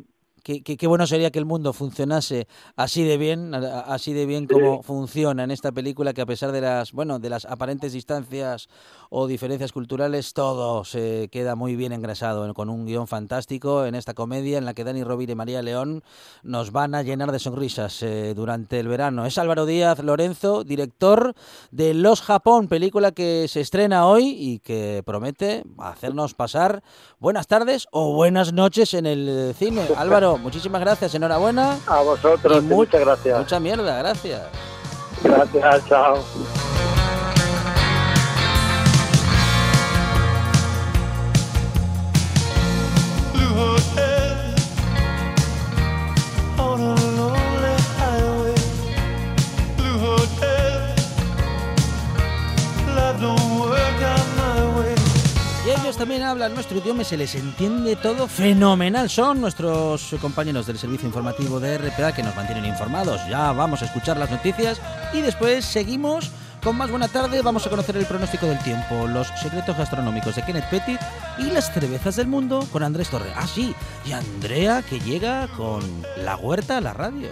Qué 0.48 0.86
bueno 0.86 1.06
sería 1.06 1.30
que 1.30 1.38
el 1.38 1.44
mundo 1.44 1.74
funcionase 1.74 2.48
así 2.74 3.04
de 3.04 3.18
bien, 3.18 3.54
así 3.54 4.14
de 4.14 4.24
bien 4.24 4.46
como 4.46 4.82
funciona 4.82 5.44
en 5.44 5.50
esta 5.50 5.72
película, 5.72 6.14
que 6.14 6.22
a 6.22 6.26
pesar 6.26 6.52
de 6.52 6.62
las, 6.62 6.92
bueno, 6.92 7.18
de 7.18 7.28
las 7.28 7.44
aparentes 7.44 7.92
distancias 7.92 8.68
o 9.10 9.26
diferencias 9.26 9.72
culturales, 9.72 10.32
todo 10.32 10.84
se 10.84 11.28
queda 11.30 11.54
muy 11.54 11.76
bien 11.76 11.92
engrasado, 11.92 12.46
en- 12.46 12.54
con 12.54 12.70
un 12.70 12.86
guion 12.86 13.06
fantástico 13.06 13.84
en 13.84 13.94
esta 13.94 14.14
comedia 14.14 14.56
en 14.56 14.64
la 14.64 14.72
que 14.72 14.84
Dani 14.84 15.04
Rovira 15.04 15.32
y 15.32 15.36
María 15.36 15.60
León 15.60 16.02
nos 16.42 16.72
van 16.72 16.94
a 16.94 17.02
llenar 17.02 17.30
de 17.30 17.38
sonrisas 17.40 18.02
eh, 18.02 18.32
durante 18.34 18.80
el 18.80 18.88
verano. 18.88 19.26
Es 19.26 19.36
Álvaro 19.36 19.66
Díaz 19.66 19.98
Lorenzo, 19.98 20.64
director 20.64 21.34
de 21.72 21.92
Los 21.92 22.22
Japón, 22.22 22.68
película 22.68 23.12
que 23.12 23.48
se 23.48 23.60
estrena 23.60 24.06
hoy 24.06 24.34
y 24.38 24.60
que 24.60 25.02
promete 25.04 25.64
hacernos 25.76 26.32
pasar 26.32 26.82
buenas 27.18 27.46
tardes 27.46 27.86
o 27.90 28.14
buenas 28.14 28.54
noches 28.54 28.94
en 28.94 29.04
el 29.04 29.54
cine. 29.58 29.82
Álvaro, 29.96 30.37
muchísimas 30.42 30.80
gracias, 30.80 31.14
enhorabuena. 31.14 31.78
A 31.86 32.00
vosotros, 32.00 32.58
Y 32.58 32.66
muchas 32.66 33.00
gracias. 33.00 33.38
Mucha 33.38 33.60
mierda, 33.60 33.98
gracias. 33.98 34.42
Gracias, 35.22 35.88
chao. 35.88 36.18
También 55.98 56.22
hablan 56.22 56.54
nuestro 56.54 56.78
idioma 56.78 57.02
y 57.02 57.04
se 57.04 57.16
les 57.16 57.34
entiende 57.34 57.96
todo 57.96 58.28
fenomenal. 58.28 59.10
Son 59.10 59.40
nuestros 59.40 60.14
compañeros 60.20 60.64
del 60.64 60.78
servicio 60.78 61.08
informativo 61.08 61.58
de 61.58 61.76
RPA 61.76 62.12
que 62.12 62.22
nos 62.22 62.36
mantienen 62.36 62.64
informados. 62.66 63.20
Ya 63.28 63.50
vamos 63.50 63.82
a 63.82 63.86
escuchar 63.86 64.16
las 64.16 64.30
noticias 64.30 64.80
y 65.12 65.22
después 65.22 65.64
seguimos 65.64 66.30
con 66.62 66.76
más 66.76 66.88
buena 66.88 67.08
tarde. 67.08 67.42
Vamos 67.42 67.66
a 67.66 67.70
conocer 67.70 67.96
el 67.96 68.06
pronóstico 68.06 68.46
del 68.46 68.60
tiempo, 68.60 69.08
los 69.08 69.26
secretos 69.42 69.76
gastronómicos 69.76 70.36
de 70.36 70.44
Kenneth 70.44 70.70
Petit 70.70 71.00
y 71.36 71.50
las 71.50 71.72
cervezas 71.74 72.14
del 72.14 72.28
mundo 72.28 72.64
con 72.70 72.84
Andrés 72.84 73.08
Torre. 73.08 73.32
Ah, 73.34 73.48
sí, 73.48 73.74
y 74.06 74.12
Andrea 74.12 74.82
que 74.82 75.00
llega 75.00 75.48
con 75.48 75.82
la 76.24 76.36
huerta 76.36 76.76
a 76.76 76.80
la 76.80 76.92
radio. 76.92 77.30